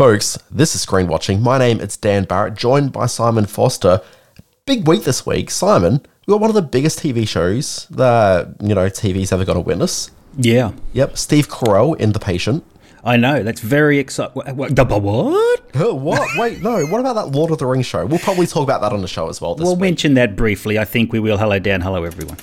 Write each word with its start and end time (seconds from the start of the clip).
Folks, 0.00 0.38
this 0.50 0.74
is 0.74 0.80
Screen 0.80 1.08
Watching. 1.08 1.42
My 1.42 1.58
name 1.58 1.78
is 1.78 1.94
Dan 1.98 2.24
Barrett, 2.24 2.54
joined 2.54 2.90
by 2.90 3.04
Simon 3.04 3.44
Foster. 3.44 4.00
Big 4.64 4.88
week 4.88 5.04
this 5.04 5.26
week. 5.26 5.50
Simon, 5.50 6.00
we 6.26 6.32
got 6.32 6.40
one 6.40 6.48
of 6.48 6.54
the 6.54 6.62
biggest 6.62 7.00
TV 7.00 7.28
shows 7.28 7.86
that, 7.90 8.48
you 8.62 8.74
know, 8.74 8.86
TV's 8.86 9.30
ever 9.30 9.44
got 9.44 9.52
to 9.52 9.60
witness. 9.60 10.10
Yeah. 10.38 10.72
Yep, 10.94 11.18
Steve 11.18 11.48
Carell 11.48 12.00
in 12.00 12.12
The 12.12 12.18
Patient. 12.18 12.64
I 13.04 13.18
know. 13.18 13.42
That's 13.42 13.60
very 13.60 13.98
exciting. 13.98 14.32
What? 14.56 14.56
What? 14.56 14.72
What? 15.74 16.28
Wait, 16.38 16.62
no. 16.62 16.86
What 16.86 17.00
about 17.00 17.16
that 17.16 17.36
Lord 17.36 17.50
of 17.50 17.58
the 17.58 17.66
Rings 17.66 17.84
show? 17.84 18.06
We'll 18.06 18.20
probably 18.20 18.46
talk 18.46 18.62
about 18.62 18.80
that 18.80 18.94
on 18.94 19.02
the 19.02 19.06
show 19.06 19.28
as 19.28 19.42
well 19.42 19.54
this 19.54 19.66
We'll 19.66 19.76
week. 19.76 19.82
mention 19.82 20.14
that 20.14 20.34
briefly. 20.34 20.78
I 20.78 20.86
think 20.86 21.12
we 21.12 21.20
will. 21.20 21.36
Hello, 21.36 21.58
Dan. 21.58 21.82
Hello, 21.82 22.04
everyone. 22.04 22.38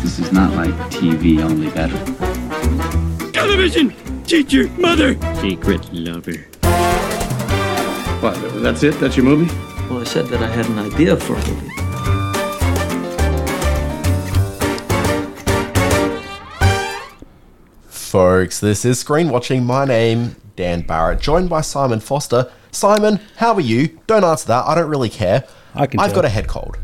This 0.00 0.20
is 0.20 0.32
not 0.32 0.54
like 0.54 0.72
TV, 0.90 1.42
only 1.44 1.68
better. 1.68 1.98
Television! 3.32 3.94
Teacher! 4.28 4.68
Mother! 4.78 5.14
Secret 5.40 5.90
lover. 5.90 6.36
What, 8.20 8.34
that's 8.62 8.82
it? 8.82 9.00
That's 9.00 9.16
your 9.16 9.24
movie? 9.24 9.50
Well, 9.88 10.00
I 10.00 10.04
said 10.04 10.26
that 10.26 10.42
I 10.42 10.48
had 10.48 10.66
an 10.66 10.78
idea 10.78 11.16
for 11.16 11.32
a 11.34 11.48
movie. 11.48 11.70
Folks, 17.88 18.60
this 18.60 18.84
is 18.84 18.98
Screen 19.00 19.30
Watching. 19.30 19.64
My 19.64 19.86
name, 19.86 20.36
Dan 20.56 20.82
Barrett, 20.82 21.20
joined 21.22 21.48
by 21.48 21.62
Simon 21.62 22.00
Foster. 22.00 22.52
Simon, 22.70 23.20
how 23.36 23.54
are 23.54 23.62
you? 23.62 23.98
Don't 24.06 24.24
answer 24.24 24.48
that. 24.48 24.66
I 24.66 24.74
don't 24.74 24.90
really 24.90 25.08
care. 25.08 25.44
I 25.74 25.86
can 25.86 26.00
I've 26.00 26.08
tell. 26.08 26.16
got 26.16 26.26
a 26.26 26.28
head 26.28 26.48
cold. 26.48 26.76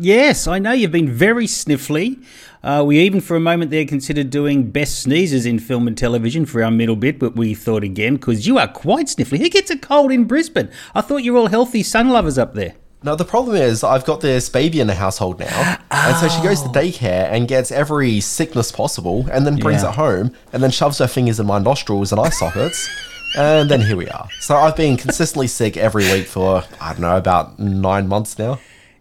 Yes, 0.00 0.48
I 0.48 0.58
know 0.58 0.72
you've 0.72 0.92
been 0.92 1.10
very 1.12 1.46
sniffly. 1.46 2.24
Uh, 2.62 2.82
we 2.86 2.98
even 2.98 3.20
for 3.20 3.36
a 3.36 3.40
moment 3.40 3.70
there 3.70 3.84
considered 3.84 4.30
doing 4.30 4.70
best 4.70 5.00
sneezes 5.00 5.46
in 5.46 5.58
film 5.58 5.86
and 5.86 5.96
television 5.96 6.44
for 6.44 6.62
our 6.62 6.70
middle 6.70 6.96
bit, 6.96 7.18
but 7.18 7.36
we 7.36 7.54
thought 7.54 7.84
again 7.84 8.14
because 8.16 8.46
you 8.46 8.58
are 8.58 8.68
quite 8.68 9.06
sniffly. 9.06 9.38
Who 9.38 9.48
gets 9.48 9.70
a 9.70 9.78
cold 9.78 10.10
in 10.10 10.24
Brisbane? 10.24 10.68
I 10.94 11.00
thought 11.00 11.18
you 11.22 11.32
were 11.34 11.38
all 11.40 11.46
healthy 11.48 11.82
sun 11.82 12.08
lovers 12.08 12.36
up 12.38 12.54
there. 12.54 12.74
No, 13.04 13.14
the 13.14 13.24
problem 13.24 13.54
is 13.54 13.84
I've 13.84 14.04
got 14.04 14.20
this 14.22 14.48
baby 14.48 14.80
in 14.80 14.88
the 14.88 14.94
household 14.94 15.38
now, 15.38 15.76
and 15.92 16.16
so 16.16 16.28
she 16.28 16.42
goes 16.42 16.62
to 16.62 16.68
daycare 16.68 17.30
and 17.30 17.46
gets 17.46 17.70
every 17.70 18.18
sickness 18.18 18.72
possible, 18.72 19.24
and 19.30 19.46
then 19.46 19.54
brings 19.56 19.84
Yeah. 19.84 19.90
it 19.90 19.94
home, 19.94 20.32
and 20.52 20.60
then 20.60 20.72
shoves 20.72 20.98
her 20.98 21.06
fingers 21.06 21.38
in 21.38 21.46
my 21.46 21.60
nostrils 21.60 22.10
and 22.10 22.20
eye 22.20 22.30
sockets, 22.30 22.88
and 23.36 23.70
then 23.70 23.82
here 23.82 23.96
we 23.96 24.08
are. 24.08 24.28
So 24.40 24.56
I've 24.56 24.74
been 24.74 24.96
consistently 24.96 25.46
sick 25.46 25.76
every 25.76 26.10
week 26.10 26.26
for 26.26 26.64
I 26.80 26.90
don't 26.92 27.02
know 27.02 27.16
about 27.16 27.60
nine 27.60 28.08
months 28.08 28.36
now. 28.36 28.58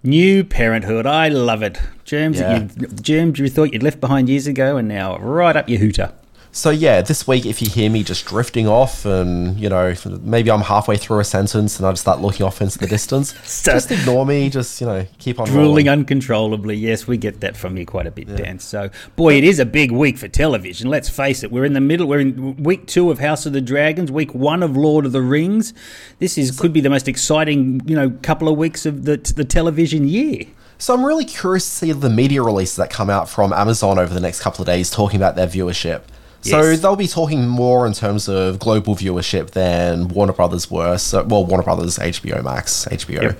New 0.07 0.45
parenthood, 0.45 1.05
I 1.05 1.27
love 1.27 1.61
it. 1.61 1.81
Germs, 2.05 2.39
Yeah. 2.39 2.59
that 2.59 2.81
you, 2.81 2.87
germs 2.87 3.39
you 3.39 3.49
thought 3.49 3.73
you'd 3.73 3.83
left 3.83 3.99
behind 3.99 4.29
years 4.29 4.47
ago, 4.47 4.77
and 4.77 4.87
now 4.87 5.17
right 5.17 5.53
up 5.53 5.67
your 5.67 5.79
hooter. 5.79 6.13
So 6.57 6.71
yeah, 6.71 7.03
this 7.03 7.27
week 7.27 7.45
if 7.45 7.61
you 7.61 7.69
hear 7.69 7.87
me 7.87 8.01
just 8.01 8.25
drifting 8.25 8.67
off, 8.67 9.05
and 9.05 9.59
you 9.59 9.69
know 9.69 9.93
maybe 10.21 10.49
I'm 10.49 10.61
halfway 10.61 10.97
through 10.97 11.19
a 11.19 11.23
sentence 11.23 11.77
and 11.77 11.85
I 11.85 11.91
just 11.91 12.01
start 12.01 12.19
looking 12.19 12.47
off 12.47 12.63
into 12.63 12.79
the 12.79 12.87
distance, 12.87 13.35
So- 13.43 13.73
just 13.73 13.91
ignore 13.91 14.25
me. 14.25 14.49
Just 14.49 14.81
you 14.81 14.87
know 14.87 15.05
keep 15.19 15.39
on 15.39 15.45
Drooling 15.45 15.67
rolling. 15.67 15.89
uncontrollably. 15.89 16.75
Yes, 16.75 17.05
we 17.05 17.15
get 17.17 17.41
that 17.41 17.55
from 17.55 17.77
you 17.77 17.85
quite 17.85 18.07
a 18.07 18.11
bit, 18.11 18.35
Dan. 18.35 18.57
So, 18.57 18.89
boy, 19.15 19.35
it 19.35 19.43
is 19.43 19.59
a 19.59 19.67
big 19.67 19.91
week 19.91 20.17
for 20.17 20.27
television. 20.27 20.89
Let's 20.89 21.09
face 21.09 21.43
it. 21.43 21.51
We're 21.51 21.63
in 21.63 21.73
the 21.73 21.79
middle. 21.79 22.07
We're 22.07 22.21
in 22.21 22.55
week 22.63 22.87
two 22.87 23.11
of 23.11 23.19
House 23.19 23.45
of 23.45 23.53
the 23.53 23.61
Dragons, 23.61 24.11
week 24.11 24.33
one 24.33 24.63
of 24.63 24.75
Lord 24.75 25.05
of 25.05 25.11
the 25.11 25.21
Rings. 25.21 25.75
This 26.17 26.39
is 26.39 26.59
could 26.59 26.73
be 26.73 26.81
the 26.81 26.89
most 26.89 27.07
exciting, 27.07 27.81
you 27.85 27.95
know, 27.95 28.09
couple 28.23 28.49
of 28.49 28.57
weeks 28.57 28.87
of 28.87 29.05
the 29.05 29.17
the 29.17 29.45
television 29.45 30.07
year. 30.07 30.45
So 30.79 30.95
I'm 30.95 31.05
really 31.05 31.25
curious 31.25 31.65
to 31.69 31.71
see 31.75 31.91
the 31.91 32.09
media 32.09 32.41
releases 32.41 32.77
that 32.77 32.89
come 32.89 33.11
out 33.11 33.29
from 33.29 33.53
Amazon 33.53 33.99
over 33.99 34.11
the 34.11 34.19
next 34.19 34.41
couple 34.41 34.61
of 34.63 34.65
days 34.65 34.89
talking 34.89 35.17
about 35.19 35.35
their 35.35 35.47
viewership. 35.47 36.01
So 36.41 36.75
they'll 36.75 36.95
be 36.95 37.07
talking 37.07 37.47
more 37.47 37.85
in 37.85 37.93
terms 37.93 38.29
of 38.29 38.59
global 38.59 38.95
viewership 38.95 39.51
than 39.51 40.07
Warner 40.07 40.33
Brothers 40.33 40.71
were. 40.71 40.97
So, 40.97 41.23
well, 41.23 41.45
Warner 41.45 41.63
Brothers, 41.63 41.97
HBO 41.97 42.43
Max, 42.43 42.85
HBO. 42.89 43.21
Yep. 43.21 43.39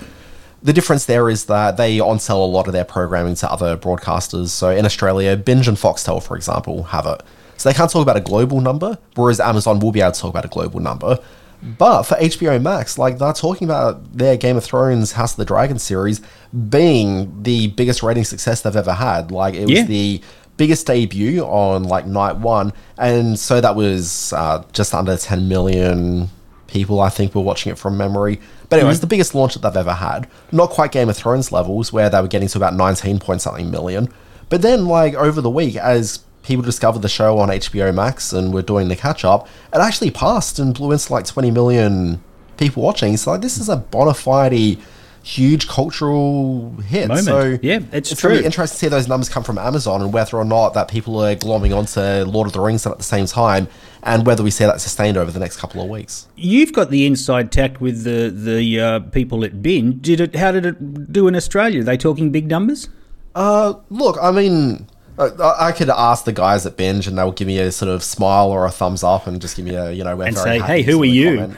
The 0.64 0.74
difference 0.74 1.06
there 1.06 1.30
is 1.30 1.46
that 1.46 1.78
they 1.78 2.00
on-sell 2.00 2.44
a 2.44 2.46
lot 2.46 2.68
of 2.68 2.74
their 2.74 2.84
programming 2.84 3.36
to 3.36 3.52
other 3.52 3.78
broadcasters. 3.78 4.50
So 4.50 4.70
in 4.72 4.86
Australia, 4.86 5.38
Binge 5.38 5.68
and 5.68 5.78
Foxtel, 5.78 6.22
for 6.22 6.36
example, 6.36 6.84
have 6.84 7.06
it. 7.06 7.22
So 7.58 7.70
they 7.70 7.74
can't 7.76 7.90
talk 7.90 8.02
about 8.02 8.18
a 8.18 8.22
global 8.22 8.60
number, 8.62 8.98
whereas 9.16 9.40
Amazon 9.40 9.80
will 9.80 9.92
be 9.92 10.02
able 10.02 10.12
to 10.12 10.20
talk 10.20 10.30
about 10.32 10.46
a 10.46 10.50
global 10.50 10.80
number. 10.80 11.20
But 11.64 12.04
for 12.04 12.16
HBO 12.16 12.62
Max, 12.62 12.98
like 13.00 13.18
they're 13.18 13.34
talking 13.34 13.68
about 13.68 14.16
their 14.18 14.38
Game 14.38 14.58
of 14.58 14.64
Thrones 14.64 15.14
House 15.14 15.32
of 15.34 15.38
the 15.38 15.46
Dragon 15.46 15.80
series 15.80 16.22
being 16.70 17.44
the 17.44 17.68
biggest 17.68 18.04
rating 18.04 18.26
success 18.26 18.62
they've 18.62 18.76
ever 18.76 18.94
had. 18.94 19.32
Like 19.32 19.56
it 19.56 19.62
was 19.68 19.72
Yeah. 19.80 19.84
the 19.86 20.22
biggest 20.58 20.88
debut 20.88 21.44
on 21.44 21.84
like 21.84 22.06
night 22.06 22.38
one, 22.38 22.74
and 22.98 23.40
so 23.40 23.62
that 23.62 23.76
was 23.76 24.34
uh, 24.34 24.64
just 24.74 24.94
under 24.94 25.16
10 25.16 25.48
million 25.48 26.30
people, 26.68 27.00
I 27.00 27.10
think, 27.10 27.34
were 27.34 27.42
watching 27.42 27.72
it 27.72 27.78
from 27.78 27.98
memory. 27.98 28.40
But 28.70 28.80
anyway, 28.80 28.92
it's 28.92 29.00
the 29.00 29.08
biggest 29.08 29.34
launch 29.34 29.56
that 29.56 29.62
they've 29.62 29.78
ever 29.78 29.94
had. 29.94 30.28
Not 30.52 30.70
quite 30.70 30.92
Game 30.92 31.10
of 31.10 31.16
Thrones 31.16 31.52
levels, 31.52 31.94
where 31.94 32.10
they 32.10 32.20
were 32.20 32.28
getting 32.28 32.50
to 32.50 32.58
about 32.58 32.74
19 32.74 33.20
point 33.20 33.42
something 33.42 33.72
million. 33.72 34.10
But 34.50 34.62
then, 34.62 34.86
like 34.86 35.14
over 35.14 35.42
the 35.42 35.50
week, 35.50 35.76
as 35.76 36.20
people 36.44 36.64
discovered 36.64 37.02
the 37.02 37.10
show 37.10 37.40
on 37.40 37.50
HBO 37.50 37.94
Max 37.94 38.34
and 38.34 38.54
were 38.54 38.62
doing 38.62 38.88
the 38.88 38.96
catch 38.96 39.26
up, 39.26 39.48
it 39.74 39.80
actually 39.80 40.12
passed 40.12 40.60
and 40.60 40.74
blew 40.74 40.92
into 40.92 41.12
like 41.12 41.26
20 41.26 41.52
million 41.52 42.24
people 42.58 42.84
watching. 42.84 43.16
So 43.18 43.32
like, 43.32 43.42
this 43.42 43.58
is 43.58 43.70
a 43.70 43.78
bona 43.78 44.14
fide 44.14 44.78
huge 45.28 45.68
cultural 45.68 46.72
hit. 46.88 47.08
Moment. 47.10 47.26
So 47.26 47.60
Yeah, 47.62 47.80
it's 47.92 48.12
it's 48.12 48.24
really 48.24 48.38
true. 48.38 48.46
interesting 48.46 48.76
to 48.76 48.80
see 48.80 48.88
those 48.88 49.08
numbers 49.08 49.28
come 49.30 49.44
from 49.44 49.58
Amazon 49.58 50.02
and 50.02 50.14
whether 50.14 50.38
or 50.38 50.46
not 50.46 50.74
that 50.76 50.88
people 50.88 51.20
are 51.22 51.36
glomming 51.36 51.76
onto 51.78 52.00
Lord 52.30 52.48
of 52.48 52.54
the 52.54 52.62
Rings 52.62 52.86
at 52.88 52.98
the 52.98 53.04
same 53.04 53.26
time, 53.26 53.68
and 54.04 54.26
whether 54.26 54.42
we 54.44 54.52
see 54.52 54.64
that 54.64 54.80
sustained 54.80 55.18
over 55.18 55.30
the 55.32 55.40
next 55.40 55.58
couple 55.58 55.82
of 55.82 55.90
weeks. 55.90 56.28
You've 56.36 56.72
got 56.74 56.90
the 56.90 57.06
inside 57.06 57.52
tact 57.52 57.82
with 57.82 58.04
the 58.04 58.30
the 58.30 58.80
uh, 58.80 59.00
people 59.12 59.44
at 59.44 59.62
Bin. 59.62 60.00
Did 60.00 60.22
it? 60.22 60.36
How 60.36 60.52
did 60.52 60.66
it 60.66 61.12
do 61.12 61.28
in 61.28 61.36
Australia? 61.36 61.82
Are 61.82 61.84
they 61.84 61.98
talking 61.98 62.32
big 62.32 62.48
numbers? 62.48 62.90
Uh, 63.36 63.74
look, 63.90 64.18
I 64.22 64.32
mean, 64.32 64.88
I 65.20 65.72
could 65.72 65.90
ask 65.90 66.26
the 66.26 66.32
guys 66.32 66.66
at 66.66 66.78
Binge, 66.78 67.08
and 67.08 67.18
they'll 67.18 67.32
give 67.32 67.48
me 67.48 67.60
a 67.60 67.72
sort 67.72 67.90
of 67.90 68.02
smile 68.04 68.50
or 68.50 68.66
a 68.66 68.72
thumbs 68.72 69.04
up, 69.04 69.28
and 69.28 69.42
just 69.42 69.56
give 69.56 69.66
me 69.66 69.76
a 69.76 69.92
you 69.92 70.04
know 70.04 70.20
And 70.22 70.38
say, 70.38 70.60
"Hey, 70.60 70.84
who 70.84 71.02
are 71.02 71.06
you?" 71.06 71.36
comment. 71.38 71.58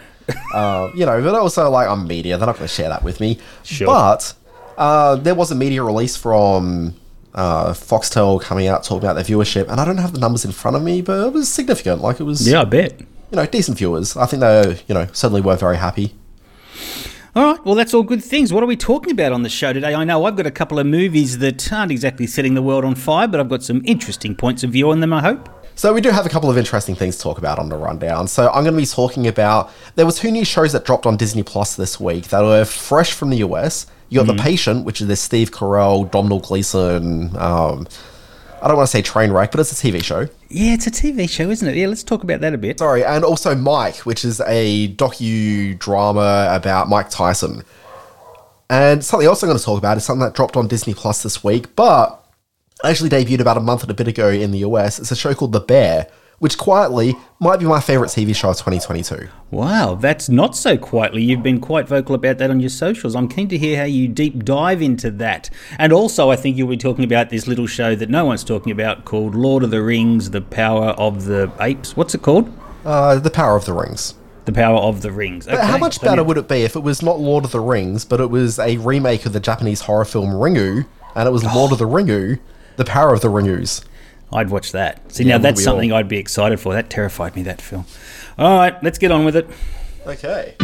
Uh, 0.54 0.92
you 0.96 1.06
know, 1.06 1.22
but 1.22 1.36
also 1.36 1.70
like 1.70 1.88
I'm 1.88 2.08
media, 2.08 2.38
they're 2.38 2.46
not 2.48 2.56
going 2.58 2.68
to 2.68 2.74
share 2.74 2.90
that 2.90 3.04
with 3.04 3.20
me. 3.20 3.38
Sure. 3.64 3.88
But 3.88 4.34
uh, 4.78 5.16
there 5.16 5.36
was 5.36 5.52
a 5.52 5.56
media 5.56 5.84
release 5.84 6.16
from 6.16 6.96
uh, 7.36 7.72
Foxtel 7.74 8.42
coming 8.42 8.68
out 8.68 8.84
talking 8.84 9.04
about 9.08 9.14
their 9.14 9.24
viewership, 9.24 9.70
and 9.70 9.80
I 9.80 9.86
don't 9.86 9.98
have 9.98 10.14
the 10.14 10.20
numbers 10.20 10.46
in 10.46 10.52
front 10.52 10.78
of 10.78 10.84
me, 10.84 11.02
but 11.02 11.28
it 11.28 11.34
was 11.34 11.50
significant. 11.50 12.02
Like 12.02 12.20
it 12.20 12.24
was, 12.24 12.48
Yeah, 12.50 12.62
I 12.62 12.66
bet. 12.66 13.00
you 13.00 13.06
know, 13.38 13.46
decent 13.46 13.78
viewers. 13.78 14.16
I 14.18 14.26
think 14.26 14.40
they, 14.42 14.82
you 14.88 14.96
know, 14.96 15.08
certainly 15.14 15.42
were 15.42 15.56
very 15.56 15.78
happy. 15.78 16.14
All 17.36 17.44
right, 17.54 17.64
well, 17.64 17.76
that's 17.76 17.94
all 17.94 18.02
good 18.02 18.24
things. 18.24 18.52
What 18.52 18.64
are 18.64 18.68
we 18.68 18.76
talking 18.76 19.12
about 19.12 19.32
on 19.32 19.44
the 19.44 19.50
show 19.50 19.72
today? 19.72 19.94
I 19.94 20.04
know 20.04 20.26
I've 20.26 20.36
got 20.36 20.48
a 20.48 20.52
couple 20.52 20.80
of 20.80 20.88
movies 20.88 21.38
that 21.38 21.72
aren't 21.72 21.92
exactly 21.92 22.26
setting 22.26 22.56
the 22.56 22.62
world 22.62 22.84
on 22.84 22.96
fire, 22.96 23.28
but 23.28 23.40
I've 23.40 23.50
got 23.50 23.62
some 23.64 23.84
interesting 23.86 24.36
points 24.36 24.64
of 24.64 24.72
view 24.72 24.90
on 24.90 25.00
them, 25.00 25.14
I 25.14 25.22
hope. 25.22 25.48
So 25.80 25.94
we 25.94 26.02
do 26.02 26.10
have 26.10 26.26
a 26.26 26.30
couple 26.30 26.50
of 26.50 26.58
interesting 26.58 26.94
things 26.94 27.16
to 27.16 27.24
talk 27.24 27.38
about 27.38 27.58
on 27.58 27.70
the 27.70 27.78
rundown. 27.78 28.28
So 28.28 28.50
I'm 28.50 28.66
going 28.66 28.74
to 28.74 28.82
be 28.82 28.86
talking 28.86 29.28
about 29.28 29.72
there 29.96 30.06
were 30.06 30.12
two 30.12 30.30
new 30.30 30.44
shows 30.44 30.74
that 30.74 30.84
dropped 30.84 31.06
on 31.06 31.16
Disney 31.16 31.42
Plus 31.42 31.78
this 31.78 31.98
week 31.98 32.28
that 32.28 32.42
were 32.42 32.66
fresh 32.66 33.14
from 33.14 33.30
the 33.30 33.38
US. 33.38 33.88
You 34.10 34.20
got 34.20 34.28
The 34.28 34.44
Patient, 34.44 34.84
which 34.84 35.00
is 35.00 35.08
this 35.08 35.22
Steve 35.22 35.52
Carell, 35.52 36.12
Domhnall 36.12 36.42
Gleeson. 36.42 37.34
Um, 37.38 37.88
I 38.62 38.68
don't 38.68 38.76
want 38.76 38.88
to 38.88 38.92
say 38.92 39.02
train 39.02 39.32
wreck, 39.32 39.52
but 39.52 39.62
it's 39.62 39.72
a 39.72 39.88
TV 39.88 40.04
show. 40.04 40.28
Yeah, 40.50 40.74
it's 40.74 40.86
a 40.86 40.92
TV 40.92 41.30
show, 41.30 41.50
isn't 41.50 41.66
it? 41.66 41.78
Yeah, 41.78 41.88
let's 41.88 42.04
talk 42.04 42.24
about 42.24 42.42
that 42.42 42.54
a 42.54 42.58
bit. 42.58 42.80
Sorry, 42.80 43.06
and 43.06 43.24
also 43.24 43.56
Mike, 43.56 44.00
which 44.00 44.26
is 44.26 44.42
a 44.48 44.94
docu 44.96 45.80
drama 45.80 46.50
about 46.52 46.90
Mike 46.90 47.10
Tyson. 47.10 47.64
And 48.70 49.02
something 49.06 49.26
else 49.26 49.44
I'm 49.44 49.48
going 49.48 49.58
to 49.58 49.64
talk 49.64 49.78
about 49.78 49.96
is 49.96 50.04
something 50.04 50.26
that 50.26 50.36
dropped 50.36 50.58
on 50.58 50.68
Disney 50.68 50.94
Plus 50.94 51.24
this 51.24 51.42
week, 51.42 51.74
but 51.78 52.20
actually 52.84 53.10
debuted 53.10 53.40
about 53.42 53.58
a 53.58 53.62
month 53.62 53.82
and 53.82 53.92
a 53.92 53.94
bit 53.94 54.08
ago 54.08 54.30
in 54.30 54.52
the 54.52 54.60
US. 54.60 55.00
It's 55.00 55.12
a 55.12 55.16
show 55.16 55.34
called 55.34 55.52
The 55.52 55.60
Bear, 55.60 56.08
which 56.40 56.58
quietly 56.58 57.16
might 57.40 57.60
be 57.60 57.66
my 57.66 57.82
favorite 57.82 58.08
TV 58.08 58.34
show 58.34 58.50
of 58.50 58.58
2022. 58.58 59.28
Wow, 59.52 59.96
that's 59.96 60.30
not 60.30 60.56
so 60.56 60.78
quietly. 60.78 61.22
You've 61.22 61.44
been 61.44 61.60
quite 61.60 61.88
vocal 61.88 62.16
about 62.16 62.38
that 62.38 62.50
on 62.50 62.62
your 62.62 62.70
socials. 62.70 63.16
I'm 63.16 63.28
keen 63.28 63.50
to 63.50 63.58
hear 63.58 63.78
how 63.78 63.84
you 63.84 64.08
deep 64.08 64.46
dive 64.46 64.82
into 64.82 65.12
that. 65.12 65.50
And 65.78 65.92
also, 65.92 66.32
I 66.32 66.38
think 66.38 66.56
you'll 66.56 66.70
be 66.70 66.78
talking 66.78 67.04
about 67.04 67.30
this 67.30 67.48
little 67.48 67.68
show 67.68 67.96
that 67.96 68.10
no 68.10 68.26
one's 68.26 68.44
talking 68.46 68.72
about 68.72 69.04
called 69.04 69.36
Lord 69.36 69.64
of 69.64 69.72
the 69.72 69.82
Rings 69.82 70.32
The 70.32 70.42
Power 70.42 70.90
of 70.92 71.26
the 71.26 71.52
Apes. 71.60 71.98
What's 71.98 72.16
it 72.16 72.22
called? 72.22 72.52
Uh, 72.86 73.20
the 73.20 73.30
Power 73.30 73.58
of 73.58 73.66
the 73.66 73.74
Rings. 73.74 74.14
The 74.46 74.54
Power 74.54 74.80
of 74.80 75.02
the 75.02 75.12
Rings. 75.12 75.46
But 75.46 75.60
how 75.66 75.78
much 75.78 76.02
better 76.02 76.24
would 76.24 76.38
it 76.38 76.48
be 76.48 76.62
if 76.62 76.78
it 76.78 76.80
was 76.80 77.02
not 77.02 77.20
Lord 77.20 77.44
of 77.44 77.52
the 77.52 77.60
Rings, 77.60 78.06
but 78.06 78.22
it 78.22 78.30
was 78.30 78.58
a 78.58 78.78
remake 78.78 79.26
of 79.26 79.34
the 79.34 79.42
Japanese 79.42 79.82
horror 79.82 80.06
film 80.06 80.30
Ringu, 80.30 80.88
and 81.14 81.28
it 81.28 81.32
was 81.32 81.44
Lord 81.44 81.74
of 81.74 81.78
the 81.78 81.86
Ringu, 81.88 82.40
The 82.80 82.86
Power 82.86 83.14
of 83.14 83.20
the 83.20 83.28
Ringus? 83.28 83.84
I'd 84.32 84.50
watch 84.50 84.72
that. 84.72 85.12
See, 85.12 85.26
Yeah, 85.26 85.36
now 85.36 85.44
that's 85.44 85.62
something 85.62 85.92
all? 85.92 85.98
I'd 85.98 86.08
be 86.08 86.16
excited 86.18 86.62
for. 86.62 86.72
That 86.72 86.90
terrified 86.90 87.36
me, 87.36 87.42
that 87.42 87.60
film. 87.60 87.84
All 88.38 88.58
right, 88.58 88.82
let's 88.82 88.98
get 88.98 89.12
on 89.12 89.26
with 89.26 89.36
it. 89.36 89.50
Okay. 90.08 90.56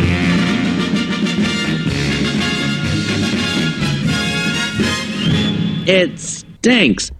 It 5.87 6.17
stinks. 6.17 7.11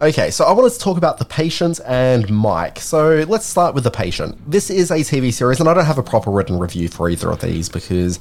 Okay, 0.00 0.30
so 0.30 0.46
I 0.46 0.52
wanted 0.52 0.72
to 0.72 0.78
talk 0.78 0.96
about 0.96 1.18
The 1.18 1.26
Patient 1.26 1.78
and 1.86 2.30
Mike. 2.30 2.80
So 2.80 3.24
let's 3.28 3.44
start 3.44 3.74
with 3.74 3.84
The 3.84 3.90
Patient. 3.90 4.50
This 4.50 4.70
is 4.70 4.90
a 4.90 4.96
TV 4.96 5.30
series, 5.30 5.60
and 5.60 5.68
I 5.68 5.74
don't 5.74 5.84
have 5.84 5.98
a 5.98 6.02
proper 6.02 6.30
written 6.30 6.58
review 6.58 6.88
for 6.88 7.10
either 7.10 7.30
of 7.30 7.42
these 7.42 7.68
because, 7.68 8.18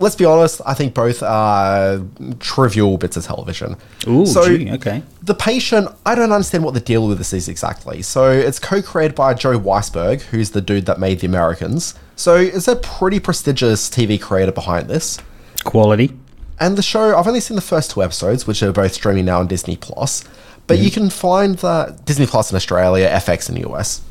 let's 0.00 0.16
be 0.16 0.24
honest, 0.24 0.60
I 0.66 0.74
think 0.74 0.94
both 0.94 1.22
are 1.22 2.00
trivial 2.40 2.98
bits 2.98 3.16
of 3.16 3.24
television. 3.24 3.76
Ooh, 4.06 4.26
so 4.26 4.44
gee, 4.44 4.70
okay. 4.72 5.02
The 5.22 5.34
Patient, 5.34 5.88
I 6.06 6.14
don't 6.14 6.32
understand 6.32 6.64
what 6.64 6.74
the 6.74 6.80
deal 6.80 7.06
with 7.06 7.18
this 7.18 7.32
is 7.32 7.48
exactly. 7.48 8.02
So 8.02 8.30
it's 8.30 8.58
co 8.58 8.82
created 8.82 9.14
by 9.14 9.34
Joe 9.34 9.58
Weisberg, 9.58 10.22
who's 10.22 10.50
the 10.50 10.60
dude 10.60 10.86
that 10.86 10.98
made 10.98 11.20
The 11.20 11.26
Americans. 11.26 11.94
So 12.16 12.36
it's 12.36 12.68
a 12.68 12.76
pretty 12.76 13.20
prestigious 13.20 13.88
TV 13.88 14.20
creator 14.20 14.52
behind 14.52 14.88
this. 14.88 15.18
Quality. 15.64 16.16
And 16.60 16.76
the 16.76 16.82
show, 16.82 17.16
I've 17.16 17.26
only 17.26 17.40
seen 17.40 17.54
the 17.54 17.60
first 17.60 17.92
two 17.92 18.02
episodes, 18.02 18.46
which 18.46 18.62
are 18.62 18.72
both 18.72 18.92
streaming 18.92 19.26
now 19.26 19.38
on 19.38 19.46
Disney 19.46 19.76
Plus. 19.76 20.24
But 20.66 20.76
mm-hmm. 20.76 20.84
you 20.84 20.90
can 20.90 21.10
find 21.10 21.56
that 21.58 22.04
Disney 22.04 22.26
Plus 22.26 22.50
in 22.50 22.56
Australia, 22.56 23.08
FX 23.08 23.48
in 23.48 23.54
the 23.54 23.68
US. 23.70 24.02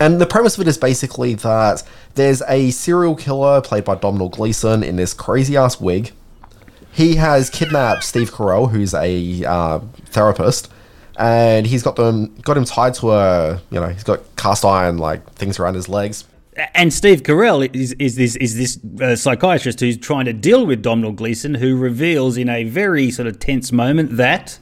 And 0.00 0.20
the 0.20 0.26
premise 0.26 0.56
of 0.56 0.62
it 0.62 0.68
is 0.68 0.78
basically 0.78 1.34
that 1.34 1.82
there's 2.14 2.42
a 2.48 2.70
serial 2.72 3.14
killer 3.14 3.60
played 3.60 3.84
by 3.84 3.94
Domhnall 3.94 4.28
Gleeson 4.28 4.82
in 4.82 4.96
this 4.96 5.14
crazy 5.14 5.56
ass 5.56 5.80
wig. 5.80 6.12
He 6.92 7.16
has 7.16 7.48
kidnapped 7.48 8.04
Steve 8.04 8.30
Carell, 8.32 8.70
who's 8.70 8.92
a 8.94 9.44
uh, 9.44 9.80
therapist, 10.06 10.70
and 11.16 11.66
he's 11.66 11.82
got 11.82 11.96
them 11.96 12.34
got 12.42 12.56
him 12.56 12.64
tied 12.64 12.94
to 12.94 13.12
a 13.12 13.60
you 13.70 13.80
know 13.80 13.88
he's 13.88 14.04
got 14.04 14.20
cast 14.36 14.64
iron 14.64 14.98
like 14.98 15.32
things 15.34 15.58
around 15.58 15.74
his 15.74 15.88
legs. 15.88 16.24
And 16.74 16.92
Steve 16.92 17.22
Carell 17.22 17.74
is, 17.74 17.92
is 17.98 18.16
this 18.16 18.36
is 18.36 18.56
this 18.56 18.78
uh, 19.00 19.16
psychiatrist 19.16 19.80
who's 19.80 19.96
trying 19.96 20.26
to 20.26 20.34
deal 20.34 20.66
with 20.66 20.82
Domhnall 20.82 21.12
Gleeson, 21.12 21.54
who 21.54 21.76
reveals 21.76 22.36
in 22.36 22.50
a 22.50 22.64
very 22.64 23.10
sort 23.10 23.26
of 23.26 23.38
tense 23.38 23.72
moment 23.72 24.18
that 24.18 24.58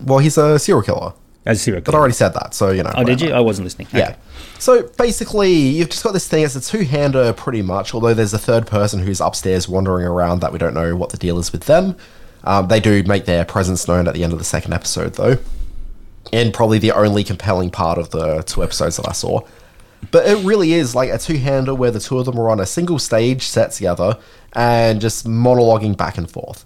Well, 0.00 0.20
he's 0.20 0.38
a 0.38 0.58
serial 0.58 0.82
killer. 0.82 1.12
As 1.46 1.62
serial 1.62 1.82
But 1.82 1.94
I 1.94 1.98
already 1.98 2.14
said 2.14 2.34
that, 2.34 2.54
so 2.54 2.70
you 2.70 2.82
know. 2.82 2.92
Oh, 2.94 3.04
did 3.04 3.20
you? 3.20 3.32
I 3.32 3.40
wasn't 3.40 3.64
listening. 3.64 3.88
Yeah. 3.92 4.10
Okay. 4.10 4.16
So 4.58 4.82
basically, 4.98 5.52
you've 5.52 5.90
just 5.90 6.02
got 6.02 6.12
this 6.12 6.26
thing. 6.26 6.44
It's 6.44 6.56
a 6.56 6.60
two-hander, 6.60 7.32
pretty 7.34 7.62
much. 7.62 7.94
Although 7.94 8.14
there's 8.14 8.34
a 8.34 8.38
third 8.38 8.66
person 8.66 9.00
who's 9.00 9.20
upstairs 9.20 9.68
wandering 9.68 10.06
around 10.06 10.40
that 10.40 10.52
we 10.52 10.58
don't 10.58 10.74
know 10.74 10.96
what 10.96 11.10
the 11.10 11.16
deal 11.16 11.38
is 11.38 11.52
with 11.52 11.64
them. 11.64 11.96
Um, 12.44 12.68
they 12.68 12.80
do 12.80 13.02
make 13.04 13.24
their 13.26 13.44
presence 13.44 13.86
known 13.88 14.08
at 14.08 14.14
the 14.14 14.24
end 14.24 14.32
of 14.32 14.38
the 14.38 14.44
second 14.44 14.72
episode, 14.72 15.14
though, 15.14 15.38
and 16.32 16.54
probably 16.54 16.78
the 16.78 16.92
only 16.92 17.24
compelling 17.24 17.70
part 17.70 17.98
of 17.98 18.10
the 18.10 18.42
two 18.42 18.62
episodes 18.62 18.96
that 18.96 19.08
I 19.08 19.12
saw. 19.12 19.40
But 20.10 20.26
it 20.26 20.44
really 20.44 20.72
is 20.72 20.94
like 20.94 21.10
a 21.10 21.18
two-hander 21.18 21.74
where 21.74 21.90
the 21.90 22.00
two 22.00 22.18
of 22.18 22.26
them 22.26 22.38
are 22.38 22.48
on 22.48 22.60
a 22.60 22.66
single 22.66 22.98
stage 22.98 23.42
set 23.42 23.72
together 23.72 24.18
and 24.52 25.00
just 25.00 25.26
monologuing 25.26 25.96
back 25.96 26.18
and 26.18 26.30
forth. 26.30 26.64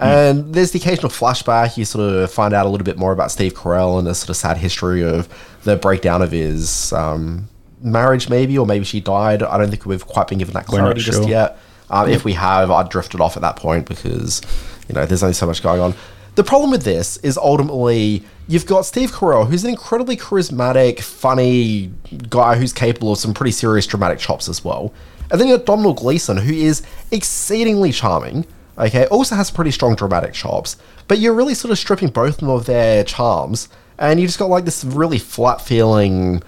And 0.00 0.54
there's 0.54 0.70
the 0.70 0.78
occasional 0.78 1.10
flashback. 1.10 1.76
You 1.76 1.84
sort 1.84 2.12
of 2.12 2.32
find 2.32 2.54
out 2.54 2.66
a 2.66 2.68
little 2.68 2.84
bit 2.84 2.96
more 2.96 3.12
about 3.12 3.30
Steve 3.30 3.54
Carell 3.54 3.98
and 3.98 4.06
the 4.06 4.14
sort 4.14 4.30
of 4.30 4.36
sad 4.36 4.56
history 4.56 5.04
of 5.04 5.28
the 5.64 5.76
breakdown 5.76 6.22
of 6.22 6.32
his 6.32 6.92
um, 6.92 7.48
marriage, 7.82 8.28
maybe, 8.28 8.56
or 8.56 8.66
maybe 8.66 8.84
she 8.84 9.00
died. 9.00 9.42
I 9.42 9.58
don't 9.58 9.68
think 9.68 9.84
we've 9.84 10.06
quite 10.06 10.28
been 10.28 10.38
given 10.38 10.54
that 10.54 10.66
clarity 10.66 11.00
just 11.00 11.18
sure. 11.20 11.28
yet. 11.28 11.58
Um, 11.90 12.08
If 12.08 12.24
we 12.24 12.32
have, 12.34 12.70
I'd 12.70 12.88
drifted 12.88 13.20
off 13.20 13.36
at 13.36 13.42
that 13.42 13.56
point 13.56 13.86
because, 13.86 14.40
you 14.88 14.94
know, 14.94 15.04
there's 15.06 15.22
only 15.22 15.34
so 15.34 15.46
much 15.46 15.62
going 15.62 15.80
on. 15.80 15.94
The 16.36 16.44
problem 16.44 16.70
with 16.70 16.84
this 16.84 17.16
is 17.18 17.36
ultimately 17.36 18.22
you've 18.46 18.66
got 18.66 18.86
Steve 18.86 19.10
Carell, 19.10 19.48
who's 19.48 19.64
an 19.64 19.70
incredibly 19.70 20.16
charismatic, 20.16 21.00
funny 21.00 21.92
guy 22.28 22.56
who's 22.56 22.72
capable 22.72 23.12
of 23.12 23.18
some 23.18 23.34
pretty 23.34 23.50
serious 23.50 23.86
dramatic 23.86 24.18
chops 24.18 24.48
as 24.48 24.64
well. 24.64 24.94
And 25.30 25.40
then 25.40 25.48
you've 25.48 25.58
got 25.58 25.66
Domhnall 25.66 25.94
Gleeson, 25.94 26.36
who 26.36 26.52
is 26.52 26.82
exceedingly 27.10 27.92
charming, 27.92 28.46
okay, 28.80 29.06
also 29.06 29.34
has 29.36 29.50
pretty 29.50 29.70
strong 29.70 29.94
dramatic 29.94 30.32
chops, 30.32 30.76
but 31.08 31.18
you're 31.18 31.34
really 31.34 31.54
sort 31.54 31.70
of 31.70 31.78
stripping 31.78 32.08
both 32.08 32.34
of 32.34 32.40
them 32.40 32.50
of 32.50 32.66
their 32.66 33.04
charms, 33.04 33.68
and 33.98 34.20
you 34.20 34.26
just 34.26 34.38
got 34.38 34.48
like 34.48 34.64
this 34.64 34.84
really 34.84 35.18
flat 35.18 35.60
feeling 35.60 36.42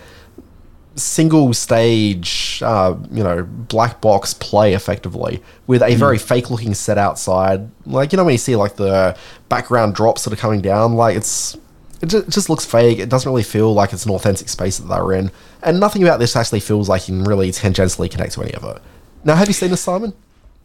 single 0.94 1.55
stage, 1.55 2.61
uh, 2.64 2.94
you 3.11 3.23
know, 3.23 3.44
black 3.44 4.00
box 4.00 4.34
play 4.34 4.75
effectively 4.75 5.43
with 5.67 5.82
a 5.82 5.94
very 5.94 6.19
fake 6.19 6.50
looking 6.50 6.75
set 6.75 6.99
outside. 6.99 7.70
Like, 7.87 8.12
you 8.12 8.17
know, 8.17 8.25
when 8.25 8.32
you 8.32 8.38
see 8.38 8.56
like 8.56 8.76
the 8.76 9.17
background 9.49 9.94
drops 9.94 10.25
that 10.25 10.32
are 10.32 10.37
coming 10.37 10.61
down, 10.61 10.94
like 10.94 11.17
it's. 11.17 11.56
It 12.05 12.08
just 12.08 12.50
looks 12.50 12.67
fake. 12.67 12.99
It 12.99 13.08
doesn't 13.08 13.31
really 13.31 13.44
feel 13.44 13.73
like 13.73 13.93
it's 13.93 14.05
an 14.05 14.11
authentic 14.11 14.49
space 14.49 14.78
that 14.78 14.88
they're 14.88 15.12
in. 15.12 15.31
And 15.62 15.78
nothing 15.78 16.02
about 16.02 16.19
this 16.19 16.35
actually 16.35 16.58
feels 16.58 16.88
like 16.88 17.06
you 17.06 17.14
can 17.14 17.23
really 17.23 17.52
tangentially 17.52 18.11
connect 18.11 18.32
to 18.32 18.43
any 18.43 18.52
of 18.55 18.64
it. 18.64 18.82
Now, 19.23 19.37
have 19.37 19.46
you 19.46 19.55
seen 19.55 19.70
this, 19.70 19.82
Simon? 19.82 20.12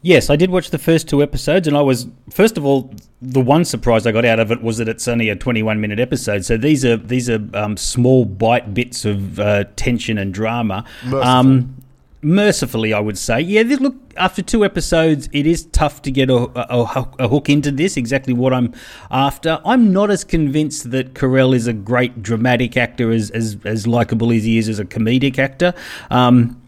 Yes, 0.01 0.29
I 0.29 0.35
did 0.35 0.51
watch 0.51 0.69
the 0.69 0.77
first 0.77 1.09
two 1.09 1.23
episodes, 1.23 1.67
and 1.67 1.75
I 1.75 1.81
was 1.81 2.07
first 2.29 2.57
of 2.57 2.65
all 2.65 2.93
the 3.21 3.41
one 3.41 3.65
surprise 3.65 4.05
I 4.05 4.11
got 4.11 4.25
out 4.25 4.39
of 4.39 4.51
it 4.51 4.61
was 4.61 4.77
that 4.77 4.87
it's 4.87 5.07
only 5.07 5.29
a 5.29 5.35
21 5.35 5.81
minute 5.81 5.99
episode. 5.99 6.45
So 6.45 6.55
these 6.55 6.85
are 6.85 6.97
these 6.97 7.29
are 7.29 7.39
um, 7.53 7.77
small 7.77 8.25
bite 8.25 8.73
bits 8.73 9.05
of 9.05 9.39
uh, 9.39 9.65
tension 9.75 10.17
and 10.17 10.33
drama. 10.33 10.85
Um, 11.11 11.81
mercifully, 12.21 12.93
I 12.93 12.99
would 12.99 13.17
say, 13.17 13.41
yeah. 13.41 13.63
Look, 13.79 13.95
after 14.17 14.41
two 14.41 14.63
episodes, 14.63 15.29
it 15.31 15.47
is 15.47 15.65
tough 15.65 16.01
to 16.03 16.11
get 16.11 16.29
a, 16.29 16.35
a, 16.35 17.09
a 17.19 17.27
hook 17.27 17.49
into 17.49 17.71
this. 17.71 17.97
Exactly 17.97 18.33
what 18.33 18.53
I'm 18.53 18.73
after. 19.09 19.59
I'm 19.65 19.91
not 19.91 20.11
as 20.11 20.23
convinced 20.23 20.91
that 20.91 21.15
Carell 21.15 21.55
is 21.55 21.65
a 21.65 21.73
great 21.73 22.21
dramatic 22.21 22.77
actor 22.77 23.11
as 23.11 23.31
as, 23.31 23.57
as 23.65 23.87
likable 23.87 24.31
as 24.31 24.43
he 24.43 24.59
is 24.59 24.69
as 24.69 24.77
a 24.77 24.85
comedic 24.85 25.39
actor. 25.39 25.73
Um, 26.11 26.61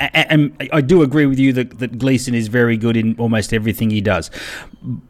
and 0.00 0.68
I 0.72 0.80
do 0.80 1.02
agree 1.02 1.26
with 1.26 1.38
you 1.38 1.52
that, 1.52 1.78
that 1.78 1.98
Gleeson 1.98 2.34
is 2.34 2.48
very 2.48 2.76
good 2.76 2.96
in 2.96 3.14
almost 3.18 3.52
everything 3.52 3.90
he 3.90 4.00
does. 4.00 4.30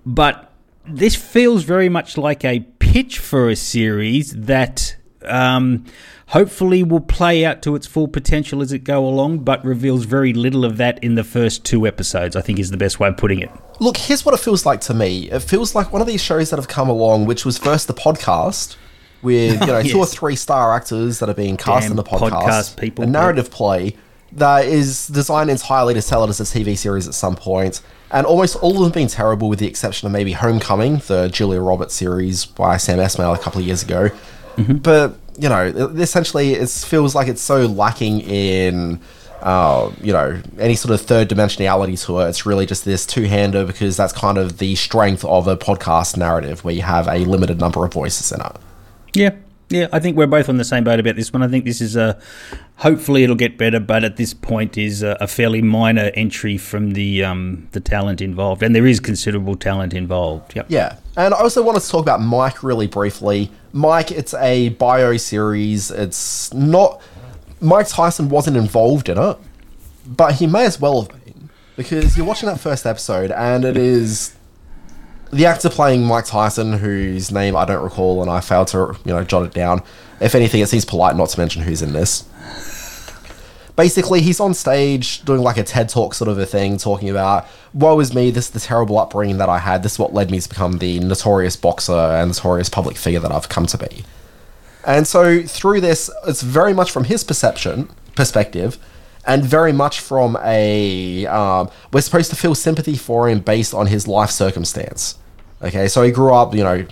But 0.05 0.51
this 0.87 1.15
feels 1.15 1.63
very 1.63 1.89
much 1.89 2.19
like 2.19 2.45
a 2.45 2.61
pitch 2.81 3.19
for 3.19 3.49
a 3.49 3.57
series 3.57 4.33
that 4.33 4.97
um, 5.25 5.85
hopefully 6.29 6.83
will 6.83 7.01
play 7.01 7.45
out 7.45 7.63
to 7.63 7.77
its 7.77 7.87
full 7.87 8.09
potential 8.09 8.63
as 8.63 8.73
it 8.73 8.81
go 8.81 9.07
along, 9.07 9.41
but 9.41 9.65
reveals 9.65 10.05
very 10.05 10.33
little 10.33 10.65
of 10.65 10.77
that 10.79 11.03
in 11.05 11.15
the 11.15 11.25
first 11.25 11.65
two 11.65 11.87
episodes, 11.87 12.35
I 12.35 12.41
think 12.41 12.59
is 12.59 12.71
the 12.71 12.77
best 12.77 12.99
way 12.99 13.09
of 13.09 13.17
putting 13.17 13.41
it. 13.41 13.51
Look, 13.79 13.97
here's 13.97 14.25
what 14.25 14.35
it 14.35 14.41
feels 14.41 14.67
like 14.67 14.81
to 14.83 14.95
me. 14.95 15.31
It 15.31 15.41
feels 15.41 15.75
like 15.75 15.93
one 15.93 16.03
of 16.03 16.09
these 16.09 16.23
shows 16.23 16.51
that 16.51 16.57
have 16.57 16.69
come 16.69 16.89
along, 16.89 17.27
which 17.27 17.45
was 17.45 17.59
first 17.59 17.87
the 17.87 17.95
podcast 17.95 18.77
with 19.23 19.61
you 19.61 19.67
know 19.67 19.83
two 19.83 19.99
or 19.99 20.07
three 20.07 20.37
star 20.37 20.75
actors 20.75 21.19
that 21.19 21.29
are 21.29 21.35
being 21.35 21.57
cast 21.57 21.83
Damn 21.83 21.93
in 21.93 21.97
the 21.97 22.05
podcast, 22.05 22.31
podcast 22.31 22.81
people. 22.81 23.05
a 23.05 23.07
narrative 23.07 23.51
play 23.51 23.97
that 24.33 24.67
is 24.67 25.09
designed 25.09 25.51
entirely 25.51 25.95
to 25.95 26.03
sell 26.03 26.25
it 26.25 26.31
as 26.31 26.41
a 26.41 26.45
TV 26.45 26.77
series 26.77 27.09
at 27.09 27.15
some 27.15 27.37
point, 27.37 27.83
and 28.11 28.27
almost 28.27 28.57
all 28.57 28.77
of 28.77 28.83
them 28.83 28.93
being 28.93 29.09
terrible, 29.09 29.49
with 29.49 29.59
the 29.59 29.67
exception 29.67 30.07
of 30.07 30.13
maybe 30.13 30.33
Homecoming, 30.33 30.99
the 31.07 31.29
Julia 31.29 31.61
Roberts 31.61 31.95
series 31.95 32.45
by 32.47 32.77
Sam 32.77 32.99
Esmail 32.99 33.35
a 33.35 33.39
couple 33.39 33.61
of 33.61 33.67
years 33.67 33.83
ago. 33.83 34.11
But 34.83 35.17
you 35.39 35.49
know, 35.49 35.65
essentially, 35.65 36.55
it 36.55 36.69
feels 36.69 37.15
like 37.15 37.29
it's 37.29 37.41
so 37.41 37.67
lacking 37.67 38.21
in 38.21 39.01
uh, 39.43 39.91
you 40.03 40.13
know, 40.13 40.41
any 40.59 40.75
sort 40.75 40.93
of 40.93 41.01
third 41.01 41.29
dimensionality 41.29 42.03
to 42.05 42.21
it. 42.21 42.29
It's 42.29 42.45
really 42.45 42.67
just 42.67 42.85
this 42.85 43.07
two 43.07 43.23
hander 43.25 43.65
because 43.65 43.97
that's 43.97 44.13
kind 44.13 44.37
of 44.39 44.59
the 44.59 44.75
strength 44.75 45.25
of 45.25 45.49
a 45.49 45.57
podcast 45.57 46.17
narrative 46.17 46.63
where 46.63 46.75
you 46.75 46.83
have 46.83 47.09
a 47.09 47.19
limited 47.21 47.59
number 47.59 47.85
of 47.85 47.93
voices 47.93 48.33
in 48.33 48.41
it. 48.41 48.53
Yeah, 49.15 49.35
yeah, 49.71 49.87
I 49.93 50.01
think 50.01 50.17
we're 50.17 50.27
both 50.27 50.49
on 50.49 50.57
the 50.57 50.65
same 50.65 50.83
boat 50.83 50.99
about 50.99 51.15
this 51.15 51.33
one. 51.33 51.45
I 51.45 51.49
think 51.49 51.65
this 51.65 51.81
is 51.81 51.95
a. 51.95 52.21
Hopefully, 52.77 53.23
it'll 53.23 53.37
get 53.37 53.57
better, 53.57 53.79
but 53.79 54.03
at 54.03 54.17
this 54.17 54.35
point, 54.35 54.77
is 54.77 55.05
a, 55.05 55.17
a 55.21 55.29
fairly 55.29 55.63
minor 55.63 56.11
entry 56.15 56.59
from 56.59 56.93
the 56.93 57.23
um, 57.23 57.69
the 57.71 57.79
talent 57.79 58.21
involved, 58.21 58.65
and 58.65 58.75
there 58.75 58.87
is 58.87 58.99
considerable 58.99 59.55
talent 59.55 59.95
involved. 59.95 60.57
Yep. 60.57 60.67
Yeah. 60.69 60.97
And 61.17 61.33
I 61.33 61.39
also 61.39 61.63
wanted 61.63 61.83
to 61.83 61.89
talk 61.89 62.03
about 62.03 62.21
Mike 62.21 62.65
really 62.65 62.89
briefly. 62.89 63.51
Mike, 63.73 64.11
it's 64.11 64.35
a 64.35 64.71
bio 64.71 65.17
series. 65.17 65.93
It's 65.93 66.53
not. 66.53 67.01
Mike 67.61 67.87
Tyson 67.89 68.29
wasn't 68.29 68.57
involved 68.57 69.09
in 69.09 69.19
it, 69.19 69.37
but 70.05 70.35
he 70.35 70.49
may 70.49 70.65
as 70.65 70.81
well 70.81 71.03
have 71.03 71.25
been. 71.25 71.49
Because 71.77 72.17
you're 72.17 72.27
watching 72.27 72.49
that 72.49 72.59
first 72.59 72.87
episode, 72.87 73.31
and 73.31 73.65
it 73.65 73.77
is 73.77 74.35
the 75.33 75.47
actor 75.47 75.71
playing 75.71 76.05
Mike 76.05 76.27
Tyson, 76.27 76.73
whose 76.75 77.31
name 77.31 77.57
I 77.57 77.65
don't 77.65 77.83
recall, 77.83 78.23
and 78.23 78.31
I 78.31 78.41
failed 78.41 78.69
to, 78.69 78.97
you 79.05 79.13
know, 79.13 79.25
jot 79.25 79.45
it 79.45 79.53
down. 79.53 79.83
If 80.21 80.35
anything, 80.35 80.61
it 80.61 80.69
seems 80.69 80.85
polite 80.85 81.17
not 81.17 81.29
to 81.31 81.41
mention 81.41 81.63
who's 81.63 81.83
in 81.83 81.93
this. 81.93 82.29
Basically, 83.77 84.21
he's 84.21 84.41
on 84.41 84.53
stage 84.53 85.25
doing 85.25 85.41
like 85.41 85.57
a 85.57 85.63
TED 85.63 85.89
talk 85.89 86.13
sort 86.13 86.29
of 86.29 86.39
a 86.39 86.45
thing, 86.45 86.77
talking 86.77 87.09
about, 87.09 87.47
woe 87.73 87.99
is 88.01 88.13
me, 88.13 88.31
this 88.31 88.47
is 88.47 88.51
the 88.51 88.61
terrible 88.61 88.99
upbringing 88.99 89.39
that 89.39 89.49
I 89.49 89.59
had, 89.59 89.83
this 89.83 89.93
is 89.93 89.99
what 89.99 90.13
led 90.13 90.31
me 90.31 90.41
to 90.41 90.49
become 90.49 90.79
the 90.79 91.01
notorious 91.01 91.57
boxer 91.57 91.93
and 91.93 92.31
notorious 92.31 92.69
public 92.69 92.97
figure 92.97 93.21
that 93.21 93.33
I've 93.33 93.49
come 93.49 93.67
to 93.67 93.79
be. 93.79 94.05
And 94.87 95.07
so 95.07 95.43
through 95.43 95.81
this, 95.81 96.11
it's 96.27 96.43
very 96.43 96.75
much 96.75 96.91
from 96.91 97.05
his 97.05 97.25
perception, 97.25 97.89
perspective, 98.17 98.79
and 99.27 99.45
very 99.45 99.73
much 99.73 100.01
from 100.01 100.37
a 100.43 101.27
um, 101.27 101.71
we're 101.93 102.01
supposed 102.01 102.31
to 102.31 102.37
feel 102.37 102.55
sympathy 102.55 102.97
for 102.97 103.29
him 103.29 103.41
based 103.41 103.75
on 103.75 103.87
his 103.87 104.09
life 104.09 104.31
circumstance. 104.31 105.19
Okay, 105.63 105.89
so 105.89 106.03
he 106.03 106.11
grew 106.11 106.33
up, 106.33 106.55
you 106.55 106.65
know, 106.65 106.87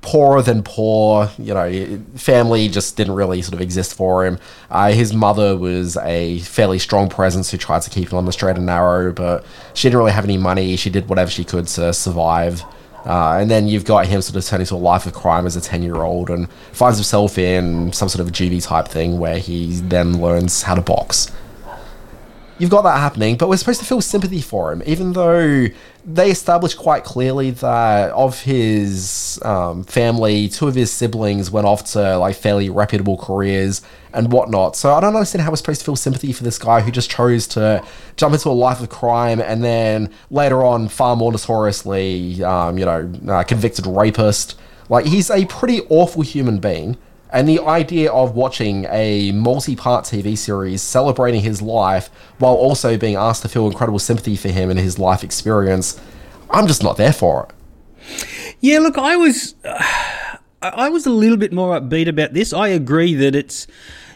poorer 0.00 0.40
than 0.40 0.62
poor. 0.62 1.30
You 1.38 1.54
know, 1.54 2.02
family 2.14 2.68
just 2.68 2.96
didn't 2.96 3.14
really 3.14 3.42
sort 3.42 3.54
of 3.54 3.60
exist 3.60 3.94
for 3.94 4.24
him. 4.24 4.38
Uh, 4.70 4.92
his 4.92 5.12
mother 5.12 5.56
was 5.56 5.96
a 5.98 6.38
fairly 6.40 6.78
strong 6.78 7.08
presence 7.08 7.50
who 7.50 7.58
tried 7.58 7.82
to 7.82 7.90
keep 7.90 8.10
him 8.10 8.18
on 8.18 8.24
the 8.24 8.32
straight 8.32 8.56
and 8.56 8.66
narrow, 8.66 9.12
but 9.12 9.44
she 9.74 9.88
didn't 9.88 9.98
really 9.98 10.12
have 10.12 10.24
any 10.24 10.38
money. 10.38 10.76
She 10.76 10.88
did 10.88 11.08
whatever 11.08 11.30
she 11.30 11.44
could 11.44 11.66
to 11.68 11.92
survive. 11.92 12.64
Uh, 13.06 13.38
and 13.40 13.48
then 13.48 13.68
you've 13.68 13.84
got 13.84 14.06
him 14.06 14.20
sort 14.20 14.36
of 14.36 14.44
turning 14.44 14.66
to 14.66 14.74
a 14.74 14.76
life 14.76 15.06
of 15.06 15.14
crime 15.14 15.46
as 15.46 15.54
a 15.54 15.60
10 15.60 15.82
year 15.82 16.02
old 16.02 16.28
and 16.28 16.50
finds 16.72 16.98
himself 16.98 17.38
in 17.38 17.92
some 17.92 18.08
sort 18.08 18.20
of 18.20 18.28
a 18.28 18.32
juvie 18.32 18.62
type 18.62 18.88
thing 18.88 19.18
where 19.18 19.38
he 19.38 19.76
then 19.76 20.20
learns 20.20 20.62
how 20.62 20.74
to 20.74 20.82
box. 20.82 21.30
You've 22.58 22.70
got 22.70 22.82
that 22.82 22.98
happening, 22.98 23.36
but 23.36 23.48
we're 23.48 23.58
supposed 23.58 23.80
to 23.80 23.86
feel 23.86 24.00
sympathy 24.00 24.40
for 24.40 24.72
him, 24.72 24.82
even 24.86 25.12
though 25.12 25.66
they 26.08 26.30
established 26.30 26.78
quite 26.78 27.02
clearly 27.02 27.50
that 27.50 28.12
of 28.12 28.42
his 28.42 29.40
um, 29.42 29.82
family, 29.82 30.48
two 30.48 30.68
of 30.68 30.76
his 30.76 30.92
siblings 30.92 31.50
went 31.50 31.66
off 31.66 31.84
to 31.92 32.16
like 32.18 32.36
fairly 32.36 32.70
reputable 32.70 33.18
careers 33.18 33.82
and 34.12 34.30
whatnot. 34.30 34.76
So 34.76 34.94
I 34.94 35.00
don't 35.00 35.16
understand 35.16 35.42
how 35.42 35.50
we're 35.50 35.56
supposed 35.56 35.80
to 35.80 35.84
feel 35.84 35.96
sympathy 35.96 36.32
for 36.32 36.44
this 36.44 36.58
guy 36.58 36.80
who 36.80 36.92
just 36.92 37.10
chose 37.10 37.48
to 37.48 37.84
jump 38.16 38.34
into 38.34 38.48
a 38.48 38.50
life 38.50 38.80
of 38.80 38.88
crime 38.88 39.40
and 39.40 39.64
then 39.64 40.12
later 40.30 40.62
on, 40.62 40.88
far 40.88 41.16
more 41.16 41.32
notoriously, 41.32 42.42
um, 42.44 42.78
you 42.78 42.84
know, 42.84 43.12
uh, 43.28 43.42
convicted 43.42 43.84
rapist. 43.84 44.56
Like 44.88 45.06
he's 45.06 45.28
a 45.28 45.44
pretty 45.46 45.80
awful 45.88 46.22
human 46.22 46.58
being. 46.58 46.98
And 47.36 47.46
the 47.46 47.60
idea 47.60 48.10
of 48.10 48.34
watching 48.34 48.86
a 48.88 49.30
multi 49.32 49.76
part 49.76 50.06
TV 50.06 50.38
series 50.38 50.80
celebrating 50.80 51.42
his 51.42 51.60
life 51.60 52.08
while 52.38 52.54
also 52.54 52.96
being 52.96 53.14
asked 53.14 53.42
to 53.42 53.48
feel 53.50 53.66
incredible 53.66 53.98
sympathy 53.98 54.36
for 54.36 54.48
him 54.48 54.70
and 54.70 54.80
his 54.80 54.98
life 54.98 55.22
experience, 55.22 56.00
I'm 56.48 56.66
just 56.66 56.82
not 56.82 56.96
there 56.96 57.12
for 57.12 57.46
it. 57.46 58.56
Yeah, 58.60 58.78
look, 58.78 58.96
I 58.96 59.16
was. 59.16 59.54
Uh, 59.62 59.84
I 60.62 60.88
was 60.88 61.04
a 61.04 61.10
little 61.10 61.36
bit 61.36 61.52
more 61.52 61.78
upbeat 61.78 62.08
about 62.08 62.32
this. 62.32 62.54
I 62.54 62.68
agree 62.68 63.12
that 63.16 63.34
it's 63.34 63.66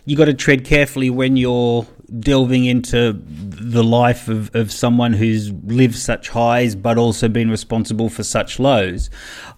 you 0.07 0.17
got 0.17 0.25
to 0.25 0.35
tread 0.35 0.65
carefully 0.65 1.11
when 1.11 1.37
you're 1.37 1.87
delving 2.19 2.65
into 2.65 3.13
the 3.13 3.85
life 3.85 4.29
of, 4.29 4.53
of 4.55 4.73
someone 4.73 5.13
who's 5.13 5.53
lived 5.53 5.95
such 5.95 6.31
highs 6.31 6.75
but 6.75 6.97
also 6.97 7.29
been 7.29 7.51
responsible 7.51 8.09
for 8.09 8.23
such 8.23 8.59
lows. 8.59 9.11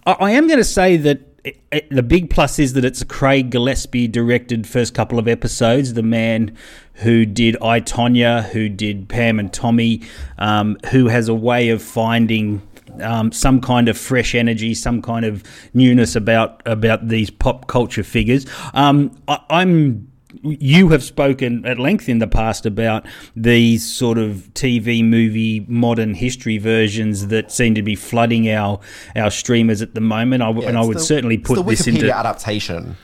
I, 0.04 0.12
I 0.14 0.31
am 0.33 0.49
going 0.49 0.59
to 0.59 0.64
say 0.64 0.97
that 0.97 1.32
it, 1.45 1.91
the 1.91 2.03
big 2.03 2.31
plus 2.31 2.59
is 2.59 2.75
that 2.75 2.85
it's 2.85 3.03
a 3.03 3.07
Craig 3.07 3.51
Gillespie 3.51 4.07
directed 4.07 4.67
first 4.67 4.95
couple 4.95 5.19
of 5.19 5.27
episodes. 5.27 5.95
The 5.95 6.03
man 6.03 6.57
who 6.95 7.27
did 7.27 7.57
I 7.63 7.81
Tonya, 7.81 8.45
who 8.51 8.69
did 8.69 9.09
Pam 9.09 9.39
and 9.39 9.53
Tommy, 9.53 10.03
um, 10.39 10.79
who 10.91 11.09
has 11.09 11.29
a 11.29 11.35
way 11.35 11.71
of 11.71 11.83
finding 11.83 12.63
um, 13.01 13.33
some 13.33 13.61
kind 13.61 13.89
of 13.89 13.99
fresh 13.99 14.35
energy, 14.35 14.75
some 14.75 15.03
kind 15.03 15.25
of 15.25 15.43
newness 15.75 16.15
about 16.15 16.63
about 16.67 17.09
these 17.09 17.31
pop 17.31 17.67
culture 17.67 18.05
figures. 18.05 18.47
Um, 18.75 19.17
I, 19.27 19.41
I'm 19.51 20.12
you 20.43 20.89
have 20.91 21.03
spoken 21.03 21.65
at 21.67 21.79
length 21.79 22.09
in 22.09 22.19
the 22.19 22.27
past 22.27 22.67
about 22.67 23.07
these 23.37 23.85
sort 23.91 24.19
of 24.19 24.49
TV 24.55 25.05
movie 25.05 25.65
modern 25.69 26.15
history 26.15 26.59
versions 26.59 27.27
that 27.29 27.53
seem 27.53 27.75
to 27.75 27.83
be 27.83 27.95
flooding 27.95 28.49
our 28.51 28.81
our 29.17 29.31
streamers 29.31 29.83
at 29.83 29.95
the 29.95 30.01
moment. 30.01 30.43
I, 30.43 30.51
Yeah, 30.51 30.69
and 30.69 30.79
I 30.79 30.85
would 30.85 30.97
the- 30.99 31.01
certainly 31.01 31.39
put 31.39 31.57
the 31.57 31.62
this 31.65 31.83
Wikipedia 31.83 31.95
into 31.95 32.17
adaptation. 32.17 32.97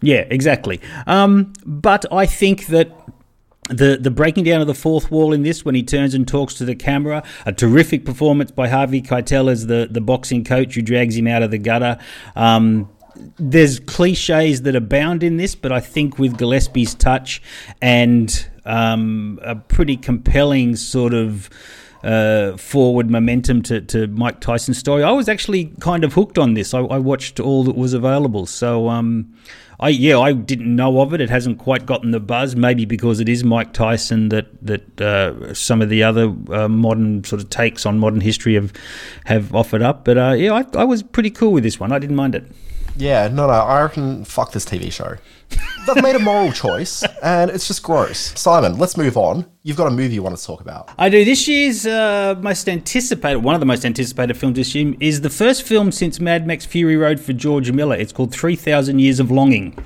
yeah, 0.00 0.24
exactly. 0.30 0.80
Um, 1.06 1.52
but 1.64 2.04
I 2.12 2.26
think 2.26 2.66
that 2.66 2.90
the 3.68 3.98
the 4.00 4.12
breaking 4.12 4.44
down 4.44 4.60
of 4.60 4.68
the 4.68 4.74
fourth 4.74 5.10
wall 5.10 5.32
in 5.32 5.42
this 5.42 5.64
when 5.64 5.74
he 5.74 5.82
turns 5.82 6.14
and 6.14 6.26
talks 6.28 6.54
to 6.54 6.64
the 6.64 6.76
camera, 6.76 7.24
a 7.46 7.52
terrific 7.52 8.04
performance 8.04 8.52
by 8.52 8.68
Harvey 8.68 9.02
Keitel 9.02 9.50
as 9.50 9.66
the 9.66 9.88
the 9.90 10.00
boxing 10.00 10.44
coach 10.44 10.76
who 10.76 10.82
drags 10.82 11.16
him 11.16 11.26
out 11.26 11.42
of 11.42 11.50
the 11.50 11.58
gutter. 11.58 11.98
Um, 12.36 12.88
there's 13.38 13.80
cliches 13.80 14.62
that 14.62 14.76
abound 14.76 15.22
in 15.22 15.36
this, 15.36 15.54
but 15.54 15.72
I 15.72 15.80
think 15.80 16.18
with 16.18 16.38
Gillespie's 16.38 16.94
touch 16.94 17.42
and 17.80 18.48
um, 18.64 19.38
a 19.42 19.56
pretty 19.56 19.96
compelling 19.96 20.76
sort 20.76 21.14
of 21.14 21.50
uh, 22.02 22.56
forward 22.56 23.10
momentum 23.10 23.62
to, 23.62 23.80
to 23.80 24.06
Mike 24.08 24.40
Tyson's 24.40 24.78
story. 24.78 25.02
I 25.02 25.10
was 25.12 25.28
actually 25.28 25.72
kind 25.80 26.04
of 26.04 26.12
hooked 26.12 26.38
on 26.38 26.54
this. 26.54 26.74
I, 26.74 26.80
I 26.80 26.98
watched 26.98 27.40
all 27.40 27.64
that 27.64 27.74
was 27.74 27.94
available. 27.94 28.46
So, 28.46 28.88
um, 28.88 29.34
I 29.78 29.90
yeah, 29.90 30.18
I 30.18 30.32
didn't 30.32 30.74
know 30.74 31.00
of 31.00 31.12
it. 31.12 31.20
It 31.20 31.28
hasn't 31.28 31.58
quite 31.58 31.84
gotten 31.84 32.10
the 32.10 32.20
buzz. 32.20 32.56
Maybe 32.56 32.84
because 32.86 33.20
it 33.20 33.28
is 33.28 33.44
Mike 33.44 33.72
Tyson 33.74 34.30
that 34.30 34.46
that 34.64 35.00
uh, 35.00 35.52
some 35.52 35.82
of 35.82 35.90
the 35.90 36.02
other 36.02 36.34
uh, 36.50 36.68
modern 36.68 37.24
sort 37.24 37.42
of 37.42 37.50
takes 37.50 37.84
on 37.84 37.98
modern 37.98 38.22
history 38.22 38.54
have 38.54 38.72
have 39.26 39.54
offered 39.54 39.82
up. 39.82 40.04
But 40.04 40.16
uh, 40.16 40.34
yeah, 40.36 40.52
I, 40.52 40.64
I 40.78 40.84
was 40.84 41.02
pretty 41.02 41.30
cool 41.30 41.52
with 41.52 41.62
this 41.62 41.78
one. 41.78 41.92
I 41.92 41.98
didn't 41.98 42.16
mind 42.16 42.34
it. 42.34 42.50
Yeah, 42.96 43.28
no, 43.28 43.46
no, 43.46 43.52
I 43.52 43.82
reckon 43.82 44.24
fuck 44.24 44.52
this 44.52 44.64
TV 44.64 44.90
show. 44.90 45.16
They've 45.86 46.02
made 46.02 46.16
a 46.16 46.18
moral 46.18 46.50
choice, 46.50 47.04
and 47.22 47.50
it's 47.50 47.68
just 47.68 47.82
gross. 47.82 48.32
Simon, 48.38 48.78
let's 48.78 48.96
move 48.96 49.16
on. 49.16 49.46
You've 49.62 49.76
got 49.76 49.86
a 49.86 49.90
movie 49.90 50.14
you 50.14 50.22
want 50.22 50.36
to 50.36 50.44
talk 50.44 50.60
about. 50.60 50.90
I 50.98 51.08
do. 51.08 51.24
This 51.24 51.46
year's 51.46 51.86
uh, 51.86 52.34
most 52.40 52.68
anticipated, 52.68 53.38
one 53.38 53.54
of 53.54 53.60
the 53.60 53.66
most 53.66 53.84
anticipated 53.84 54.36
films 54.36 54.56
this 54.56 54.74
year, 54.74 54.94
is 54.98 55.20
the 55.20 55.30
first 55.30 55.62
film 55.62 55.92
since 55.92 56.18
Mad 56.20 56.46
Max 56.46 56.64
Fury 56.64 56.96
Road 56.96 57.20
for 57.20 57.32
George 57.32 57.70
Miller. 57.70 57.96
It's 57.96 58.12
called 58.12 58.32
3,000 58.32 58.98
Years 58.98 59.20
of 59.20 59.30
Longing. 59.30 59.76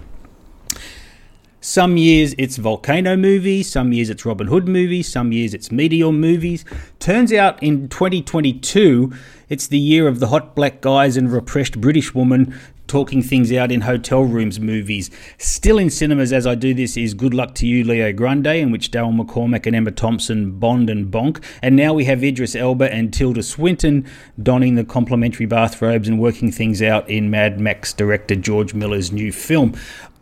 Some 1.63 1.99
years 1.99 2.35
it's 2.39 2.57
volcano 2.57 3.19
movies, 3.19 3.71
some 3.71 3.93
years 3.93 4.09
it's 4.09 4.25
Robin 4.25 4.47
Hood 4.47 4.67
movies, 4.67 5.09
some 5.09 5.31
years 5.31 5.53
it's 5.53 5.71
meteor 5.71 6.11
movies. 6.11 6.65
Turns 6.99 7.35
out 7.35 7.63
in 7.63 7.91
2022, 7.91 9.13
it's 9.51 9.67
the 9.67 9.79
year 9.79 10.09
of 10.09 10.21
the 10.21 10.29
hot 10.29 10.55
black 10.55 10.81
guys 10.81 11.19
and 11.19 11.31
repressed 11.31 11.79
British 11.79 12.15
woman 12.15 12.59
talking 12.91 13.23
things 13.23 13.53
out 13.53 13.71
in 13.71 13.83
hotel 13.83 14.23
rooms 14.23 14.59
movies. 14.59 15.11
Still 15.39 15.79
in 15.79 15.91
cinemas 15.91 16.33
as 16.33 16.45
I 16.45 16.57
do 16.57 16.75
this 16.75 16.97
is 16.97 17.15
Good 17.15 17.33
Luck 17.33 17.55
to 17.57 17.67
You, 17.67 17.85
Leo 17.85 18.13
Grande, 18.13 18.49
in 18.49 18.73
which 18.73 18.91
Daryl 18.91 19.17
McCormack 19.17 19.65
and 19.67 19.77
Emma 19.77 19.93
Thompson 19.93 20.59
bond 20.59 20.91
and 20.91 21.09
bonk. 21.09 21.41
And 21.63 21.77
now 21.77 21.95
we 21.95 22.07
have 22.07 22.25
Idris 22.25 22.57
Elba 22.57 22.93
and 22.93 23.13
Tilda 23.13 23.45
Swinton 23.45 24.05
donning 24.43 24.75
the 24.75 24.83
complimentary 24.83 25.47
bathrobes 25.47 26.09
and 26.09 26.19
working 26.19 26.51
things 26.51 26.83
out 26.83 27.09
in 27.09 27.31
Mad 27.31 27.61
Max 27.61 27.93
director 27.93 28.35
George 28.35 28.75
Miller's 28.75 29.13
new 29.13 29.31
film. 29.31 29.77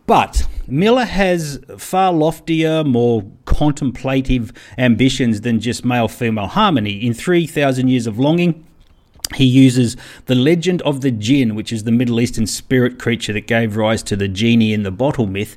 But 0.09 0.47
Miller 0.67 1.05
has 1.05 1.59
far 1.77 2.11
loftier, 2.11 2.83
more 2.83 3.23
contemplative 3.45 4.51
ambitions 4.75 5.41
than 5.41 5.59
just 5.59 5.85
male 5.85 6.07
female 6.07 6.47
harmony. 6.47 6.93
In 7.05 7.13
3,000 7.13 7.89
Years 7.89 8.07
of 8.07 8.17
Longing, 8.17 8.65
he 9.35 9.45
uses 9.45 9.95
the 10.25 10.33
legend 10.33 10.81
of 10.81 11.01
the 11.01 11.11
jinn, 11.11 11.53
which 11.53 11.71
is 11.71 11.83
the 11.83 11.91
Middle 11.91 12.19
Eastern 12.19 12.47
spirit 12.47 12.97
creature 12.97 13.33
that 13.33 13.45
gave 13.45 13.77
rise 13.77 14.01
to 14.01 14.15
the 14.15 14.27
genie 14.27 14.73
in 14.73 14.81
the 14.81 14.89
bottle 14.89 15.27
myth, 15.27 15.55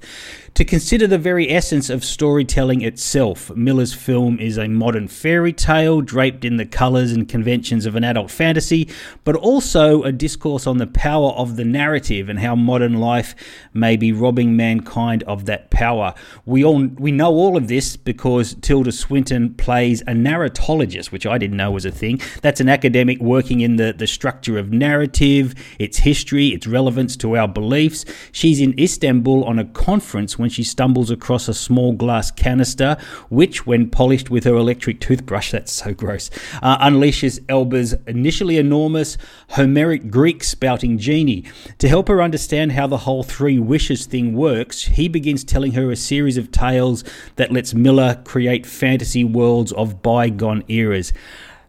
to 0.55 0.65
consider 0.67 1.07
the 1.07 1.19
very 1.19 1.51
essence 1.51 1.89
of 1.89 2.05
storytelling 2.05 2.83
itself. 2.83 3.51
Miller's 3.57 3.95
film 3.95 4.39
is 4.39 4.59
a 4.59 4.69
modern 4.69 5.09
fairy 5.09 5.53
tale 5.53 6.03
draped 6.03 6.45
in 6.45 6.59
the 6.59 6.67
colours 6.67 7.11
and 7.11 7.27
conventions 7.27 7.87
of 7.87 7.97
an 7.97 8.05
adult 8.05 8.31
fantasy, 8.31 8.87
but 9.25 9.35
also 9.35 10.03
a 10.03 10.13
discourse 10.13 10.67
on 10.67 10.77
the 10.77 10.87
power 10.87 11.31
of 11.31 11.57
the 11.57 11.65
narrative 11.65 12.29
and 12.29 12.39
how 12.39 12.55
modern 12.55 12.95
life 13.01 13.35
may 13.73 13.97
be 13.97 14.13
robbing 14.13 14.55
mankind 14.55 15.23
of 15.23 15.47
that 15.47 15.71
power. 15.71 16.13
We 16.45 16.63
all 16.63 16.87
we 16.99 17.13
know 17.13 17.31
all 17.31 17.57
of 17.57 17.69
this 17.69 17.97
because 17.97 18.55
Tilda 18.61 18.93
Swinton 18.93 19.55
plays 19.55 20.03
a 20.03 20.13
narratologist, 20.13 21.13
which 21.13 21.27
I 21.27 21.39
didn't 21.39 21.57
know 21.57 21.71
was 21.71 21.87
a 21.87 21.91
thing. 21.91 22.21
That's 22.43 22.61
an 22.61 22.69
academic 22.69 23.21
working 23.21 23.63
in 23.63 23.77
the, 23.77 23.95
the 23.97 24.07
structure 24.07 24.59
of 24.59 24.71
narrative, 24.71 25.55
its 25.79 25.99
history, 25.99 26.49
its 26.49 26.67
relevance 26.67 27.17
to 27.19 27.39
our 27.39 27.49
beliefs. 27.49 28.05
She's 28.33 28.61
in 28.61 28.79
Istanbul 28.79 29.45
on 29.45 29.59
a 29.59 29.65
conference 29.65 30.39
when 30.43 30.51
she 30.51 30.63
stumbles 30.63 31.11
across 31.11 31.49
a 31.49 31.55
small 31.55 31.93
glass 31.93 32.31
canister, 32.31 32.99
which, 33.31 33.67
when 33.67 33.89
polished 33.89 34.29
with 34.29 34.45
her 34.45 34.55
electric 34.55 35.01
toothbrush, 35.01 35.53
that's 35.53 35.73
so 35.73 35.95
gross, 35.95 36.29
uh, 36.63 36.77
unleashes 36.85 37.43
Elba's 37.49 37.95
initially 38.07 38.59
enormous 38.59 39.17
Homeric 39.51 40.11
Greek 40.11 40.45
spouting 40.45 40.99
genie. 40.99 41.45
To 41.79 41.89
help 41.89 42.09
her 42.09 42.21
understand 42.21 42.73
how 42.73 42.87
the 42.87 42.99
whole 42.99 43.23
three 43.23 43.59
wishes 43.59 44.05
thing 44.05 44.35
works, 44.35 44.83
he 44.83 45.09
begins 45.09 45.45
telling 45.45 45.73
her 45.73 45.91
a 45.91 45.97
series 45.97 46.37
of 46.37 46.53
tales 46.53 47.05
that 47.37 47.53
lets 47.53 47.73
Miller 47.73 48.21
create 48.25 48.67
fantasy 48.67 49.25
worlds 49.25 49.73
of 49.73 50.03
bygone 50.03 50.65
eras. 50.69 51.13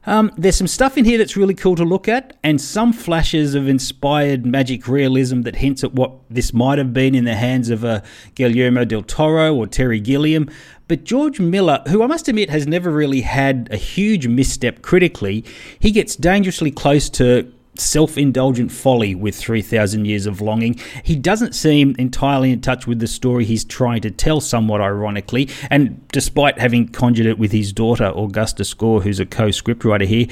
Um, 0.06 0.32
there's 0.38 0.56
some 0.56 0.68
stuff 0.68 0.98
in 0.98 1.06
here 1.06 1.18
that's 1.18 1.38
really 1.38 1.54
cool 1.54 1.76
to 1.76 1.86
look 1.86 2.08
at, 2.08 2.36
and 2.44 2.60
some 2.60 2.92
flashes 2.92 3.56
of 3.56 3.68
inspired 3.68 4.46
magic 4.46 4.88
realism 4.88 5.42
that 5.42 5.56
hints 5.56 5.84
at 5.84 5.94
what 5.94 6.12
this 6.30 6.54
might 6.54 6.78
have 6.78 6.94
been 6.94 7.16
in 7.16 7.24
the 7.24 7.36
hands 7.36 7.70
of 7.70 7.84
a 7.84 8.04
Guillermo 8.36 8.84
del 8.84 9.04
Toro 9.04 9.56
or 9.56 9.66
Terry 9.66 10.00
Gilliam. 10.00 10.50
But 10.90 11.06
George 11.06 11.40
Miller, 11.40 11.82
who 11.88 12.04
I 12.04 12.08
must 12.08 12.28
admit 12.28 12.50
has 12.50 12.68
never 12.68 12.92
really 12.92 13.22
had 13.22 13.70
a 13.72 13.78
huge 13.78 14.28
misstep 14.28 14.82
critically, 14.82 15.46
he 15.80 15.92
gets 15.92 16.16
dangerously 16.16 16.72
close 16.72 17.10
to 17.12 17.52
self 17.76 18.18
indulgent 18.18 18.72
folly 18.72 19.16
with 19.16 19.36
3,000 19.36 20.06
Years 20.06 20.26
of 20.26 20.42
Longing. 20.42 20.80
He 21.04 21.16
doesn't 21.16 21.54
seem 21.54 21.96
entirely 21.98 22.52
in 22.52 22.62
touch 22.62 22.88
with 22.88 23.00
the 23.00 23.08
story 23.08 23.46
he's 23.46 23.64
trying 23.64 24.02
to 24.02 24.12
tell, 24.12 24.42
somewhat 24.42 24.82
ironically, 24.82 25.50
and 25.70 26.08
despite 26.10 26.60
having 26.60 26.88
conjured 26.88 27.26
it 27.26 27.40
with 27.40 27.52
his 27.52 27.74
daughter, 27.74 28.12
Augusta 28.16 28.64
Gore, 28.78 29.02
who's 29.02 29.20
a 29.20 29.26
co 29.26 29.48
scriptwriter 29.48 30.06
here, 30.06 30.28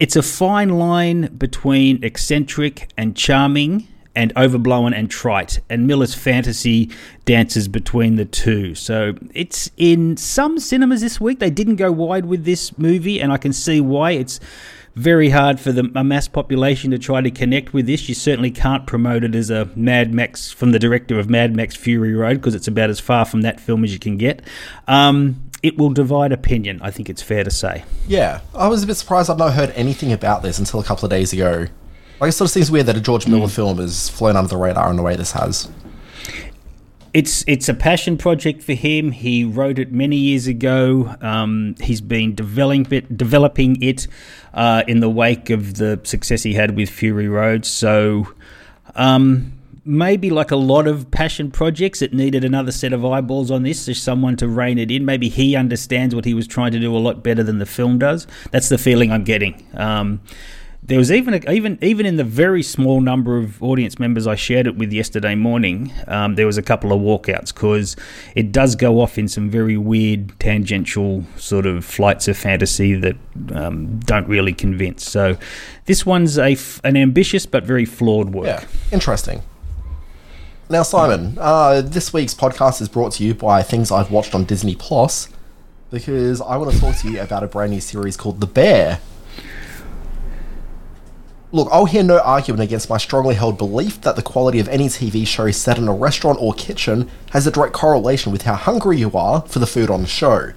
it's 0.00 0.16
a 0.16 0.22
fine 0.22 0.70
line 0.70 1.26
between 1.36 2.02
eccentric 2.02 2.90
and 2.96 3.16
charming. 3.16 3.88
And 4.14 4.30
overblown 4.36 4.92
and 4.92 5.10
trite, 5.10 5.60
and 5.70 5.86
Miller's 5.86 6.14
fantasy 6.14 6.90
dances 7.24 7.66
between 7.66 8.16
the 8.16 8.26
two. 8.26 8.74
So 8.74 9.14
it's 9.32 9.70
in 9.78 10.18
some 10.18 10.58
cinemas 10.58 11.00
this 11.00 11.18
week. 11.18 11.38
They 11.38 11.48
didn't 11.48 11.76
go 11.76 11.90
wide 11.90 12.26
with 12.26 12.44
this 12.44 12.76
movie, 12.76 13.22
and 13.22 13.32
I 13.32 13.38
can 13.38 13.54
see 13.54 13.80
why. 13.80 14.10
It's 14.10 14.38
very 14.94 15.30
hard 15.30 15.58
for 15.58 15.72
the 15.72 15.90
a 15.94 16.04
mass 16.04 16.28
population 16.28 16.90
to 16.90 16.98
try 16.98 17.20
to 17.20 17.30
connect 17.30 17.72
with 17.72 17.86
this. 17.86 18.08
You 18.08 18.14
certainly 18.14 18.50
can't 18.50 18.86
promote 18.86 19.24
it 19.24 19.34
as 19.34 19.50
a 19.50 19.68
Mad 19.74 20.12
Max 20.12 20.52
from 20.52 20.72
the 20.72 20.78
director 20.78 21.18
of 21.18 21.30
Mad 21.30 21.56
Max 21.56 21.74
Fury 21.74 22.14
Road 22.14 22.34
because 22.34 22.54
it's 22.54 22.68
about 22.68 22.90
as 22.90 23.00
far 23.00 23.24
from 23.24 23.42
that 23.42 23.60
film 23.60 23.84
as 23.84 23.92
you 23.92 23.98
can 23.98 24.16
get. 24.16 24.42
Um, 24.86 25.50
it 25.62 25.78
will 25.78 25.90
divide 25.90 26.32
opinion. 26.32 26.80
I 26.82 26.90
think 26.90 27.08
it's 27.08 27.22
fair 27.22 27.44
to 27.44 27.50
say. 27.50 27.84
Yeah, 28.06 28.40
I 28.54 28.68
was 28.68 28.82
a 28.82 28.86
bit 28.86 28.96
surprised. 28.96 29.30
I've 29.30 29.38
not 29.38 29.54
heard 29.54 29.70
anything 29.70 30.12
about 30.12 30.42
this 30.42 30.58
until 30.58 30.80
a 30.80 30.84
couple 30.84 31.04
of 31.04 31.10
days 31.10 31.32
ago. 31.32 31.66
Like, 32.20 32.28
it 32.28 32.32
sort 32.32 32.48
of 32.48 32.52
seems 32.52 32.70
weird 32.70 32.86
that 32.86 32.96
a 32.96 33.00
George 33.00 33.26
Miller 33.26 33.48
film 33.48 33.78
has 33.78 34.08
flown 34.08 34.36
under 34.36 34.48
the 34.48 34.56
radar 34.56 34.90
in 34.90 34.96
the 34.96 35.02
way 35.02 35.16
this 35.16 35.32
has. 35.32 35.68
It's 37.14 37.44
it's 37.46 37.68
a 37.68 37.74
passion 37.74 38.16
project 38.16 38.62
for 38.62 38.72
him. 38.72 39.12
He 39.12 39.44
wrote 39.44 39.78
it 39.78 39.92
many 39.92 40.16
years 40.16 40.46
ago. 40.46 41.14
Um, 41.20 41.74
he's 41.80 42.00
been 42.00 42.34
developing 42.34 42.90
it, 42.90 43.16
developing 43.16 43.82
it 43.82 44.06
uh, 44.54 44.82
in 44.88 45.00
the 45.00 45.10
wake 45.10 45.50
of 45.50 45.74
the 45.74 46.00
success 46.04 46.42
he 46.42 46.54
had 46.54 46.76
with 46.76 46.90
Fury 46.90 47.28
Road. 47.28 47.64
So. 47.66 48.32
Um, 48.94 49.58
maybe 49.84 50.30
like 50.30 50.50
a 50.50 50.56
lot 50.56 50.86
of 50.86 51.10
passion 51.10 51.50
projects, 51.50 52.02
it 52.02 52.14
needed 52.14 52.44
another 52.44 52.70
set 52.70 52.92
of 52.92 53.04
eyeballs 53.04 53.50
on 53.50 53.62
this, 53.62 53.86
just 53.86 54.04
someone 54.04 54.36
to 54.36 54.46
rein 54.46 54.78
it 54.78 54.90
in. 54.90 55.04
Maybe 55.04 55.28
he 55.28 55.56
understands 55.56 56.14
what 56.14 56.24
he 56.24 56.34
was 56.34 56.46
trying 56.46 56.72
to 56.72 56.78
do 56.78 56.94
a 56.94 56.98
lot 56.98 57.22
better 57.22 57.42
than 57.42 57.58
the 57.58 57.66
film 57.66 57.98
does. 57.98 58.26
That's 58.50 58.68
the 58.68 58.78
feeling 58.78 59.10
I'm 59.10 59.24
getting. 59.24 59.66
Um, 59.74 60.20
there 60.84 60.98
was 60.98 61.12
even 61.12 61.34
a, 61.34 61.50
even 61.50 61.78
even 61.80 62.06
in 62.06 62.16
the 62.16 62.24
very 62.24 62.62
small 62.62 63.00
number 63.00 63.38
of 63.38 63.62
audience 63.62 64.00
members 64.00 64.26
I 64.26 64.34
shared 64.34 64.66
it 64.66 64.76
with 64.76 64.92
yesterday 64.92 65.36
morning, 65.36 65.92
um, 66.08 66.34
there 66.34 66.46
was 66.46 66.58
a 66.58 66.62
couple 66.62 66.92
of 66.92 67.00
walkouts 67.00 67.54
because 67.54 67.94
it 68.34 68.50
does 68.50 68.74
go 68.74 69.00
off 69.00 69.16
in 69.16 69.28
some 69.28 69.48
very 69.48 69.76
weird 69.76 70.38
tangential 70.40 71.24
sort 71.36 71.66
of 71.66 71.84
flights 71.84 72.26
of 72.26 72.36
fantasy 72.36 72.94
that 72.94 73.16
um, 73.54 74.00
don't 74.00 74.26
really 74.26 74.52
convince. 74.52 75.08
So 75.08 75.36
this 75.84 76.04
one's 76.04 76.36
a 76.36 76.52
f- 76.52 76.80
an 76.82 76.96
ambitious 76.96 77.46
but 77.46 77.62
very 77.62 77.84
flawed 77.84 78.30
work. 78.30 78.46
Yeah, 78.46 78.64
interesting. 78.90 79.42
Now, 80.68 80.82
Simon, 80.82 81.36
uh, 81.38 81.82
this 81.82 82.12
week's 82.12 82.34
podcast 82.34 82.80
is 82.80 82.88
brought 82.88 83.12
to 83.12 83.24
you 83.24 83.34
by 83.34 83.62
things 83.62 83.92
I've 83.92 84.10
watched 84.10 84.34
on 84.34 84.44
Disney 84.44 84.74
Plus 84.74 85.28
because 85.90 86.40
I 86.40 86.56
want 86.56 86.72
to 86.72 86.80
talk 86.80 86.96
to 86.96 87.10
you 87.10 87.20
about 87.20 87.44
a 87.44 87.46
brand 87.46 87.70
new 87.70 87.80
series 87.80 88.16
called 88.16 88.40
The 88.40 88.46
Bear. 88.46 88.98
Look, 91.54 91.68
I'll 91.70 91.84
hear 91.84 92.02
no 92.02 92.18
argument 92.18 92.62
against 92.62 92.88
my 92.88 92.96
strongly 92.96 93.34
held 93.34 93.58
belief 93.58 94.00
that 94.00 94.16
the 94.16 94.22
quality 94.22 94.58
of 94.58 94.68
any 94.68 94.86
TV 94.86 95.26
show 95.26 95.50
set 95.50 95.76
in 95.76 95.86
a 95.86 95.92
restaurant 95.92 96.38
or 96.40 96.54
kitchen 96.54 97.10
has 97.32 97.46
a 97.46 97.50
direct 97.50 97.74
correlation 97.74 98.32
with 98.32 98.42
how 98.42 98.54
hungry 98.54 98.96
you 98.96 99.12
are 99.12 99.42
for 99.42 99.58
the 99.58 99.66
food 99.66 99.90
on 99.90 100.00
the 100.00 100.08
show. 100.08 100.52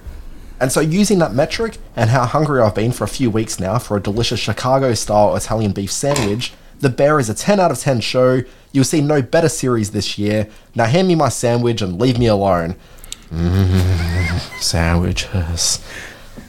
And 0.58 0.72
so, 0.72 0.80
using 0.80 1.18
that 1.18 1.34
metric 1.34 1.76
and 1.94 2.08
how 2.08 2.24
hungry 2.24 2.62
I've 2.62 2.74
been 2.74 2.92
for 2.92 3.04
a 3.04 3.08
few 3.08 3.30
weeks 3.30 3.60
now 3.60 3.78
for 3.78 3.98
a 3.98 4.02
delicious 4.02 4.40
Chicago 4.40 4.94
style 4.94 5.36
Italian 5.36 5.72
beef 5.72 5.92
sandwich, 5.92 6.54
The 6.80 6.88
Bear 6.88 7.20
is 7.20 7.28
a 7.28 7.34
10 7.34 7.60
out 7.60 7.70
of 7.70 7.78
10 7.78 8.00
show. 8.00 8.40
You'll 8.72 8.84
see 8.84 9.02
no 9.02 9.20
better 9.20 9.50
series 9.50 9.90
this 9.90 10.16
year. 10.16 10.48
Now, 10.74 10.86
hand 10.86 11.08
me 11.08 11.14
my 11.14 11.28
sandwich 11.28 11.82
and 11.82 12.00
leave 12.00 12.18
me 12.18 12.26
alone. 12.26 12.74
Sandwiches. 14.60 15.80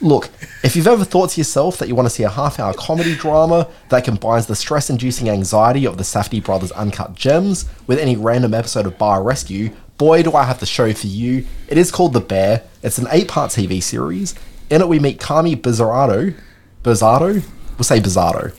Look, 0.00 0.30
if 0.62 0.76
you've 0.76 0.86
ever 0.86 1.04
thought 1.04 1.30
to 1.30 1.40
yourself 1.40 1.78
that 1.78 1.88
you 1.88 1.94
want 1.94 2.06
to 2.06 2.14
see 2.14 2.22
a 2.22 2.28
half 2.28 2.60
hour 2.60 2.72
comedy 2.72 3.16
drama 3.16 3.68
that 3.88 4.04
combines 4.04 4.46
the 4.46 4.54
stress 4.54 4.90
inducing 4.90 5.28
anxiety 5.28 5.86
of 5.86 5.96
the 5.96 6.04
Safdie 6.04 6.42
brothers' 6.42 6.70
Uncut 6.72 7.14
Gems 7.14 7.64
with 7.86 7.98
any 7.98 8.16
random 8.16 8.54
episode 8.54 8.86
of 8.86 8.96
Bar 8.96 9.24
Rescue, 9.24 9.70
boy, 9.98 10.22
do 10.22 10.32
I 10.34 10.44
have 10.44 10.60
the 10.60 10.66
show 10.66 10.92
for 10.92 11.08
you. 11.08 11.44
It 11.66 11.76
is 11.76 11.90
called 11.90 12.12
The 12.12 12.20
Bear. 12.20 12.62
It's 12.82 12.98
an 12.98 13.08
eight 13.10 13.28
part 13.28 13.50
TV 13.50 13.82
series. 13.82 14.34
In 14.70 14.80
it, 14.80 14.88
we 14.88 15.00
meet 15.00 15.18
Carmy 15.18 15.56
Bizzardo. 15.56 16.34
Bizzardo? 16.84 17.42
We'll 17.76 17.84
say 17.84 18.00
Bizzardo. 18.00 18.54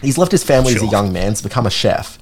He's 0.00 0.18
left 0.18 0.32
his 0.32 0.44
family 0.44 0.74
as 0.74 0.82
a 0.82 0.86
young 0.86 1.12
man 1.12 1.34
to 1.34 1.42
become 1.42 1.66
a 1.66 1.70
chef. 1.70 2.18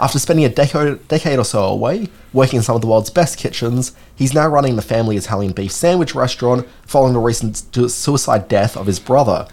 After 0.00 0.18
spending 0.18 0.46
a 0.46 0.48
decade, 0.48 1.06
decade 1.08 1.38
or 1.38 1.44
so 1.44 1.64
away, 1.64 2.08
working 2.32 2.56
in 2.56 2.62
some 2.62 2.74
of 2.74 2.80
the 2.80 2.86
world's 2.86 3.10
best 3.10 3.36
kitchens, 3.36 3.92
he's 4.16 4.32
now 4.32 4.48
running 4.48 4.76
the 4.76 4.82
family 4.82 5.18
Italian 5.18 5.52
beef 5.52 5.72
sandwich 5.72 6.14
restaurant 6.14 6.66
following 6.86 7.12
the 7.12 7.18
recent 7.20 7.58
su- 7.74 7.90
suicide 7.90 8.48
death 8.48 8.78
of 8.78 8.86
his 8.86 8.98
brother. 8.98 9.46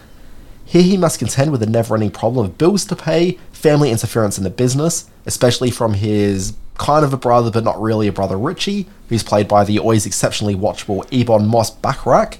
Here 0.64 0.82
he 0.82 0.96
must 0.96 1.18
contend 1.18 1.50
with 1.50 1.60
the 1.60 1.66
never 1.66 1.94
ending 1.94 2.10
problem 2.10 2.46
of 2.46 2.56
bills 2.56 2.86
to 2.86 2.96
pay, 2.96 3.38
family 3.52 3.90
interference 3.90 4.38
in 4.38 4.44
the 4.44 4.50
business, 4.50 5.10
especially 5.26 5.70
from 5.70 5.94
his 5.94 6.54
kind 6.78 7.04
of 7.04 7.12
a 7.12 7.18
brother 7.18 7.50
but 7.50 7.64
not 7.64 7.80
really 7.80 8.08
a 8.08 8.12
brother 8.12 8.38
Richie, 8.38 8.86
who's 9.10 9.22
played 9.22 9.48
by 9.48 9.64
the 9.64 9.78
always 9.78 10.06
exceptionally 10.06 10.54
watchable 10.54 11.06
Ebon 11.12 11.46
Moss 11.46 11.70
Bachrach, 11.76 12.38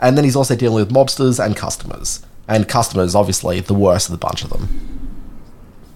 and 0.00 0.16
then 0.16 0.24
he's 0.24 0.36
also 0.36 0.56
dealing 0.56 0.76
with 0.76 0.92
mobsters 0.92 1.44
and 1.44 1.56
customers. 1.56 2.24
And 2.48 2.68
customers, 2.68 3.14
obviously, 3.14 3.60
the 3.60 3.74
worst 3.74 4.08
of 4.08 4.12
the 4.12 4.18
bunch 4.18 4.42
of 4.42 4.50
them. 4.50 4.68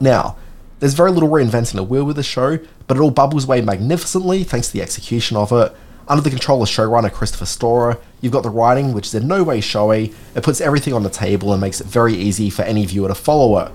Now, 0.01 0.37
there's 0.81 0.95
very 0.95 1.11
little 1.11 1.29
reinventing 1.29 1.75
the 1.75 1.83
wheel 1.83 2.05
with 2.05 2.17
the 2.17 2.23
show, 2.23 2.59
but 2.87 2.97
it 2.97 3.01
all 3.01 3.11
bubbles 3.11 3.45
away 3.45 3.61
magnificently 3.61 4.45
thanks 4.45 4.69
to 4.69 4.73
the 4.73 4.83
execution 4.83 5.37
of 5.37 5.53
it. 5.53 5.75
Under 6.07 6.23
the 6.23 6.31
control 6.31 6.63
of 6.63 6.69
showrunner 6.69 7.13
Christopher 7.13 7.47
Storer, 7.47 7.99
you've 8.21 8.33
got 8.33 8.43
the 8.43 8.51
writing, 8.51 8.93
which 8.93 9.09
is 9.09 9.15
in 9.15 9.29
no 9.29 9.43
way 9.43 9.61
showy, 9.61 10.15
it 10.35 10.43
puts 10.43 10.61
everything 10.61 10.95
on 10.95 11.03
the 11.03 11.11
table 11.11 11.53
and 11.53 11.61
makes 11.61 11.81
it 11.81 11.87
very 11.87 12.15
easy 12.15 12.49
for 12.49 12.63
any 12.63 12.87
viewer 12.87 13.09
to 13.09 13.15
follow 13.15 13.59
it. 13.59 13.73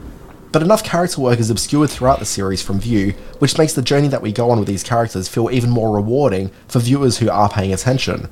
But 0.52 0.62
enough 0.62 0.84
character 0.84 1.22
work 1.22 1.40
is 1.40 1.50
obscured 1.50 1.90
throughout 1.90 2.20
the 2.20 2.26
series 2.26 2.62
from 2.62 2.80
view, 2.80 3.14
which 3.40 3.58
makes 3.58 3.74
the 3.74 3.82
journey 3.82 4.08
that 4.08 4.22
we 4.22 4.32
go 4.32 4.50
on 4.50 4.60
with 4.60 4.68
these 4.68 4.84
characters 4.84 5.28
feel 5.28 5.52
even 5.52 5.70
more 5.70 5.96
rewarding 5.96 6.52
for 6.68 6.80
viewers 6.80 7.18
who 7.18 7.30
are 7.30 7.50
paying 7.50 7.74
attention. 7.74 8.30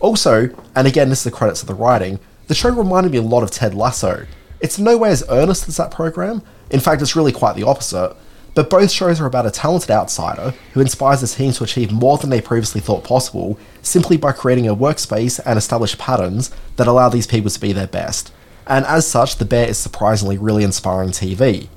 Also, 0.00 0.50
and 0.74 0.86
again, 0.86 1.08
this 1.08 1.18
is 1.18 1.24
the 1.24 1.30
credits 1.30 1.60
of 1.60 1.68
the 1.68 1.74
writing, 1.74 2.20
the 2.46 2.54
show 2.54 2.70
reminded 2.70 3.12
me 3.12 3.18
a 3.18 3.22
lot 3.22 3.42
of 3.42 3.50
Ted 3.50 3.74
Lasso. 3.74 4.26
It's 4.60 4.78
in 4.78 4.84
no 4.84 4.96
way 4.96 5.10
as 5.10 5.24
earnest 5.28 5.68
as 5.68 5.76
that 5.76 5.90
program, 5.90 6.42
in 6.70 6.80
fact, 6.80 7.02
it's 7.02 7.16
really 7.16 7.32
quite 7.32 7.56
the 7.56 7.62
opposite. 7.64 8.14
But 8.54 8.70
both 8.70 8.90
shows 8.90 9.20
are 9.20 9.26
about 9.26 9.46
a 9.46 9.52
talented 9.52 9.90
outsider 9.90 10.52
who 10.72 10.80
inspires 10.80 11.20
his 11.20 11.34
team 11.34 11.52
to 11.52 11.64
achieve 11.64 11.92
more 11.92 12.18
than 12.18 12.30
they 12.30 12.40
previously 12.40 12.80
thought 12.80 13.04
possible 13.04 13.58
simply 13.82 14.16
by 14.16 14.32
creating 14.32 14.66
a 14.66 14.74
workspace 14.74 15.38
and 15.46 15.56
established 15.56 15.98
patterns 15.98 16.50
that 16.76 16.88
allow 16.88 17.08
these 17.08 17.26
people 17.26 17.50
to 17.50 17.60
be 17.60 17.72
their 17.72 17.86
best. 17.86 18.32
And 18.66 18.84
as 18.84 19.06
such, 19.06 19.36
The 19.36 19.44
Bear 19.44 19.68
is 19.68 19.78
surprisingly 19.78 20.38
really 20.38 20.64
inspiring 20.64 21.10
TV. 21.10 21.68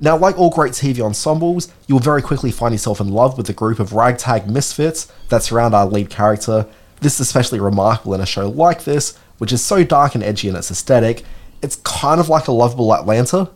Now, 0.00 0.16
like 0.16 0.38
all 0.38 0.50
great 0.50 0.72
TV 0.72 1.00
ensembles, 1.00 1.72
you 1.86 1.94
will 1.94 2.02
very 2.02 2.22
quickly 2.22 2.50
find 2.50 2.72
yourself 2.72 3.00
in 3.00 3.08
love 3.08 3.36
with 3.36 3.46
the 3.46 3.52
group 3.52 3.78
of 3.78 3.92
ragtag 3.92 4.48
misfits 4.48 5.10
that 5.30 5.42
surround 5.42 5.74
our 5.74 5.86
lead 5.86 6.10
character. 6.10 6.66
This 7.00 7.14
is 7.14 7.20
especially 7.20 7.60
remarkable 7.60 8.14
in 8.14 8.20
a 8.20 8.26
show 8.26 8.48
like 8.48 8.84
this, 8.84 9.16
which 9.38 9.52
is 9.52 9.64
so 9.64 9.84
dark 9.84 10.14
and 10.14 10.22
edgy 10.22 10.48
in 10.48 10.56
its 10.56 10.70
aesthetic. 10.70 11.24
It's 11.62 11.76
kind 11.76 12.20
of 12.20 12.28
like 12.28 12.46
a 12.46 12.52
lovable 12.52 12.94
Atlanta. 12.94 13.50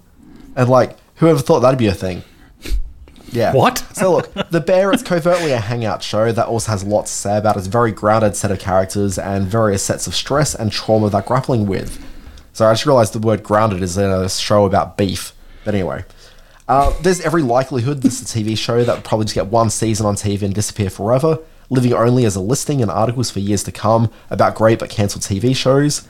And 0.61 0.69
like, 0.69 0.95
whoever 1.15 1.39
thought 1.39 1.61
that'd 1.61 1.79
be 1.79 1.87
a 1.87 1.95
thing? 1.95 2.23
Yeah. 3.33 3.55
What? 3.55 3.79
so 3.95 4.13
look, 4.13 4.35
The 4.51 4.61
Bear 4.61 4.93
is 4.93 5.03
covertly 5.03 5.53
a 5.53 5.59
hangout 5.59 6.03
show 6.03 6.33
that 6.33 6.47
also 6.49 6.73
has 6.73 6.85
lots 6.85 7.11
to 7.11 7.17
say 7.17 7.39
about 7.39 7.57
its 7.57 7.67
very 7.67 7.93
grounded 7.93 8.37
set 8.37 8.51
of 8.51 8.59
characters 8.59 9.19
and 9.19 9.47
various 9.47 9.83
sets 9.83 10.07
of 10.07 10.15
stress 10.15 10.55
and 10.55 10.71
trauma 10.71 11.09
they're 11.09 11.23
grappling 11.23 11.67
with. 11.67 12.05
So 12.53 12.67
I 12.67 12.75
just 12.75 12.85
realized 12.85 13.15
the 13.15 13.21
word 13.21 13.43
grounded 13.43 13.81
is 13.83 13.97
in 13.97 14.11
a 14.11 14.29
show 14.29 14.67
about 14.67 14.99
beef. 14.99 15.33
But 15.65 15.75
anyway. 15.75 16.05
Uh, 16.69 16.93
there's 17.01 17.23
every 17.23 17.43
likelihood 17.43 18.03
this 18.03 18.21
is 18.21 18.35
a 18.35 18.39
TV 18.39 18.57
show 18.59 18.85
that 18.85 18.97
would 18.97 19.05
probably 19.05 19.25
just 19.25 19.35
get 19.35 19.47
one 19.47 19.71
season 19.71 20.05
on 20.05 20.15
TV 20.15 20.43
and 20.43 20.55
disappear 20.55 20.91
forever, 20.91 21.39
living 21.71 21.95
only 21.95 22.27
as 22.27 22.37
a 22.37 22.41
listing 22.41 22.81
in 22.81 22.91
articles 22.91 23.31
for 23.31 23.39
years 23.39 23.63
to 23.63 23.73
come 23.73 24.11
about 24.29 24.57
great 24.57 24.79
but 24.79 24.91
cancelled 24.91 25.23
TV 25.23 25.57
shows. 25.57 26.07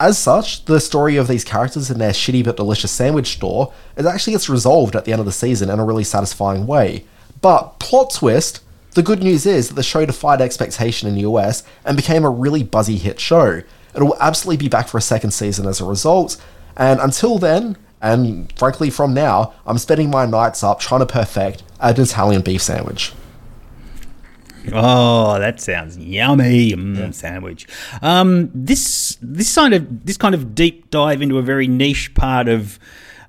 As 0.00 0.16
such, 0.16 0.64
the 0.66 0.78
story 0.78 1.16
of 1.16 1.26
these 1.26 1.42
characters 1.42 1.90
in 1.90 1.98
their 1.98 2.12
shitty 2.12 2.44
but 2.44 2.56
delicious 2.56 2.92
sandwich 2.92 3.34
store 3.34 3.72
it 3.96 4.06
actually 4.06 4.34
gets 4.34 4.48
resolved 4.48 4.94
at 4.94 5.04
the 5.04 5.12
end 5.12 5.18
of 5.18 5.26
the 5.26 5.32
season 5.32 5.70
in 5.70 5.80
a 5.80 5.84
really 5.84 6.04
satisfying 6.04 6.68
way. 6.68 7.04
But 7.40 7.80
plot 7.80 8.14
twist, 8.14 8.60
the 8.92 9.02
good 9.02 9.22
news 9.22 9.44
is 9.44 9.68
that 9.68 9.74
the 9.74 9.82
show 9.82 10.06
defied 10.06 10.40
expectation 10.40 11.08
in 11.08 11.16
the 11.16 11.22
US 11.22 11.64
and 11.84 11.96
became 11.96 12.24
a 12.24 12.30
really 12.30 12.62
buzzy 12.62 12.96
hit 12.96 13.18
show. 13.18 13.62
It 13.94 14.02
will 14.02 14.16
absolutely 14.20 14.64
be 14.64 14.68
back 14.68 14.86
for 14.86 14.98
a 14.98 15.02
second 15.02 15.32
season 15.32 15.66
as 15.66 15.80
a 15.80 15.84
result, 15.84 16.36
and 16.76 17.00
until 17.00 17.38
then, 17.38 17.76
and 18.00 18.52
frankly 18.56 18.90
from 18.90 19.12
now, 19.12 19.52
I'm 19.66 19.78
spending 19.78 20.10
my 20.10 20.26
nights 20.26 20.62
up 20.62 20.78
trying 20.78 21.00
to 21.00 21.06
perfect 21.06 21.64
an 21.80 22.00
Italian 22.00 22.42
beef 22.42 22.62
sandwich. 22.62 23.12
Oh, 24.72 25.38
that 25.38 25.60
sounds 25.60 25.96
yummy. 25.98 26.72
Mm, 26.72 27.14
Sandwich. 27.14 27.66
Um, 28.02 28.50
this 28.54 29.18
this 29.20 29.54
kind 29.54 29.74
of 29.74 30.04
this 30.06 30.16
kind 30.16 30.34
of 30.34 30.54
deep 30.54 30.90
dive 30.90 31.22
into 31.22 31.38
a 31.38 31.42
very 31.42 31.66
niche 31.66 32.14
part 32.14 32.48
of 32.48 32.78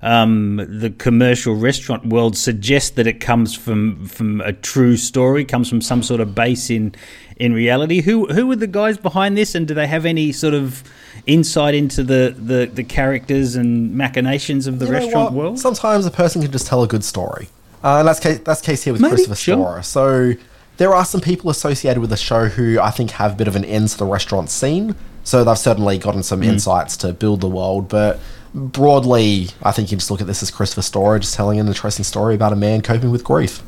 um, 0.02 0.56
the 0.56 0.90
commercial 0.90 1.54
restaurant 1.54 2.06
world 2.06 2.36
suggests 2.36 2.90
that 2.90 3.06
it 3.06 3.20
comes 3.20 3.54
from 3.54 4.06
from 4.06 4.40
a 4.40 4.52
true 4.52 4.96
story, 4.96 5.44
comes 5.44 5.68
from 5.68 5.80
some 5.80 6.02
sort 6.02 6.20
of 6.20 6.34
base 6.34 6.70
in 6.70 6.94
in 7.36 7.52
reality. 7.52 8.00
Who 8.00 8.26
who 8.26 8.50
are 8.50 8.56
the 8.56 8.66
guys 8.66 8.96
behind 8.96 9.36
this, 9.36 9.54
and 9.54 9.68
do 9.68 9.74
they 9.74 9.86
have 9.86 10.06
any 10.06 10.32
sort 10.32 10.54
of 10.54 10.82
insight 11.26 11.74
into 11.74 12.02
the 12.02 12.34
the, 12.36 12.70
the 12.72 12.84
characters 12.84 13.56
and 13.56 13.94
machinations 13.94 14.66
of 14.66 14.78
the 14.78 14.86
You 14.86 14.92
restaurant 14.92 15.34
world? 15.34 15.58
Sometimes 15.58 16.06
a 16.06 16.10
person 16.10 16.40
can 16.42 16.50
just 16.50 16.66
tell 16.66 16.82
a 16.82 16.88
good 16.88 17.04
story. 17.04 17.48
Uh, 17.82 17.98
and 18.00 18.08
that's 18.08 18.20
case, 18.20 18.38
that's 18.40 18.60
the 18.60 18.66
case 18.66 18.82
here 18.84 18.92
with 18.92 19.00
Maybe, 19.00 19.16
Christopher 19.16 19.36
sure. 19.36 19.82
Storer. 19.82 19.82
So 19.82 20.34
there 20.80 20.94
are 20.94 21.04
some 21.04 21.20
people 21.20 21.50
associated 21.50 22.00
with 22.00 22.08
the 22.08 22.16
show 22.16 22.46
who 22.46 22.80
I 22.80 22.90
think 22.90 23.10
have 23.12 23.32
a 23.32 23.36
bit 23.36 23.46
of 23.48 23.54
an 23.54 23.66
end 23.66 23.90
to 23.90 23.98
the 23.98 24.06
restaurant 24.06 24.48
scene. 24.48 24.94
So 25.24 25.44
they've 25.44 25.58
certainly 25.58 25.98
gotten 25.98 26.22
some 26.22 26.40
Hmm. 26.40 26.48
insights 26.48 26.96
to 26.98 27.12
build 27.12 27.42
the 27.42 27.48
world. 27.48 27.86
But 27.90 28.18
broadly, 28.54 29.50
I 29.62 29.72
think 29.72 29.90
you 29.92 29.98
just 29.98 30.10
look 30.10 30.22
at 30.22 30.26
this 30.26 30.42
as 30.42 30.50
Christopher 30.50 30.80
Storer 30.80 31.18
just 31.18 31.34
telling 31.34 31.60
an 31.60 31.66
interesting 31.68 32.02
story 32.04 32.34
about 32.34 32.54
a 32.54 32.56
man 32.56 32.80
coping 32.80 33.10
with 33.10 33.22
grief. 33.24 33.62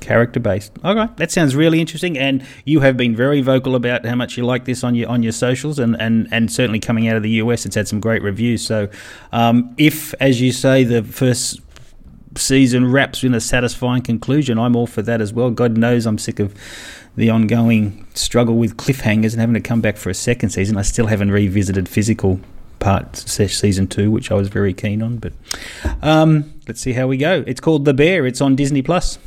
character 0.00 0.38
based. 0.38 0.70
Right, 0.84 1.16
that 1.16 1.32
sounds 1.32 1.56
really 1.56 1.80
interesting. 1.80 2.18
And 2.18 2.44
you 2.66 2.80
have 2.80 2.94
been 2.94 3.16
very 3.16 3.40
vocal 3.40 3.74
about 3.74 4.04
how 4.04 4.14
much 4.14 4.36
you 4.36 4.44
like 4.44 4.66
this 4.66 4.84
on 4.84 4.94
your 4.94 5.08
on 5.08 5.22
your 5.22 5.32
socials, 5.32 5.78
and 5.78 5.96
and 5.98 6.28
and 6.30 6.52
certainly 6.52 6.78
coming 6.78 7.08
out 7.08 7.16
of 7.16 7.22
the 7.22 7.30
US, 7.42 7.64
it's 7.64 7.74
had 7.74 7.88
some 7.88 8.00
great 8.00 8.20
reviews. 8.22 8.60
So, 8.66 8.88
um, 9.32 9.74
if 9.78 10.12
as 10.20 10.42
you 10.42 10.52
say, 10.52 10.84
the 10.84 11.02
first 11.02 11.58
season 12.36 12.90
wraps 12.90 13.22
in 13.24 13.34
a 13.34 13.40
satisfying 13.40 14.02
conclusion, 14.02 14.58
I'm 14.58 14.74
all 14.76 14.86
for 14.86 15.02
that 15.02 15.20
as 15.20 15.32
well. 15.32 15.50
God 15.50 15.76
knows 15.76 16.06
I'm 16.06 16.18
sick 16.18 16.38
of 16.40 16.54
the 17.16 17.30
ongoing 17.30 18.06
struggle 18.14 18.56
with 18.56 18.76
cliffhangers 18.76 19.32
and 19.32 19.40
having 19.40 19.54
to 19.54 19.60
come 19.60 19.80
back 19.80 19.96
for 19.96 20.10
a 20.10 20.14
second 20.14 20.50
season. 20.50 20.76
I 20.76 20.82
still 20.82 21.06
haven't 21.06 21.30
revisited 21.30 21.88
physical 21.88 22.40
part 22.80 23.16
se- 23.16 23.48
season 23.48 23.86
two, 23.86 24.10
which 24.10 24.30
I 24.30 24.34
was 24.34 24.48
very 24.48 24.74
keen 24.74 25.00
on. 25.02 25.18
But 25.18 25.32
um, 26.02 26.52
let's 26.66 26.80
see 26.80 26.92
how 26.92 27.06
we 27.06 27.16
go. 27.16 27.44
It's 27.46 27.60
called 27.60 27.84
The 27.84 27.94
Bear. 27.94 28.26
It's 28.26 28.40
on 28.40 28.56
Disney 28.56 28.82
Plus. 28.82 29.18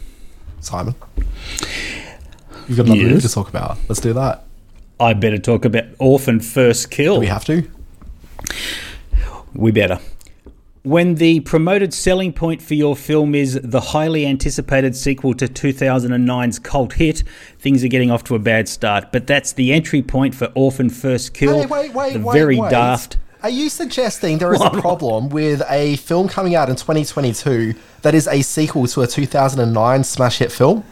Simon, 0.59 0.95
you've 2.67 2.77
got 2.77 2.85
another 2.87 3.01
movie 3.01 3.13
Yes. 3.13 3.23
to 3.23 3.29
talk 3.29 3.47
about. 3.47 3.77
Let's 3.87 4.01
do 4.01 4.11
that. 4.13 4.43
I 4.99 5.13
better 5.13 5.37
talk 5.37 5.63
about 5.63 5.85
Orphan 5.99 6.39
First 6.39 6.89
Kill. 6.91 7.15
Do 7.15 7.19
we 7.21 7.27
have 7.27 7.45
to? 7.45 7.69
We 9.53 9.71
better. 9.71 9.99
When 10.83 11.15
the 11.15 11.41
promoted 11.41 11.93
selling 11.93 12.31
point 12.31 12.61
for 12.61 12.73
your 12.73 12.95
film 12.95 13.35
is 13.35 13.59
the 13.61 13.81
highly 13.81 14.25
anticipated 14.25 14.95
sequel 14.95 15.33
to 15.33 15.47
2009's 15.47 16.59
cult 16.59 16.93
hit, 16.93 17.23
things 17.59 17.83
are 17.83 17.89
getting 17.89 18.11
off 18.11 18.23
to 18.25 18.35
a 18.35 18.39
bad 18.39 18.69
start. 18.69 19.11
But 19.11 19.27
that's 19.27 19.53
the 19.53 19.73
entry 19.73 20.01
point 20.01 20.33
for 20.33 20.51
Orphan 20.55 20.89
First 20.89 21.33
Kill. 21.33 21.59
Hey, 21.59 21.65
wait, 21.65 21.93
wait, 21.93 22.13
the 22.13 22.19
wait, 22.19 22.33
very 22.33 22.57
wait. 22.57 22.69
daft. 22.71 23.17
Are 23.43 23.49
you 23.49 23.69
suggesting 23.69 24.37
there 24.37 24.53
is 24.53 24.61
a 24.61 24.69
problem 24.81 25.29
with 25.29 25.61
a 25.69 25.97
film 25.97 26.27
coming 26.27 26.55
out 26.55 26.69
in 26.69 26.75
2022 26.75 27.75
that 28.01 28.15
is 28.15 28.27
a 28.27 28.41
sequel 28.41 28.87
to 28.87 29.01
a 29.01 29.07
2009 29.07 30.03
smash 30.03 30.39
hit 30.39 30.51
film? 30.51 30.83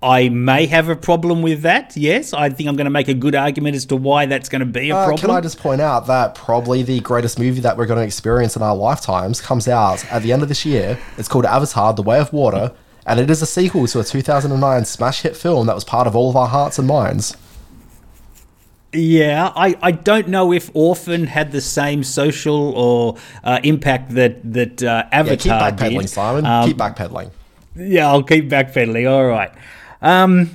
I 0.00 0.28
may 0.28 0.66
have 0.66 0.88
a 0.88 0.94
problem 0.94 1.42
with 1.42 1.62
that. 1.62 1.96
Yes, 1.96 2.32
I 2.32 2.50
think 2.50 2.68
I'm 2.68 2.76
going 2.76 2.84
to 2.84 2.90
make 2.90 3.08
a 3.08 3.14
good 3.14 3.34
argument 3.34 3.74
as 3.74 3.84
to 3.86 3.96
why 3.96 4.26
that's 4.26 4.48
going 4.48 4.60
to 4.60 4.66
be 4.66 4.90
a 4.90 4.96
Uh, 4.96 5.06
problem. 5.06 5.18
can 5.18 5.30
I 5.30 5.40
just 5.40 5.58
point 5.58 5.80
out 5.80 6.06
that 6.06 6.36
probably 6.36 6.84
the 6.84 7.00
greatest 7.00 7.36
movie 7.38 7.60
that 7.62 7.76
we're 7.76 7.86
going 7.86 7.98
to 7.98 8.04
experience 8.06 8.54
in 8.54 8.62
our 8.62 8.76
lifetimes 8.76 9.40
comes 9.40 9.66
out 9.66 10.04
at 10.12 10.22
the 10.22 10.32
end 10.32 10.42
of 10.42 10.48
this 10.48 10.64
year. 10.64 10.98
It's 11.16 11.26
called 11.28 11.44
Avatar: 11.46 11.92
The 11.94 12.02
Way 12.02 12.20
of 12.20 12.32
Water, 12.32 12.72
and 13.06 13.18
it 13.18 13.28
is 13.28 13.42
a 13.42 13.46
sequel 13.46 13.88
to 13.88 13.98
a 13.98 14.04
2009 14.04 14.84
smash 14.84 15.22
hit 15.22 15.36
film 15.36 15.66
that 15.66 15.74
was 15.74 15.82
part 15.82 16.06
of 16.06 16.14
all 16.14 16.30
of 16.30 16.36
our 16.36 16.46
hearts 16.48 16.78
and 16.78 16.86
minds. 16.86 17.36
Yeah, 18.92 19.52
I, 19.54 19.76
I 19.82 19.90
don't 19.90 20.28
know 20.28 20.52
if 20.52 20.70
Orphan 20.74 21.26
had 21.26 21.52
the 21.52 21.60
same 21.60 22.02
social 22.04 22.72
or 22.74 23.16
uh, 23.44 23.58
impact 23.64 24.14
that 24.14 24.40
that 24.52 24.82
uh, 24.82 25.04
Yeah, 25.12 25.36
keep 25.36 25.52
Avatar 25.52 25.72
backpedaling, 25.72 26.00
did. 26.02 26.08
Simon. 26.10 26.46
Um, 26.46 26.68
keep 26.68 26.76
backpedaling. 26.78 27.30
Yeah, 27.76 28.06
I'll 28.08 28.22
keep 28.22 28.48
backpedaling. 28.48 29.10
All 29.10 29.26
right. 29.26 29.50
Um, 30.00 30.50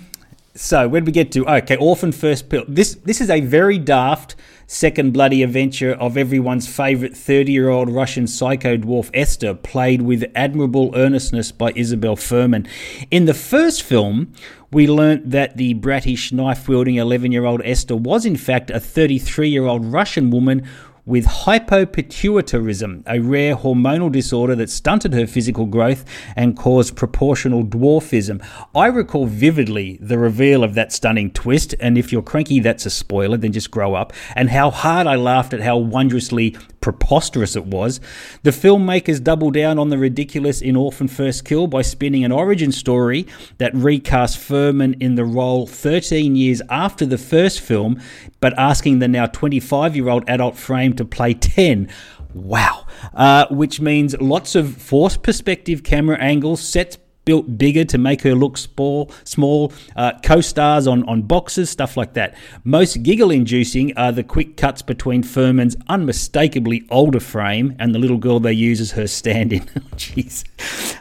so 0.55 0.87
did 0.87 1.05
we 1.05 1.11
get 1.11 1.31
to? 1.33 1.47
Okay, 1.47 1.75
Orphan 1.77 2.11
First 2.11 2.49
Kill. 2.49 2.63
This 2.67 2.95
this 2.95 3.19
is 3.19 3.29
a 3.29 3.41
very 3.41 3.79
daft 3.79 4.35
second 4.67 5.11
bloody 5.11 5.43
adventure 5.43 5.93
of 5.93 6.15
everyone's 6.15 6.67
favourite 6.67 7.17
thirty-year-old 7.17 7.89
Russian 7.89 8.27
psycho 8.27 8.77
dwarf 8.77 9.09
Esther, 9.13 9.55
played 9.55 10.03
with 10.03 10.23
admirable 10.35 10.91
earnestness 10.95 11.51
by 11.51 11.73
Isabelle 11.75 12.15
Fuhrman. 12.15 12.67
In 13.09 13.25
the 13.25 13.33
first 13.33 13.81
film, 13.81 14.31
we 14.71 14.87
learnt 14.87 15.31
that 15.31 15.57
the 15.57 15.73
brattish 15.73 16.31
knife-wielding 16.31 16.95
eleven-year-old 16.95 17.61
Esther 17.65 17.95
was 17.95 18.23
in 18.23 18.37
fact 18.37 18.69
a 18.69 18.79
thirty-three-year-old 18.79 19.85
Russian 19.85 20.29
woman 20.29 20.67
with 21.05 21.25
hypopituitarism, 21.25 23.03
a 23.05 23.19
rare 23.19 23.55
hormonal 23.55 24.11
disorder 24.11 24.55
that 24.55 24.69
stunted 24.69 25.13
her 25.13 25.27
physical 25.27 25.65
growth 25.65 26.05
and 26.35 26.55
caused 26.55 26.95
proportional 26.95 27.63
dwarfism. 27.63 28.45
I 28.73 28.87
recall 28.87 29.25
vividly 29.25 29.97
the 29.99 30.17
reveal 30.17 30.63
of 30.63 30.75
that 30.75 30.93
stunning 30.93 31.31
twist, 31.31 31.75
and 31.81 31.97
if 31.97 32.11
you're 32.11 32.21
cranky, 32.21 32.61
that's 32.61 32.85
a 32.85 32.89
spoiler, 32.89 33.35
then 33.35 33.51
just 33.51 33.69
grow 33.69 33.95
up, 33.95 34.13
and 34.35 34.49
how 34.49 34.71
hard 34.71 35.07
I 35.07 35.15
laughed 35.15 35.53
at 35.53 35.61
how 35.61 35.77
wondrously 35.77 36.55
preposterous 36.79 37.55
it 37.55 37.65
was. 37.65 37.99
The 38.43 38.51
filmmakers 38.51 39.23
double 39.23 39.51
down 39.51 39.79
on 39.79 39.89
the 39.89 39.97
ridiculous 39.97 40.61
in 40.61 40.75
Orphan 40.75 41.07
First 41.07 41.45
Kill 41.45 41.67
by 41.67 41.81
spinning 41.81 42.23
an 42.23 42.31
origin 42.31 42.71
story 42.71 43.25
that 43.57 43.73
recast 43.73 44.37
Fuhrman 44.37 45.01
in 45.01 45.15
the 45.15 45.23
role 45.25 45.65
13 45.65 46.35
years 46.35 46.61
after 46.69 47.05
the 47.05 47.17
first 47.17 47.61
film, 47.61 48.01
but 48.41 48.57
asking 48.59 48.99
the 48.99 49.07
now 49.07 49.25
25 49.25 49.95
year 49.95 50.09
old 50.09 50.23
adult 50.27 50.57
frame 50.57 50.92
to 50.93 51.05
play 51.05 51.33
10. 51.33 51.89
Wow. 52.33 52.87
Uh, 53.13 53.45
which 53.51 53.79
means 53.79 54.19
lots 54.19 54.55
of 54.55 54.75
forced 54.75 55.21
perspective 55.23 55.83
camera 55.83 56.17
angles, 56.19 56.61
sets 56.61 56.97
built 57.25 57.57
bigger 57.57 57.85
to 57.85 57.97
make 57.97 58.21
her 58.21 58.35
look 58.35 58.57
small, 58.57 59.11
small 59.23 59.71
uh, 59.95 60.13
co-stars 60.23 60.87
on, 60.87 61.07
on 61.07 61.21
boxes, 61.21 61.69
stuff 61.69 61.97
like 61.97 62.13
that. 62.13 62.35
Most 62.63 63.03
giggle-inducing 63.03 63.97
are 63.97 64.11
the 64.11 64.23
quick 64.23 64.57
cuts 64.57 64.81
between 64.81 65.23
Fuhrman's 65.23 65.75
unmistakably 65.87 66.85
older 66.89 67.19
frame 67.19 67.75
and 67.79 67.93
the 67.93 67.99
little 67.99 68.17
girl 68.17 68.39
they 68.39 68.53
use 68.53 68.81
as 68.81 68.91
her 68.91 69.07
stand-in. 69.07 69.61
Jeez. 69.95 70.43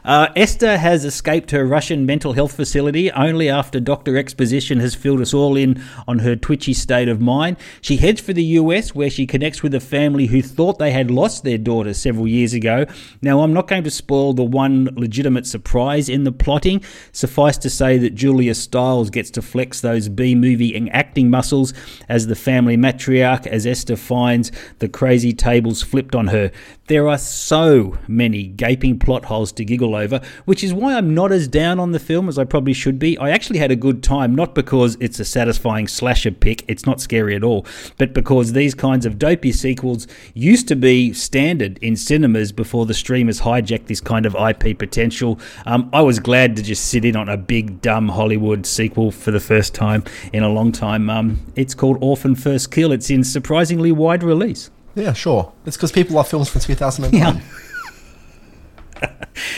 Uh, 0.04 0.28
Esther 0.34 0.78
has 0.78 1.04
escaped 1.04 1.50
her 1.52 1.64
Russian 1.64 2.04
mental 2.06 2.32
health 2.32 2.54
facility 2.54 3.10
only 3.12 3.48
after 3.48 3.78
Dr. 3.80 4.16
Exposition 4.16 4.80
has 4.80 4.94
filled 4.94 5.20
us 5.20 5.32
all 5.32 5.56
in 5.56 5.82
on 6.08 6.20
her 6.20 6.34
twitchy 6.34 6.74
state 6.74 7.08
of 7.08 7.20
mind. 7.20 7.56
She 7.80 7.96
heads 7.96 8.20
for 8.20 8.32
the 8.32 8.42
US 8.42 8.94
where 8.94 9.10
she 9.10 9.26
connects 9.26 9.62
with 9.62 9.74
a 9.74 9.80
family 9.80 10.26
who 10.26 10.42
thought 10.42 10.78
they 10.78 10.90
had 10.90 11.10
lost 11.10 11.44
their 11.44 11.58
daughter 11.58 11.94
several 11.94 12.26
years 12.26 12.52
ago. 12.52 12.86
Now, 13.20 13.40
I'm 13.40 13.52
not 13.52 13.68
going 13.68 13.84
to 13.84 13.90
spoil 13.90 14.32
the 14.32 14.44
one 14.44 14.88
legitimate 14.96 15.46
surprise 15.46 16.08
in 16.12 16.24
the 16.24 16.32
plotting. 16.32 16.84
Suffice 17.10 17.58
to 17.58 17.70
say 17.70 17.98
that 17.98 18.14
Julia 18.14 18.54
Stiles 18.54 19.10
gets 19.10 19.30
to 19.32 19.42
flex 19.42 19.80
those 19.80 20.08
B 20.08 20.34
movie 20.34 20.76
and 20.76 20.92
acting 20.94 21.30
muscles 21.30 21.72
as 22.08 22.26
the 22.26 22.36
family 22.36 22.76
matriarch 22.76 23.46
as 23.46 23.66
Esther 23.66 23.96
finds 23.96 24.52
the 24.78 24.88
crazy 24.88 25.32
tables 25.32 25.82
flipped 25.82 26.14
on 26.14 26.28
her. 26.28 26.52
There 26.88 27.08
are 27.08 27.18
so 27.18 27.96
many 28.08 28.42
gaping 28.42 28.98
plot 28.98 29.26
holes 29.26 29.52
to 29.52 29.64
giggle 29.64 29.94
over, 29.94 30.20
which 30.46 30.64
is 30.64 30.74
why 30.74 30.96
I'm 30.96 31.14
not 31.14 31.30
as 31.30 31.46
down 31.46 31.78
on 31.78 31.92
the 31.92 32.00
film 32.00 32.28
as 32.28 32.40
I 32.40 32.44
probably 32.44 32.72
should 32.72 32.98
be. 32.98 33.16
I 33.18 33.30
actually 33.30 33.60
had 33.60 33.70
a 33.70 33.76
good 33.76 34.02
time, 34.02 34.34
not 34.34 34.56
because 34.56 34.96
it's 34.98 35.20
a 35.20 35.24
satisfying 35.24 35.86
slasher 35.86 36.32
pick, 36.32 36.64
it's 36.66 36.84
not 36.84 37.00
scary 37.00 37.36
at 37.36 37.44
all, 37.44 37.64
but 37.98 38.12
because 38.12 38.52
these 38.52 38.74
kinds 38.74 39.06
of 39.06 39.16
dopey 39.16 39.52
sequels 39.52 40.08
used 40.34 40.66
to 40.68 40.74
be 40.74 41.12
standard 41.12 41.78
in 41.78 41.94
cinemas 41.94 42.50
before 42.50 42.84
the 42.84 42.94
streamers 42.94 43.42
hijacked 43.42 43.86
this 43.86 44.00
kind 44.00 44.26
of 44.26 44.34
IP 44.34 44.76
potential. 44.76 45.38
Um, 45.66 45.88
I 45.92 46.00
was 46.00 46.18
glad 46.18 46.56
to 46.56 46.64
just 46.64 46.86
sit 46.86 47.04
in 47.04 47.14
on 47.14 47.28
a 47.28 47.36
big, 47.36 47.80
dumb 47.80 48.08
Hollywood 48.08 48.66
sequel 48.66 49.12
for 49.12 49.30
the 49.30 49.38
first 49.38 49.72
time 49.72 50.02
in 50.32 50.42
a 50.42 50.48
long 50.48 50.72
time. 50.72 51.08
Um, 51.08 51.46
it's 51.54 51.76
called 51.76 51.98
Orphan 52.00 52.34
First 52.34 52.72
Kill, 52.72 52.90
it's 52.90 53.08
in 53.08 53.22
surprisingly 53.22 53.92
wide 53.92 54.24
release. 54.24 54.71
Yeah, 54.94 55.12
sure. 55.12 55.52
It's 55.66 55.76
because 55.76 55.92
people 55.92 56.16
love 56.16 56.28
films 56.28 56.48
from 56.48 56.60
2009. 56.60 57.20
Yeah. 57.20 57.40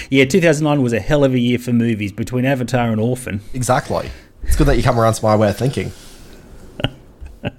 Yeah, 0.08 0.24
2009 0.24 0.82
was 0.82 0.92
a 0.92 1.00
hell 1.00 1.24
of 1.24 1.34
a 1.34 1.38
year 1.38 1.58
for 1.58 1.72
movies 1.72 2.12
between 2.12 2.44
Avatar 2.44 2.90
and 2.90 3.00
Orphan. 3.00 3.40
Exactly. 3.52 4.10
It's 4.44 4.54
good 4.56 4.66
that 4.68 4.76
you 4.76 4.82
come 4.82 4.98
around 4.98 5.14
to 5.14 5.24
my 5.24 5.34
way 5.34 5.50
of 5.50 5.56
thinking. 5.56 5.92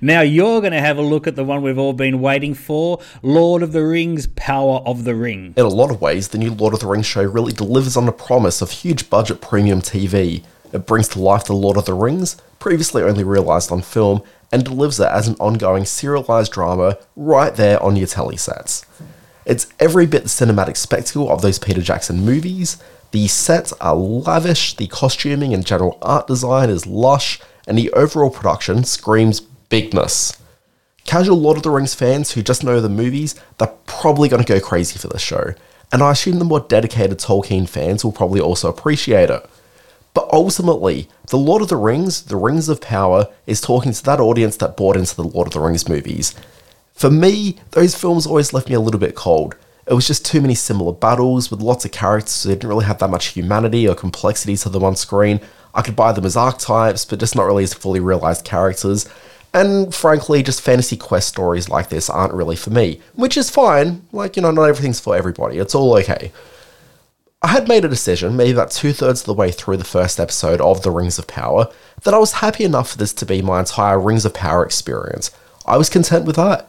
Now 0.00 0.20
you're 0.20 0.60
going 0.60 0.72
to 0.72 0.80
have 0.80 0.98
a 0.98 1.02
look 1.02 1.26
at 1.26 1.34
the 1.36 1.44
one 1.44 1.62
we've 1.62 1.78
all 1.78 1.94
been 1.94 2.20
waiting 2.20 2.52
for 2.52 3.00
Lord 3.22 3.62
of 3.62 3.72
the 3.72 3.82
Rings 3.82 4.26
Power 4.26 4.80
of 4.84 5.04
the 5.04 5.14
Ring. 5.14 5.54
In 5.56 5.64
a 5.64 5.68
lot 5.68 5.90
of 5.90 6.00
ways, 6.02 6.28
the 6.28 6.38
new 6.38 6.52
Lord 6.52 6.74
of 6.74 6.80
the 6.80 6.86
Rings 6.86 7.06
show 7.06 7.22
really 7.22 7.52
delivers 7.52 7.96
on 7.96 8.04
the 8.06 8.12
promise 8.12 8.60
of 8.60 8.70
huge 8.70 9.08
budget 9.08 9.40
premium 9.40 9.80
TV. 9.80 10.44
It 10.72 10.86
brings 10.86 11.08
to 11.08 11.18
life 11.20 11.44
the 11.44 11.54
Lord 11.54 11.78
of 11.78 11.86
the 11.86 11.94
Rings, 11.94 12.36
previously 12.58 13.02
only 13.02 13.24
realised 13.24 13.72
on 13.72 13.80
film, 13.80 14.22
and 14.50 14.64
delivers 14.64 15.00
it 15.00 15.08
as 15.08 15.28
an 15.28 15.36
ongoing 15.38 15.84
serialised 15.84 16.52
drama 16.52 16.98
right 17.16 17.54
there 17.54 17.82
on 17.82 17.96
your 17.96 18.06
telly 18.06 18.36
sets. 18.36 18.84
It's 19.44 19.66
every 19.80 20.06
bit 20.06 20.24
the 20.24 20.28
cinematic 20.28 20.76
spectacle 20.76 21.30
of 21.30 21.42
those 21.42 21.58
Peter 21.58 21.80
Jackson 21.80 22.24
movies. 22.24 22.76
The 23.12 23.28
sets 23.28 23.72
are 23.74 23.94
lavish, 23.94 24.76
the 24.76 24.86
costuming 24.86 25.54
and 25.54 25.64
general 25.64 25.98
art 26.02 26.26
design 26.26 26.68
is 26.68 26.86
lush, 26.86 27.40
and 27.66 27.78
the 27.78 27.90
overall 27.92 28.30
production 28.30 28.84
screams 28.84 29.40
bigness. 29.40 30.38
Casual 31.04 31.40
Lord 31.40 31.56
of 31.56 31.62
the 31.62 31.70
Rings 31.70 31.94
fans 31.94 32.32
who 32.32 32.42
just 32.42 32.62
know 32.62 32.80
the 32.80 32.90
movies, 32.90 33.34
they're 33.56 33.72
probably 33.86 34.28
going 34.28 34.44
to 34.44 34.52
go 34.52 34.60
crazy 34.60 34.98
for 34.98 35.08
this 35.08 35.22
show, 35.22 35.54
and 35.90 36.02
I 36.02 36.12
assume 36.12 36.38
the 36.38 36.44
more 36.44 36.60
dedicated 36.60 37.18
Tolkien 37.18 37.66
fans 37.66 38.04
will 38.04 38.12
probably 38.12 38.40
also 38.40 38.68
appreciate 38.68 39.30
it. 39.30 39.48
But 40.18 40.30
ultimately, 40.32 41.08
The 41.28 41.38
Lord 41.38 41.62
of 41.62 41.68
the 41.68 41.76
Rings, 41.76 42.22
The 42.22 42.34
Rings 42.34 42.68
of 42.68 42.80
Power, 42.80 43.28
is 43.46 43.60
talking 43.60 43.92
to 43.92 44.02
that 44.02 44.18
audience 44.18 44.56
that 44.56 44.76
bought 44.76 44.96
into 44.96 45.14
the 45.14 45.22
Lord 45.22 45.46
of 45.46 45.52
the 45.52 45.60
Rings 45.60 45.88
movies. 45.88 46.34
For 46.92 47.08
me, 47.08 47.58
those 47.70 47.94
films 47.94 48.26
always 48.26 48.52
left 48.52 48.68
me 48.68 48.74
a 48.74 48.80
little 48.80 48.98
bit 48.98 49.14
cold. 49.14 49.54
It 49.86 49.94
was 49.94 50.08
just 50.08 50.26
too 50.26 50.40
many 50.40 50.56
similar 50.56 50.92
battles 50.92 51.52
with 51.52 51.60
lots 51.60 51.84
of 51.84 51.92
characters 51.92 52.42
who 52.42 52.48
didn't 52.48 52.68
really 52.68 52.84
have 52.86 52.98
that 52.98 53.10
much 53.10 53.26
humanity 53.26 53.88
or 53.88 53.94
complexity 53.94 54.56
to 54.56 54.68
them 54.68 54.82
on 54.82 54.96
screen. 54.96 55.38
I 55.72 55.82
could 55.82 55.94
buy 55.94 56.10
them 56.10 56.24
as 56.26 56.36
archetypes, 56.36 57.04
but 57.04 57.20
just 57.20 57.36
not 57.36 57.46
really 57.46 57.62
as 57.62 57.72
fully 57.72 58.00
realized 58.00 58.44
characters. 58.44 59.08
And 59.54 59.94
frankly, 59.94 60.42
just 60.42 60.62
fantasy 60.62 60.96
quest 60.96 61.28
stories 61.28 61.68
like 61.68 61.90
this 61.90 62.10
aren't 62.10 62.34
really 62.34 62.56
for 62.56 62.70
me, 62.70 63.00
which 63.14 63.36
is 63.36 63.50
fine. 63.50 64.02
Like, 64.10 64.34
you 64.34 64.42
know, 64.42 64.50
not 64.50 64.64
everything's 64.64 64.98
for 64.98 65.14
everybody. 65.14 65.58
It's 65.58 65.76
all 65.76 65.96
okay. 65.98 66.32
I 67.40 67.48
had 67.48 67.68
made 67.68 67.84
a 67.84 67.88
decision, 67.88 68.36
maybe 68.36 68.50
about 68.50 68.72
two 68.72 68.92
thirds 68.92 69.20
of 69.20 69.26
the 69.26 69.34
way 69.34 69.52
through 69.52 69.76
the 69.76 69.84
first 69.84 70.18
episode 70.18 70.60
of 70.60 70.82
The 70.82 70.90
Rings 70.90 71.20
of 71.20 71.28
Power, 71.28 71.68
that 72.02 72.12
I 72.12 72.18
was 72.18 72.32
happy 72.32 72.64
enough 72.64 72.90
for 72.90 72.98
this 72.98 73.12
to 73.12 73.24
be 73.24 73.42
my 73.42 73.60
entire 73.60 74.00
Rings 74.00 74.24
of 74.24 74.34
Power 74.34 74.64
experience. 74.64 75.30
I 75.64 75.76
was 75.76 75.88
content 75.88 76.24
with 76.24 76.34
that. 76.34 76.68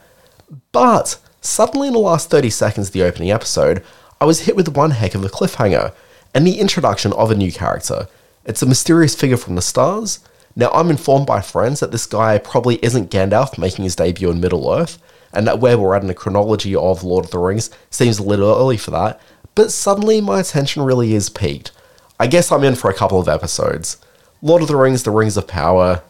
But 0.70 1.18
suddenly, 1.40 1.88
in 1.88 1.94
the 1.94 1.98
last 1.98 2.30
30 2.30 2.50
seconds 2.50 2.86
of 2.86 2.92
the 2.92 3.02
opening 3.02 3.32
episode, 3.32 3.82
I 4.20 4.26
was 4.26 4.42
hit 4.42 4.54
with 4.54 4.76
one 4.76 4.92
heck 4.92 5.16
of 5.16 5.24
a 5.24 5.28
cliffhanger 5.28 5.92
and 6.36 6.46
the 6.46 6.60
introduction 6.60 7.12
of 7.14 7.32
a 7.32 7.36
new 7.36 7.50
character. 7.50 8.06
It's 8.44 8.62
a 8.62 8.66
mysterious 8.66 9.16
figure 9.16 9.36
from 9.36 9.56
the 9.56 9.62
stars. 9.62 10.20
Now, 10.54 10.70
I'm 10.70 10.90
informed 10.90 11.26
by 11.26 11.40
friends 11.40 11.80
that 11.80 11.90
this 11.90 12.06
guy 12.06 12.38
probably 12.38 12.76
isn't 12.76 13.10
Gandalf 13.10 13.58
making 13.58 13.82
his 13.82 13.96
debut 13.96 14.30
in 14.30 14.40
Middle 14.40 14.72
Earth, 14.72 15.02
and 15.32 15.48
that 15.48 15.58
where 15.58 15.76
we're 15.76 15.96
at 15.96 16.02
in 16.02 16.08
the 16.08 16.14
chronology 16.14 16.76
of 16.76 17.02
Lord 17.02 17.24
of 17.24 17.32
the 17.32 17.38
Rings 17.38 17.70
seems 17.90 18.20
a 18.20 18.22
little 18.22 18.48
early 18.48 18.76
for 18.76 18.92
that, 18.92 19.20
but 19.60 19.70
suddenly 19.70 20.22
my 20.22 20.40
attention 20.40 20.82
really 20.82 21.12
is 21.12 21.28
piqued. 21.28 21.70
I 22.18 22.28
guess 22.28 22.50
I'm 22.50 22.64
in 22.64 22.76
for 22.76 22.90
a 22.90 22.94
couple 22.94 23.20
of 23.20 23.28
episodes. 23.28 23.98
Lord 24.40 24.62
of 24.62 24.68
the 24.68 24.76
Rings, 24.76 25.02
The 25.02 25.10
Rings 25.10 25.36
of 25.36 25.46
Power, 25.46 26.02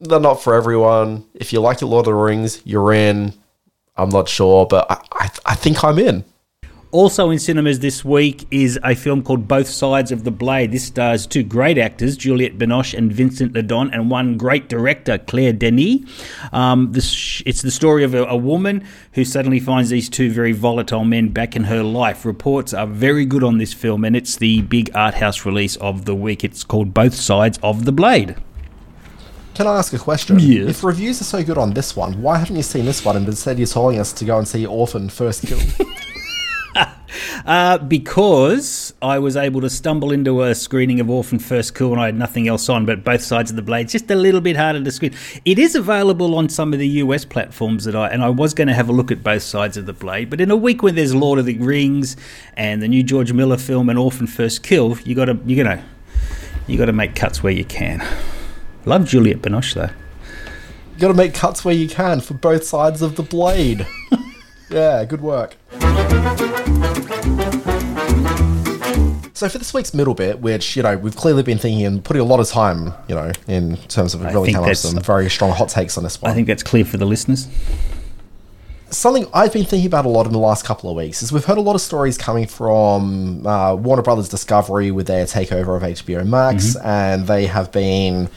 they're 0.00 0.18
not 0.18 0.42
for 0.42 0.54
everyone. 0.54 1.24
If 1.34 1.52
you 1.52 1.60
like 1.60 1.80
your 1.80 1.90
Lord 1.90 2.08
of 2.08 2.12
the 2.12 2.14
Rings, 2.14 2.60
you're 2.64 2.92
in. 2.92 3.32
I'm 3.96 4.08
not 4.08 4.28
sure, 4.28 4.66
but 4.66 4.90
I, 4.90 4.96
I, 5.12 5.30
I 5.46 5.54
think 5.54 5.84
I'm 5.84 6.00
in. 6.00 6.24
Also 6.94 7.30
in 7.30 7.40
cinemas 7.40 7.80
this 7.80 8.04
week 8.04 8.46
is 8.52 8.78
a 8.84 8.94
film 8.94 9.20
called 9.20 9.48
Both 9.48 9.66
Sides 9.66 10.12
of 10.12 10.22
the 10.22 10.30
Blade. 10.30 10.70
This 10.70 10.84
stars 10.84 11.26
two 11.26 11.42
great 11.42 11.76
actors, 11.76 12.16
Juliette 12.16 12.56
Binoche 12.56 12.94
and 12.96 13.12
Vincent 13.12 13.52
Lindon, 13.52 13.92
and 13.92 14.12
one 14.12 14.36
great 14.36 14.68
director, 14.68 15.18
Claire 15.18 15.52
Denis. 15.52 16.02
Um, 16.52 16.92
this, 16.92 17.42
it's 17.46 17.62
the 17.62 17.72
story 17.72 18.04
of 18.04 18.14
a, 18.14 18.22
a, 18.26 18.36
woman 18.36 18.86
who 19.14 19.24
suddenly 19.24 19.58
finds 19.58 19.90
these 19.90 20.08
two 20.08 20.30
very 20.30 20.52
volatile 20.52 21.04
men 21.04 21.30
back 21.30 21.56
in 21.56 21.64
her 21.64 21.82
life. 21.82 22.24
Reports 22.24 22.72
are 22.72 22.86
very 22.86 23.26
good 23.26 23.42
on 23.42 23.58
this 23.58 23.72
film, 23.72 24.04
and 24.04 24.14
it's 24.14 24.36
the 24.36 24.62
big 24.62 24.88
art 24.94 25.14
house 25.14 25.44
release 25.44 25.74
of 25.78 26.04
the 26.04 26.14
week. 26.14 26.44
It's 26.44 26.62
called 26.62 26.94
Both 26.94 27.16
Sides 27.16 27.58
of 27.60 27.86
the 27.86 27.92
Blade. 27.92 28.36
Can 29.54 29.66
I 29.66 29.78
ask 29.78 29.92
a 29.94 29.98
question? 29.98 30.38
Yes. 30.38 30.68
If 30.68 30.84
reviews 30.84 31.20
are 31.20 31.24
so 31.24 31.42
good 31.42 31.58
on 31.58 31.74
this 31.74 31.96
one, 31.96 32.22
why 32.22 32.38
haven't 32.38 32.54
you 32.54 32.62
seen 32.62 32.84
this 32.84 33.04
one 33.04 33.16
and 33.16 33.26
instead 33.26 33.58
you're 33.58 33.66
telling 33.66 33.98
us 33.98 34.12
to 34.12 34.24
go 34.24 34.38
and 34.38 34.46
see 34.46 34.64
Orphan 34.64 35.08
First 35.08 35.44
Kill? 35.44 35.58
Uh, 37.46 37.76
because 37.78 38.94
I 39.02 39.18
was 39.18 39.36
able 39.36 39.60
to 39.60 39.70
stumble 39.70 40.12
into 40.12 40.42
a 40.42 40.54
screening 40.54 40.98
of 40.98 41.10
Orphan 41.10 41.38
First 41.38 41.74
Kill 41.74 41.92
and 41.92 42.00
I 42.00 42.06
had 42.06 42.16
nothing 42.16 42.48
else 42.48 42.68
on, 42.68 42.86
but 42.86 43.04
both 43.04 43.22
sides 43.22 43.50
of 43.50 43.56
the 43.56 43.62
blade, 43.62 43.88
just 43.88 44.10
a 44.10 44.14
little 44.14 44.40
bit 44.40 44.56
harder 44.56 44.82
to 44.82 44.90
screen. 44.90 45.14
It 45.44 45.58
is 45.58 45.74
available 45.74 46.34
on 46.36 46.48
some 46.48 46.72
of 46.72 46.78
the 46.78 46.88
US 46.88 47.24
platforms 47.24 47.84
that 47.84 47.94
I, 47.94 48.08
and 48.08 48.22
I 48.22 48.30
was 48.30 48.54
going 48.54 48.68
to 48.68 48.74
have 48.74 48.88
a 48.88 48.92
look 48.92 49.12
at 49.12 49.22
both 49.22 49.42
sides 49.42 49.76
of 49.76 49.86
the 49.86 49.92
blade, 49.92 50.30
but 50.30 50.40
in 50.40 50.50
a 50.50 50.56
week 50.56 50.82
when 50.82 50.94
there's 50.94 51.14
Lord 51.14 51.38
of 51.38 51.44
the 51.44 51.58
Rings 51.58 52.16
and 52.56 52.82
the 52.82 52.88
new 52.88 53.02
George 53.02 53.32
Miller 53.32 53.58
film 53.58 53.88
and 53.90 53.98
Orphan 53.98 54.26
First 54.26 54.62
Kill, 54.62 54.98
you 55.04 55.14
got 55.14 55.26
to, 55.26 55.38
you 55.44 55.62
know, 55.62 55.80
you 56.66 56.78
got 56.78 56.86
to 56.86 56.92
make 56.92 57.14
cuts 57.14 57.42
where 57.42 57.52
you 57.52 57.64
can. 57.64 58.02
Love 58.86 59.06
Juliette 59.06 59.42
Binoche 59.42 59.74
though. 59.74 59.90
You 60.94 61.00
got 61.00 61.08
to 61.08 61.14
make 61.14 61.34
cuts 61.34 61.64
where 61.64 61.74
you 61.74 61.88
can 61.88 62.20
for 62.20 62.34
both 62.34 62.64
sides 62.64 63.02
of 63.02 63.16
the 63.16 63.22
blade. 63.22 63.86
yeah, 64.70 65.04
good 65.04 65.20
work. 65.20 65.56
So 69.36 69.48
for 69.48 69.58
this 69.58 69.74
week's 69.74 69.92
middle 69.92 70.14
bit, 70.14 70.40
which 70.40 70.76
you 70.76 70.82
know 70.82 70.96
we've 70.96 71.16
clearly 71.16 71.42
been 71.42 71.58
thinking 71.58 71.84
and 71.84 72.02
putting 72.02 72.22
a 72.22 72.24
lot 72.24 72.40
of 72.40 72.48
time, 72.48 72.94
you 73.08 73.14
know, 73.14 73.32
in 73.48 73.76
terms 73.88 74.14
of 74.14 74.22
really 74.22 74.52
coming 74.52 74.56
up 74.56 74.68
with 74.70 74.78
some 74.78 74.98
very 75.00 75.28
strong 75.28 75.50
hot 75.50 75.68
takes 75.68 75.98
on 75.98 76.04
this 76.04 76.22
one. 76.22 76.30
I 76.30 76.34
think 76.34 76.46
that's 76.46 76.62
clear 76.62 76.84
for 76.84 76.96
the 76.96 77.04
listeners. 77.04 77.48
something 78.90 79.26
I've 79.34 79.52
been 79.52 79.64
thinking 79.64 79.86
about 79.88 80.06
a 80.06 80.08
lot 80.08 80.24
in 80.26 80.32
the 80.32 80.38
last 80.38 80.64
couple 80.64 80.88
of 80.88 80.96
weeks 80.96 81.20
is 81.22 81.32
we've 81.32 81.44
heard 81.44 81.58
a 81.58 81.60
lot 81.60 81.74
of 81.74 81.80
stories 81.80 82.16
coming 82.16 82.46
from 82.46 83.44
uh, 83.46 83.74
Warner 83.74 84.02
Brothers 84.02 84.28
Discovery 84.28 84.90
with 84.92 85.08
their 85.08 85.26
takeover 85.26 85.76
of 85.76 85.82
HBO 85.82 86.24
Max, 86.26 86.76
and 86.76 87.26
they 87.26 87.46
have 87.46 87.70
been 87.72 88.30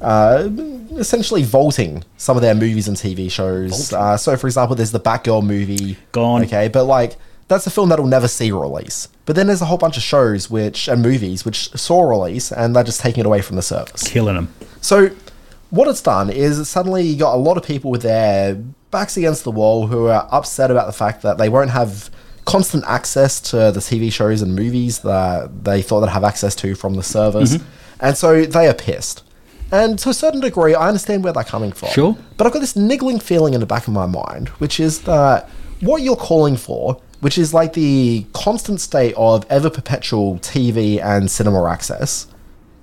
uh, 0.00 0.48
essentially 0.92 1.42
vaulting 1.42 2.04
some 2.16 2.36
of 2.36 2.42
their 2.42 2.54
movies 2.54 2.88
and 2.88 2.96
TV 2.96 3.30
shows. 3.30 3.92
Uh, 3.92 4.16
so, 4.16 4.36
for 4.36 4.46
example, 4.46 4.76
there's 4.76 4.92
the 4.92 5.00
Batgirl 5.00 5.44
movie. 5.44 5.96
Gone. 6.12 6.44
Okay, 6.44 6.68
but 6.68 6.84
like 6.84 7.16
that's 7.48 7.66
a 7.66 7.70
film 7.70 7.88
that'll 7.88 8.06
never 8.06 8.28
see 8.28 8.52
release. 8.52 9.08
But 9.26 9.36
then 9.36 9.46
there's 9.48 9.62
a 9.62 9.66
whole 9.66 9.78
bunch 9.78 9.96
of 9.96 10.02
shows 10.02 10.48
which 10.48 10.88
and 10.88 11.02
movies 11.02 11.44
which 11.44 11.70
saw 11.72 12.02
release, 12.08 12.52
and 12.52 12.74
they're 12.74 12.84
just 12.84 13.00
taking 13.00 13.20
it 13.20 13.26
away 13.26 13.42
from 13.42 13.56
the 13.56 13.62
service. 13.62 14.02
Killing 14.02 14.36
them. 14.36 14.54
So, 14.80 15.10
what 15.70 15.88
it's 15.88 16.02
done 16.02 16.30
is 16.30 16.68
suddenly 16.68 17.02
you 17.02 17.18
got 17.18 17.34
a 17.34 17.38
lot 17.38 17.56
of 17.56 17.64
people 17.64 17.90
with 17.90 18.02
their 18.02 18.54
backs 18.90 19.16
against 19.16 19.44
the 19.44 19.50
wall 19.52 19.86
who 19.86 20.06
are 20.06 20.28
upset 20.32 20.70
about 20.70 20.86
the 20.86 20.92
fact 20.92 21.22
that 21.22 21.38
they 21.38 21.48
won't 21.48 21.70
have 21.70 22.10
constant 22.44 22.82
access 22.86 23.40
to 23.40 23.56
the 23.70 23.78
TV 23.80 24.12
shows 24.12 24.42
and 24.42 24.56
movies 24.56 25.00
that 25.00 25.64
they 25.64 25.82
thought 25.82 26.00
they'd 26.00 26.10
have 26.10 26.24
access 26.24 26.54
to 26.56 26.74
from 26.74 26.94
the 26.94 27.02
service. 27.02 27.58
And 28.00 28.16
so 28.16 28.44
they 28.44 28.66
are 28.66 28.74
pissed. 28.74 29.22
And 29.72 29.98
to 30.00 30.08
a 30.08 30.14
certain 30.14 30.40
degree, 30.40 30.74
I 30.74 30.88
understand 30.88 31.22
where 31.22 31.32
they're 31.32 31.44
coming 31.44 31.72
from. 31.72 31.90
Sure. 31.90 32.16
But 32.36 32.46
I've 32.46 32.52
got 32.52 32.60
this 32.60 32.76
niggling 32.76 33.20
feeling 33.20 33.54
in 33.54 33.60
the 33.60 33.66
back 33.66 33.86
of 33.86 33.92
my 33.92 34.06
mind, 34.06 34.48
which 34.58 34.80
is 34.80 35.02
that 35.02 35.48
what 35.80 36.02
you're 36.02 36.16
calling 36.16 36.56
for, 36.56 37.00
which 37.20 37.38
is 37.38 37.54
like 37.54 37.74
the 37.74 38.26
constant 38.32 38.80
state 38.80 39.14
of 39.16 39.46
ever 39.50 39.70
perpetual 39.70 40.38
TV 40.38 41.02
and 41.02 41.30
cinema 41.30 41.64
access, 41.68 42.26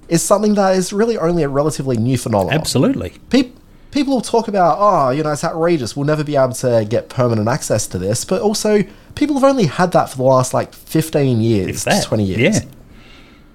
is 0.07 0.23
something 0.23 0.53
that 0.55 0.75
is 0.75 0.93
really 0.93 1.17
only 1.17 1.43
a 1.43 1.49
relatively 1.49 1.97
new 1.97 2.17
phenomenon. 2.17 2.59
Absolutely. 2.59 3.13
Pe- 3.29 3.51
people 3.91 4.13
will 4.13 4.21
talk 4.21 4.47
about, 4.47 4.77
oh, 4.79 5.09
you 5.09 5.23
know, 5.23 5.31
it's 5.31 5.43
outrageous. 5.43 5.95
We'll 5.95 6.05
never 6.05 6.23
be 6.23 6.35
able 6.35 6.53
to 6.53 6.85
get 6.89 7.09
permanent 7.09 7.47
access 7.47 7.87
to 7.87 7.97
this. 7.97 8.23
But 8.23 8.41
also, 8.41 8.83
people 9.15 9.35
have 9.35 9.43
only 9.43 9.65
had 9.65 9.91
that 9.91 10.09
for 10.09 10.17
the 10.17 10.23
last 10.23 10.53
like 10.53 10.73
15 10.73 11.41
years, 11.41 11.83
20 11.83 12.23
years. 12.23 12.63
Yeah. 12.63 12.69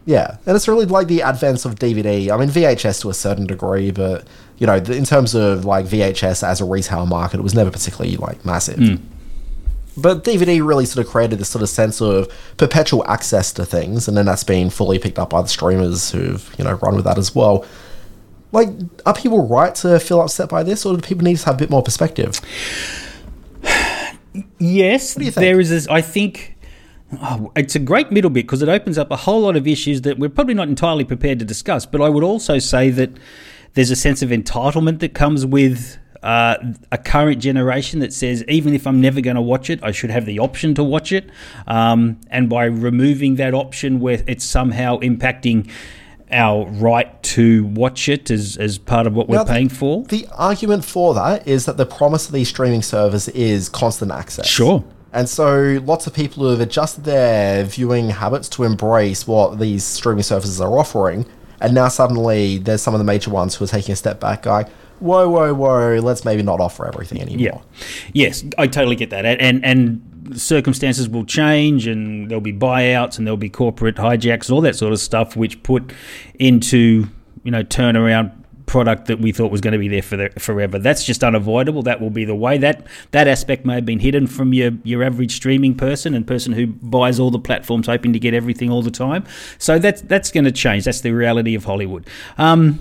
Yeah, 0.04 0.36
and 0.46 0.56
it's 0.56 0.66
really 0.66 0.86
like 0.86 1.06
the 1.06 1.20
advance 1.20 1.64
of 1.64 1.76
DVD. 1.76 2.30
I 2.30 2.36
mean, 2.36 2.48
VHS 2.48 3.02
to 3.02 3.10
a 3.10 3.14
certain 3.14 3.46
degree, 3.46 3.90
but 3.90 4.26
you 4.58 4.66
know, 4.66 4.76
in 4.76 5.04
terms 5.04 5.34
of 5.34 5.64
like 5.64 5.86
VHS 5.86 6.46
as 6.46 6.60
a 6.60 6.64
retail 6.64 7.06
market, 7.06 7.38
it 7.38 7.42
was 7.42 7.54
never 7.54 7.70
particularly 7.70 8.16
like 8.16 8.44
massive. 8.44 8.78
Hmm. 8.78 8.96
But 9.96 10.24
DVD 10.24 10.66
really 10.66 10.86
sort 10.86 11.04
of 11.06 11.12
created 11.12 11.38
this 11.38 11.50
sort 11.50 11.62
of 11.62 11.68
sense 11.68 12.00
of 12.00 12.28
perpetual 12.56 13.06
access 13.06 13.52
to 13.52 13.64
things, 13.64 14.08
and 14.08 14.16
then 14.16 14.26
that's 14.26 14.44
been 14.44 14.70
fully 14.70 14.98
picked 14.98 15.18
up 15.18 15.30
by 15.30 15.42
the 15.42 15.48
streamers 15.48 16.10
who've 16.10 16.52
you 16.58 16.64
know 16.64 16.72
run 16.74 16.96
with 16.96 17.04
that 17.04 17.18
as 17.18 17.34
well. 17.34 17.64
Like, 18.50 18.68
are 19.06 19.14
people 19.14 19.46
right 19.46 19.74
to 19.76 19.98
feel 20.00 20.20
upset 20.20 20.48
by 20.48 20.62
this, 20.62 20.84
or 20.84 20.96
do 20.96 21.00
people 21.00 21.24
need 21.24 21.38
to 21.38 21.44
have 21.46 21.54
a 21.54 21.58
bit 21.58 21.70
more 21.70 21.82
perspective? 21.82 22.40
Yes, 24.58 25.14
do 25.14 25.24
you 25.24 25.30
think? 25.30 25.42
there 25.42 25.60
is. 25.60 25.68
This, 25.68 25.86
I 25.88 26.00
think 26.00 26.56
oh, 27.20 27.52
it's 27.56 27.74
a 27.74 27.78
great 27.78 28.10
middle 28.10 28.30
bit 28.30 28.46
because 28.46 28.62
it 28.62 28.68
opens 28.68 28.98
up 28.98 29.10
a 29.10 29.16
whole 29.16 29.40
lot 29.42 29.56
of 29.56 29.66
issues 29.66 30.02
that 30.02 30.18
we're 30.18 30.30
probably 30.30 30.54
not 30.54 30.68
entirely 30.68 31.04
prepared 31.04 31.38
to 31.40 31.44
discuss. 31.44 31.84
But 31.86 32.00
I 32.00 32.08
would 32.08 32.24
also 32.24 32.58
say 32.58 32.90
that 32.90 33.10
there's 33.74 33.90
a 33.90 33.96
sense 33.96 34.22
of 34.22 34.30
entitlement 34.30 35.00
that 35.00 35.14
comes 35.14 35.44
with. 35.46 35.98
Uh, 36.22 36.74
a 36.92 36.98
current 36.98 37.42
generation 37.42 37.98
that 37.98 38.12
says 38.12 38.44
even 38.46 38.74
if 38.74 38.86
I'm 38.86 39.00
never 39.00 39.20
going 39.20 39.34
to 39.34 39.42
watch 39.42 39.68
it, 39.68 39.82
I 39.82 39.90
should 39.90 40.10
have 40.10 40.24
the 40.24 40.38
option 40.38 40.72
to 40.76 40.84
watch 40.84 41.10
it. 41.10 41.28
Um, 41.66 42.20
and 42.30 42.48
by 42.48 42.66
removing 42.66 43.34
that 43.36 43.54
option, 43.54 43.98
where 43.98 44.22
it's 44.28 44.44
somehow 44.44 45.00
impacting 45.00 45.68
our 46.30 46.64
right 46.68 47.20
to 47.24 47.64
watch 47.64 48.08
it 48.08 48.30
as, 48.30 48.56
as 48.56 48.78
part 48.78 49.08
of 49.08 49.14
what 49.16 49.28
we're 49.28 49.38
Now, 49.38 49.42
the- 49.42 49.52
paying 49.52 49.68
for. 49.68 50.04
The 50.04 50.28
argument 50.38 50.84
for 50.84 51.12
that 51.14 51.48
is 51.48 51.66
that 51.66 51.76
the 51.76 51.86
promise 51.86 52.28
of 52.28 52.32
these 52.32 52.48
streaming 52.48 52.82
servers 52.82 53.26
is 53.30 53.68
constant 53.68 54.12
access. 54.12 54.46
Sure. 54.46 54.84
And 55.12 55.28
so 55.28 55.80
lots 55.84 56.06
of 56.06 56.14
people 56.14 56.42
who 56.42 56.50
have 56.50 56.60
adjusted 56.60 57.04
their 57.04 57.64
viewing 57.64 58.10
habits 58.10 58.48
to 58.50 58.64
embrace 58.64 59.26
what 59.26 59.58
these 59.58 59.84
streaming 59.84 60.22
services 60.22 60.60
are 60.60 60.78
offering. 60.78 61.26
And 61.60 61.74
now 61.74 61.88
suddenly 61.88 62.58
there's 62.58 62.82
some 62.82 62.94
of 62.94 62.98
the 62.98 63.04
major 63.04 63.30
ones 63.30 63.54
who 63.54 63.64
are 63.64 63.68
taking 63.68 63.92
a 63.92 63.96
step 63.96 64.20
back 64.20 64.42
going, 64.42 64.66
whoa, 65.00 65.28
whoa, 65.28 65.52
whoa, 65.54 66.00
let's 66.02 66.24
maybe 66.24 66.42
not 66.42 66.60
offer 66.60 66.86
everything 66.86 67.20
anymore. 67.20 67.62
Yeah. 67.62 67.78
Yes, 68.14 68.44
I 68.56 68.66
totally 68.66 68.96
get 68.96 69.10
that. 69.10 69.24
And 69.26 69.64
and 69.64 70.00
circumstances 70.34 71.08
will 71.08 71.24
change 71.24 71.86
and 71.86 72.30
there'll 72.30 72.40
be 72.40 72.52
buyouts 72.52 73.18
and 73.18 73.26
there'll 73.26 73.36
be 73.36 73.50
corporate 73.50 73.96
hijacks 73.96 74.48
and 74.48 74.52
all 74.52 74.60
that 74.60 74.76
sort 74.76 74.92
of 74.92 75.00
stuff 75.00 75.36
which 75.36 75.62
put 75.62 75.92
into, 76.38 77.08
you 77.42 77.50
know, 77.50 77.62
turnaround 77.64 78.32
product 78.72 79.04
that 79.04 79.20
we 79.20 79.32
thought 79.32 79.52
was 79.52 79.60
going 79.60 79.72
to 79.72 79.78
be 79.78 79.86
there 79.86 80.00
for 80.00 80.16
the, 80.16 80.30
forever. 80.38 80.78
That's 80.78 81.04
just 81.04 81.22
unavoidable. 81.22 81.82
That 81.82 82.00
will 82.00 82.08
be 82.08 82.24
the 82.24 82.34
way. 82.34 82.56
That 82.56 82.86
that 83.10 83.28
aspect 83.28 83.66
may 83.66 83.74
have 83.74 83.84
been 83.84 83.98
hidden 83.98 84.26
from 84.26 84.54
your 84.54 84.70
your 84.82 85.02
average 85.02 85.36
streaming 85.36 85.74
person 85.74 86.14
and 86.14 86.26
person 86.26 86.54
who 86.54 86.68
buys 86.68 87.20
all 87.20 87.30
the 87.30 87.38
platforms 87.38 87.86
hoping 87.86 88.14
to 88.14 88.18
get 88.18 88.32
everything 88.32 88.70
all 88.70 88.80
the 88.80 88.90
time. 88.90 89.26
So 89.58 89.78
that's 89.78 90.00
that's 90.00 90.30
going 90.30 90.44
to 90.44 90.52
change. 90.52 90.86
That's 90.86 91.02
the 91.02 91.12
reality 91.12 91.54
of 91.54 91.66
Hollywood. 91.66 92.08
Um, 92.38 92.78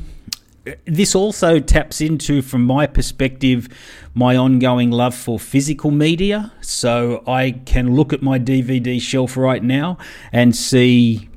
this 0.85 1.13
also 1.13 1.59
taps 1.59 1.99
into, 1.99 2.41
from 2.41 2.63
my 2.63 2.87
perspective, 2.87 3.67
my 4.13 4.37
ongoing 4.37 4.91
love 4.91 5.15
for 5.15 5.39
physical 5.39 5.91
media. 5.91 6.53
So 6.61 7.21
I 7.27 7.51
can 7.65 7.95
look 7.95 8.13
at 8.13 8.21
my 8.21 8.39
DVD 8.39 9.01
shelf 9.01 9.35
right 9.35 9.63
now 9.63 9.97
and 10.31 10.55
see 10.55 11.30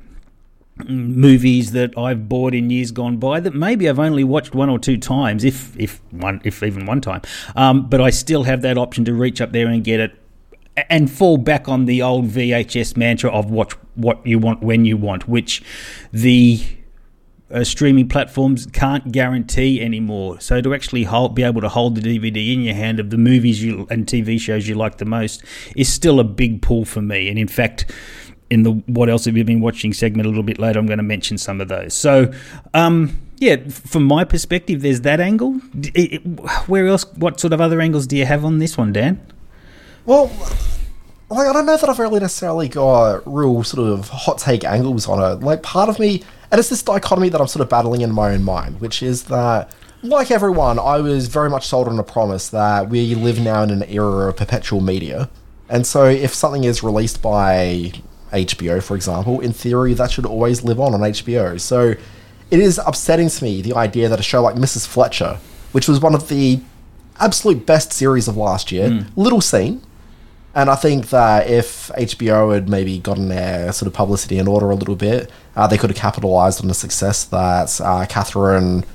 movies 0.83 1.71
that 1.71 1.97
I've 1.97 2.27
bought 2.27 2.53
in 2.53 2.69
years 2.69 2.91
gone 2.91 3.17
by 3.17 3.39
that 3.39 3.53
maybe 3.53 3.87
I've 3.87 3.99
only 3.99 4.23
watched 4.23 4.53
one 4.53 4.69
or 4.69 4.77
two 4.77 4.97
times, 4.97 5.43
if 5.43 5.77
if 5.79 6.01
one 6.11 6.41
if 6.43 6.61
even 6.63 6.85
one 6.85 7.01
time. 7.01 7.21
Um, 7.55 7.87
but 7.89 8.01
I 8.01 8.09
still 8.09 8.43
have 8.43 8.61
that 8.61 8.77
option 8.77 9.05
to 9.05 9.13
reach 9.13 9.39
up 9.41 9.51
there 9.51 9.67
and 9.67 9.83
get 9.83 9.99
it 9.99 10.11
and 10.89 11.09
fall 11.09 11.37
back 11.37 11.69
on 11.69 11.85
the 11.85 12.01
old 12.01 12.27
VHS 12.27 12.97
mantra 12.97 13.31
of 13.31 13.49
watch 13.49 13.73
what 13.95 14.25
you 14.25 14.39
want 14.39 14.61
when 14.61 14.83
you 14.85 14.97
want, 14.97 15.27
which 15.27 15.63
the 16.11 16.61
uh, 17.51 17.63
streaming 17.63 18.09
platforms 18.09 18.65
can't 18.65 19.11
guarantee 19.11 19.81
anymore. 19.81 20.39
So 20.41 20.61
to 20.61 20.73
actually 20.73 21.03
hold, 21.03 21.35
be 21.35 21.43
able 21.43 21.61
to 21.61 21.69
hold 21.69 21.95
the 21.95 22.01
DVD 22.01 22.53
in 22.53 22.61
your 22.61 22.75
hand 22.75 22.99
of 22.99 23.11
the 23.11 23.17
movies 23.17 23.63
you 23.63 23.87
and 23.89 24.05
TV 24.05 24.39
shows 24.39 24.67
you 24.67 24.75
like 24.75 24.97
the 24.97 25.05
most 25.05 25.43
is 25.75 25.91
still 25.91 26.19
a 26.19 26.23
big 26.23 26.61
pull 26.61 26.85
for 26.85 27.01
me. 27.01 27.29
And 27.29 27.37
in 27.37 27.47
fact, 27.47 27.91
in 28.49 28.63
the 28.63 28.71
what 28.71 29.09
else 29.09 29.25
have 29.25 29.35
you 29.35 29.43
been 29.43 29.61
watching 29.61 29.93
segment 29.93 30.25
a 30.25 30.29
little 30.29 30.43
bit 30.43 30.59
later, 30.59 30.79
I'm 30.79 30.85
going 30.85 30.97
to 30.97 31.03
mention 31.03 31.37
some 31.37 31.61
of 31.61 31.67
those. 31.67 31.93
So, 31.93 32.31
um, 32.73 33.19
yeah, 33.37 33.57
from 33.69 34.03
my 34.03 34.23
perspective, 34.23 34.81
there's 34.81 35.01
that 35.01 35.19
angle. 35.19 35.53
Where 36.67 36.87
else? 36.87 37.05
What 37.15 37.39
sort 37.39 37.53
of 37.53 37.61
other 37.61 37.81
angles 37.81 38.07
do 38.07 38.15
you 38.15 38.25
have 38.25 38.45
on 38.45 38.59
this 38.59 38.77
one, 38.77 38.93
Dan? 38.93 39.19
Well, 40.05 40.31
like 41.29 41.47
I 41.47 41.53
don't 41.53 41.65
know 41.65 41.77
that 41.77 41.89
I've 41.89 41.99
really 41.99 42.19
necessarily 42.19 42.69
got 42.69 43.23
real 43.25 43.63
sort 43.63 43.89
of 43.89 44.09
hot 44.09 44.37
take 44.37 44.63
angles 44.63 45.07
on 45.07 45.19
it. 45.19 45.43
Like 45.43 45.63
part 45.63 45.89
of 45.89 45.99
me, 45.99 46.23
and 46.51 46.59
it's 46.59 46.69
this 46.69 46.83
dichotomy 46.83 47.29
that 47.29 47.41
I'm 47.41 47.47
sort 47.47 47.61
of 47.61 47.69
battling 47.69 48.01
in 48.01 48.11
my 48.11 48.33
own 48.33 48.43
mind, 48.43 48.79
which 48.79 49.01
is 49.01 49.23
that, 49.23 49.71
like 50.03 50.29
everyone, 50.29 50.77
I 50.77 50.97
was 50.97 51.27
very 51.27 51.49
much 51.49 51.65
sold 51.65 51.87
on 51.87 51.97
a 51.97 52.03
promise 52.03 52.49
that 52.49 52.89
we 52.89 53.15
live 53.15 53.39
now 53.39 53.63
in 53.63 53.71
an 53.71 53.83
era 53.83 54.29
of 54.29 54.37
perpetual 54.37 54.81
media, 54.81 55.29
and 55.67 55.87
so 55.87 56.05
if 56.05 56.33
something 56.33 56.63
is 56.63 56.83
released 56.83 57.23
by 57.23 57.91
HBO, 58.35 58.81
for 58.81 58.95
example, 58.95 59.39
in 59.39 59.53
theory 59.53 59.93
that 59.93 60.11
should 60.11 60.25
always 60.25 60.63
live 60.63 60.79
on 60.79 60.93
on 60.93 60.99
HBO. 60.99 61.59
So 61.59 61.95
it 62.51 62.59
is 62.59 62.79
upsetting 62.85 63.29
to 63.29 63.43
me 63.43 63.61
the 63.61 63.73
idea 63.75 64.07
that 64.09 64.19
a 64.19 64.23
show 64.23 64.41
like 64.41 64.55
Mrs. 64.55 64.85
Fletcher, 64.87 65.39
which 65.71 65.87
was 65.87 65.99
one 65.99 66.13
of 66.13 66.29
the 66.29 66.59
absolute 67.19 67.65
best 67.65 67.93
series 67.93 68.27
of 68.27 68.37
last 68.37 68.71
year, 68.71 69.07
little 69.15 69.41
seen. 69.41 69.81
And 70.53 70.69
I 70.69 70.75
think 70.75 71.09
that 71.09 71.49
if 71.49 71.91
HBO 71.97 72.53
had 72.53 72.69
maybe 72.69 72.97
gotten 72.99 73.27
their 73.27 73.73
sort 73.73 73.87
of 73.87 73.93
publicity 73.93 74.37
in 74.37 74.47
order 74.47 74.71
a 74.71 74.75
little 74.75 74.95
bit, 74.95 75.29
uh, 75.55 75.67
they 75.67 75.77
could 75.77 75.89
have 75.89 75.97
capitalized 75.99 76.61
on 76.61 76.67
the 76.69 76.73
success 76.73 77.25
that 77.25 77.81
uh, 77.81 78.05
Kathryn, 78.05 78.85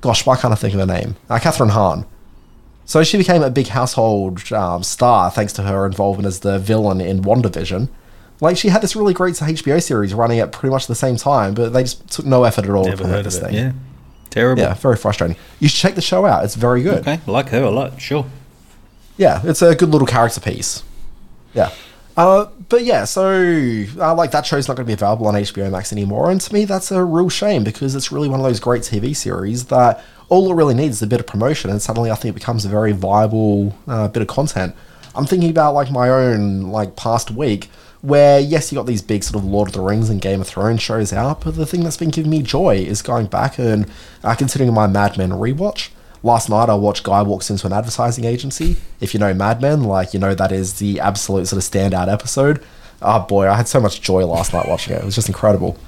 gosh, 0.00 0.26
why 0.26 0.36
can't 0.36 0.52
I 0.52 0.56
think 0.56 0.74
of 0.74 0.80
her 0.80 0.86
name? 0.86 1.14
Uh, 1.30 1.38
Kathryn 1.38 1.70
Hahn. 1.70 2.04
So 2.84 3.02
she 3.04 3.16
became 3.16 3.42
a 3.42 3.50
big 3.50 3.68
household 3.68 4.52
um, 4.52 4.82
star 4.82 5.30
thanks 5.30 5.52
to 5.54 5.62
her 5.62 5.86
involvement 5.86 6.26
as 6.26 6.40
the 6.40 6.58
villain 6.58 7.00
in 7.00 7.22
WandaVision. 7.22 7.88
Like 8.40 8.56
she 8.56 8.68
had 8.68 8.82
this 8.82 8.96
really 8.96 9.14
great 9.14 9.34
HBO 9.34 9.82
series 9.82 10.12
running 10.12 10.40
at 10.40 10.52
pretty 10.52 10.72
much 10.72 10.86
the 10.86 10.94
same 10.94 11.16
time, 11.16 11.54
but 11.54 11.72
they 11.72 11.82
just 11.82 12.10
took 12.10 12.26
no 12.26 12.44
effort 12.44 12.64
at 12.64 12.70
all 12.70 12.84
Never 12.84 12.96
to 12.96 13.02
promote 13.02 13.16
heard 13.16 13.26
this 13.26 13.38
thing. 13.38 13.54
Yeah, 13.54 13.72
terrible. 14.30 14.62
Yeah, 14.62 14.74
very 14.74 14.96
frustrating. 14.96 15.36
You 15.60 15.68
should 15.68 15.78
check 15.78 15.94
the 15.94 16.02
show 16.02 16.26
out. 16.26 16.44
It's 16.44 16.54
very 16.56 16.82
good. 16.82 17.06
Okay, 17.06 17.20
like 17.26 17.48
her 17.50 17.62
a 17.62 17.70
lot. 17.70 18.00
Sure. 18.00 18.26
Yeah, 19.16 19.40
it's 19.44 19.62
a 19.62 19.74
good 19.74 19.90
little 19.90 20.06
character 20.06 20.40
piece. 20.40 20.82
Yeah. 21.54 21.70
Uh, 22.16 22.46
but 22.68 22.84
yeah, 22.84 23.04
so 23.04 23.84
uh, 23.98 24.14
like 24.14 24.30
that 24.30 24.46
show's 24.46 24.68
not 24.68 24.76
going 24.76 24.84
to 24.86 24.88
be 24.88 24.92
available 24.92 25.26
on 25.26 25.34
HBO 25.34 25.70
Max 25.70 25.92
anymore, 25.92 26.30
and 26.30 26.40
to 26.40 26.52
me 26.52 26.64
that's 26.64 26.92
a 26.92 27.02
real 27.02 27.28
shame 27.28 27.64
because 27.64 27.94
it's 27.94 28.12
really 28.12 28.28
one 28.28 28.38
of 28.38 28.44
those 28.44 28.60
great 28.60 28.82
TV 28.82 29.16
series 29.16 29.66
that 29.66 30.02
all 30.28 30.50
it 30.50 30.54
really 30.54 30.74
needs 30.74 30.96
is 30.96 31.02
a 31.02 31.06
bit 31.06 31.20
of 31.20 31.26
promotion, 31.26 31.70
and 31.70 31.82
suddenly 31.82 32.10
I 32.10 32.14
think 32.14 32.36
it 32.36 32.38
becomes 32.38 32.64
a 32.64 32.68
very 32.68 32.92
viable 32.92 33.76
uh, 33.88 34.08
bit 34.08 34.22
of 34.22 34.28
content. 34.28 34.76
I'm 35.16 35.26
thinking 35.26 35.50
about 35.50 35.74
like 35.74 35.90
my 35.90 36.08
own 36.08 36.62
like 36.62 36.96
past 36.96 37.30
week 37.30 37.68
where 38.02 38.38
yes, 38.38 38.70
you 38.70 38.76
got 38.76 38.86
these 38.86 39.00
big 39.00 39.24
sort 39.24 39.42
of 39.42 39.48
Lord 39.48 39.68
of 39.68 39.74
the 39.74 39.80
Rings 39.80 40.10
and 40.10 40.20
Game 40.20 40.42
of 40.42 40.46
Thrones 40.46 40.82
shows 40.82 41.12
out, 41.12 41.42
but 41.42 41.56
the 41.56 41.64
thing 41.64 41.84
that's 41.84 41.96
been 41.96 42.10
giving 42.10 42.30
me 42.30 42.42
joy 42.42 42.76
is 42.76 43.00
going 43.00 43.26
back 43.26 43.58
and 43.58 43.90
uh, 44.22 44.34
considering 44.34 44.74
my 44.74 44.86
Mad 44.86 45.16
Men 45.16 45.30
rewatch. 45.30 45.88
Last 46.22 46.50
night 46.50 46.68
I 46.68 46.74
watched 46.74 47.02
Guy 47.02 47.22
Walks 47.22 47.48
into 47.50 47.66
an 47.66 47.72
advertising 47.72 48.24
agency. 48.24 48.76
If 49.00 49.14
you 49.14 49.20
know 49.20 49.32
Mad 49.32 49.62
Men, 49.62 49.84
like 49.84 50.12
you 50.12 50.20
know 50.20 50.34
that 50.34 50.52
is 50.52 50.78
the 50.78 51.00
absolute 51.00 51.46
sort 51.46 51.64
of 51.64 51.70
standout 51.70 52.12
episode. 52.12 52.62
Oh 53.00 53.20
boy, 53.20 53.48
I 53.48 53.56
had 53.56 53.68
so 53.68 53.80
much 53.80 54.02
joy 54.02 54.24
last 54.26 54.52
night 54.52 54.68
watching 54.68 54.94
it. 54.94 55.02
It 55.02 55.04
was 55.04 55.14
just 55.14 55.28
incredible. 55.28 55.78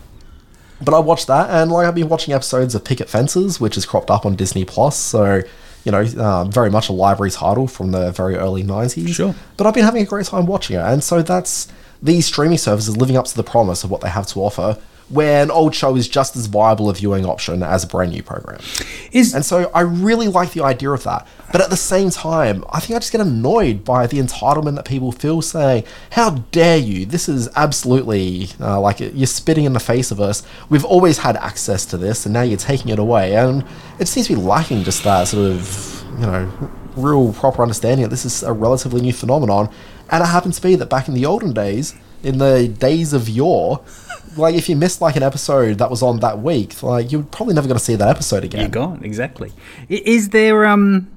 But 0.81 0.95
I 0.95 0.99
watched 0.99 1.27
that, 1.29 1.49
and 1.51 1.71
like 1.71 1.87
I've 1.87 1.95
been 1.95 2.09
watching 2.09 2.35
episodes 2.35 2.75
of 2.75 2.85
Picket 2.85 3.09
Fences, 3.09 3.61
which 3.61 3.77
has 3.77 3.87
cropped 3.87 4.11
up 4.11 4.27
on 4.27 4.37
Disney 4.37 4.65
Plus. 4.65 4.97
So, 4.99 5.43
you 5.87 5.93
know, 5.93 6.05
uh, 6.19 6.45
very 6.45 6.69
much 6.69 6.89
a 6.89 6.93
library 6.93 7.31
title 7.31 7.69
from 7.69 7.93
the 7.93 8.11
very 8.11 8.35
early 8.35 8.65
'90s. 8.65 9.15
Sure. 9.15 9.35
But 9.57 9.69
I've 9.69 9.75
been 9.75 9.85
having 9.85 10.03
a 10.03 10.05
great 10.05 10.27
time 10.27 10.45
watching 10.45 10.77
it, 10.77 10.83
and 10.83 11.03
so 11.03 11.23
that's 11.23 11.69
these 12.03 12.27
streaming 12.27 12.59
services 12.59 12.97
living 12.97 13.17
up 13.17 13.27
to 13.27 13.37
the 13.37 13.45
promise 13.45 13.85
of 13.85 13.91
what 13.91 14.01
they 14.01 14.11
have 14.11 14.27
to 14.27 14.41
offer. 14.41 14.77
Where 15.09 15.43
an 15.43 15.51
old 15.51 15.75
show 15.75 15.95
is 15.95 16.09
just 16.09 16.35
as 16.35 16.47
viable 16.47 16.91
a 16.91 16.95
viewing 16.95 17.25
option 17.25 17.63
as 17.63 17.85
a 17.85 17.87
brand 17.87 18.13
new 18.13 18.23
program. 18.23 18.61
Is 19.13 19.35
And 19.35 19.45
so 19.45 19.71
I 19.73 19.83
really 19.83 20.27
like 20.27 20.53
the 20.53 20.65
idea 20.65 20.91
of 20.91 21.05
that. 21.05 21.27
But 21.53 21.61
at 21.61 21.71
the 21.71 21.77
same 21.77 22.11
time, 22.11 22.65
I 22.71 22.81
think 22.81 22.97
I 22.97 22.99
just 22.99 23.13
get 23.13 23.21
annoyed 23.21 23.85
by 23.85 24.07
the 24.07 24.19
entitlement 24.19 24.75
that 24.77 24.85
people 24.85 25.13
feel 25.13 25.43
saying, 25.43 25.85
How 26.11 26.31
dare 26.51 26.77
you? 26.77 27.07
This 27.07 27.29
is 27.29 27.49
absolutely 27.55 28.49
uh, 28.61 28.81
like 28.81 29.01
you're 29.01 29.27
spitting 29.27 29.65
in 29.65 29.73
the 29.73 29.81
face 29.81 30.11
of 30.11 30.21
us. 30.21 30.43
We've 30.69 30.85
always 30.85 31.19
had 31.19 31.37
access 31.37 31.87
to 31.87 31.97
this, 31.97 32.27
and 32.27 32.33
now 32.33 32.43
you're 32.43 32.59
taking 32.59 32.91
it 32.91 32.99
away. 32.99 33.37
And 33.37 33.65
it 33.99 34.09
seems 34.09 34.27
to 34.27 34.35
be 34.35 34.41
lacking 34.41 34.83
just 34.83 35.05
that 35.05 35.29
sort 35.29 35.53
of, 35.53 36.05
you 36.19 36.27
know, 36.27 36.71
real 36.97 37.33
proper 37.33 37.63
understanding 37.63 38.03
that 38.03 38.11
this 38.11 38.25
is 38.25 38.43
a 38.43 38.53
relatively 38.53 39.01
new 39.01 39.13
phenomenon. 39.13 39.71
And 40.11 40.23
it 40.23 40.27
happens 40.27 40.57
to 40.57 40.63
be 40.63 40.75
that 40.77 40.91
back 40.91 41.09
in 41.09 41.15
the 41.15 41.27
olden 41.27 41.53
days, 41.53 41.95
in 42.23 42.39
the 42.39 42.69
days 42.69 43.13
of 43.13 43.29
yore, 43.29 43.85
like 44.37 44.55
if 44.55 44.69
you 44.69 44.77
missed 44.77 45.01
like 45.01 45.17
an 45.17 45.23
episode 45.23 45.79
that 45.79 45.91
was 45.91 46.03
on 46.03 46.21
that 46.21 46.41
week, 46.41 46.83
like 46.83 47.13
you're 47.13 47.23
probably 47.23 47.55
never 47.55 47.69
going 47.69 47.79
to 47.79 47.85
see 47.85 47.97
that 47.97 48.09
episode 48.09 48.45
again. 48.45 48.61
You're 48.61 48.71
gone, 48.71 49.05
exactly. 49.05 49.53
Is 49.89 50.31
there 50.31 50.67
um 50.67 51.11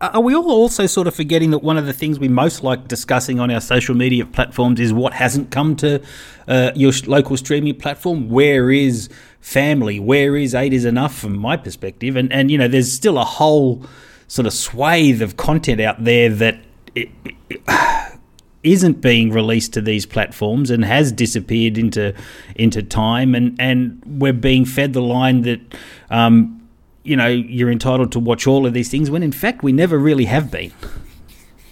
are 0.00 0.20
we 0.20 0.34
all 0.34 0.50
also 0.50 0.86
sort 0.86 1.06
of 1.06 1.14
forgetting 1.14 1.50
that 1.52 1.58
one 1.58 1.78
of 1.78 1.86
the 1.86 1.92
things 1.92 2.18
we 2.18 2.28
most 2.28 2.62
like 2.62 2.88
discussing 2.88 3.40
on 3.40 3.50
our 3.50 3.60
social 3.60 3.94
media 3.94 4.26
platforms 4.26 4.80
is 4.80 4.92
what 4.92 5.14
hasn't 5.14 5.50
come 5.50 5.76
to 5.76 6.02
uh, 6.48 6.72
your 6.74 6.92
local 7.06 7.36
streaming 7.36 7.76
platform? 7.76 8.28
Where 8.28 8.70
is 8.70 9.08
family? 9.40 10.00
Where 10.00 10.36
is 10.36 10.54
eight 10.54 10.72
is 10.72 10.84
enough 10.84 11.16
from 11.16 11.38
my 11.38 11.56
perspective? 11.56 12.16
And 12.16 12.32
and 12.32 12.50
you 12.50 12.58
know, 12.58 12.68
there's 12.68 12.92
still 12.92 13.18
a 13.18 13.24
whole 13.24 13.84
sort 14.26 14.46
of 14.46 14.52
swathe 14.52 15.22
of 15.22 15.36
content 15.36 15.80
out 15.80 16.02
there 16.02 16.28
that 16.28 16.58
it, 16.94 17.08
it, 17.24 18.13
isn't 18.64 19.00
being 19.00 19.30
released 19.30 19.72
to 19.74 19.80
these 19.80 20.06
platforms 20.06 20.70
and 20.70 20.84
has 20.84 21.12
disappeared 21.12 21.76
into 21.78 22.12
into 22.56 22.82
time 22.82 23.34
and 23.34 23.54
and 23.60 24.02
we're 24.06 24.32
being 24.32 24.64
fed 24.64 24.92
the 24.94 25.02
line 25.02 25.42
that 25.42 25.60
um, 26.10 26.60
you 27.02 27.14
know 27.16 27.26
you're 27.28 27.70
entitled 27.70 28.10
to 28.12 28.18
watch 28.18 28.46
all 28.46 28.66
of 28.66 28.72
these 28.72 28.88
things 28.90 29.10
when 29.10 29.22
in 29.22 29.32
fact 29.32 29.62
we 29.62 29.72
never 29.72 29.98
really 29.98 30.24
have 30.24 30.50
been 30.50 30.72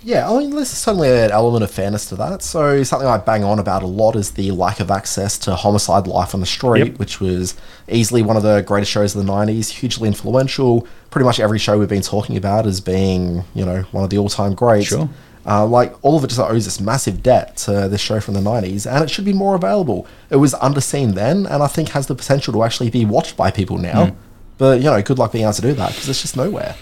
Yeah, 0.04 0.28
I 0.28 0.36
mean, 0.38 0.50
there's 0.50 0.68
certainly 0.68 1.08
an 1.08 1.30
element 1.30 1.62
of 1.62 1.70
fairness 1.70 2.08
to 2.08 2.16
that. 2.16 2.42
So 2.42 2.82
something 2.82 3.06
I 3.06 3.18
bang 3.18 3.44
on 3.44 3.60
about 3.60 3.84
a 3.84 3.86
lot 3.86 4.16
is 4.16 4.32
the 4.32 4.50
lack 4.50 4.80
of 4.80 4.90
access 4.90 5.38
to 5.38 5.54
Homicide: 5.54 6.08
Life 6.08 6.34
on 6.34 6.40
the 6.40 6.46
Street, 6.46 6.86
Yep. 6.88 6.98
which 6.98 7.20
was 7.20 7.54
easily 7.88 8.20
one 8.20 8.36
of 8.36 8.42
the 8.42 8.62
greatest 8.62 8.90
shows 8.90 9.14
of 9.14 9.24
the 9.24 9.32
'90s, 9.32 9.68
hugely 9.68 10.08
influential. 10.08 10.88
Pretty 11.10 11.24
much 11.24 11.38
every 11.38 11.60
show 11.60 11.78
we've 11.78 11.88
been 11.88 12.02
talking 12.02 12.36
about 12.36 12.66
as 12.66 12.80
being, 12.80 13.44
you 13.54 13.64
know, 13.64 13.82
one 13.92 14.02
of 14.02 14.10
the 14.10 14.18
all-time 14.18 14.54
greats. 14.54 14.88
Sure. 14.88 15.08
Uh, 15.44 15.66
like 15.66 15.92
all 16.02 16.16
of 16.16 16.24
it 16.24 16.28
just 16.28 16.40
owes 16.40 16.64
this 16.64 16.80
massive 16.80 17.22
debt 17.22 17.56
to 17.56 17.88
this 17.88 18.00
show 18.00 18.20
from 18.20 18.34
the 18.34 18.40
'90s, 18.40 18.90
and 18.90 19.02
it 19.02 19.10
should 19.10 19.24
be 19.24 19.32
more 19.32 19.54
available. 19.54 20.06
It 20.30 20.36
was 20.36 20.54
underseen 20.54 21.14
then, 21.14 21.46
and 21.46 21.62
I 21.62 21.66
think 21.66 21.90
has 21.90 22.06
the 22.06 22.14
potential 22.14 22.52
to 22.52 22.62
actually 22.62 22.90
be 22.90 23.04
watched 23.04 23.36
by 23.36 23.50
people 23.50 23.78
now. 23.78 24.06
Hmm. 24.06 24.16
But 24.58 24.78
you 24.78 24.84
know, 24.84 25.02
good 25.02 25.18
luck 25.18 25.32
being 25.32 25.44
able 25.44 25.54
to 25.54 25.62
do 25.62 25.72
that 25.72 25.88
because 25.88 26.08
it's 26.08 26.22
just 26.22 26.36
nowhere. 26.36 26.76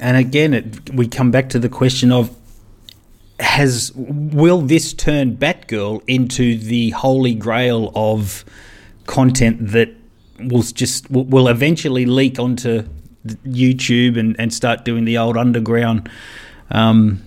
and 0.00 0.16
again 0.16 0.54
it, 0.54 0.90
we 0.90 1.08
come 1.08 1.30
back 1.30 1.48
to 1.50 1.58
the 1.58 1.68
question 1.68 2.12
of 2.12 2.34
has 3.38 3.92
will 3.94 4.62
this 4.62 4.92
turn 4.92 5.36
Batgirl 5.36 6.02
into 6.06 6.56
the 6.56 6.90
holy 6.90 7.34
grail 7.34 7.92
of 7.94 8.44
content 9.06 9.72
that 9.72 9.90
will 10.40 10.62
just 10.62 11.10
will 11.10 11.48
eventually 11.48 12.06
leak 12.06 12.38
onto 12.38 12.88
YouTube 13.44 14.18
and, 14.18 14.36
and 14.38 14.52
start 14.52 14.84
doing 14.84 15.04
the 15.04 15.18
old 15.18 15.36
underground 15.36 16.08
um, 16.70 17.22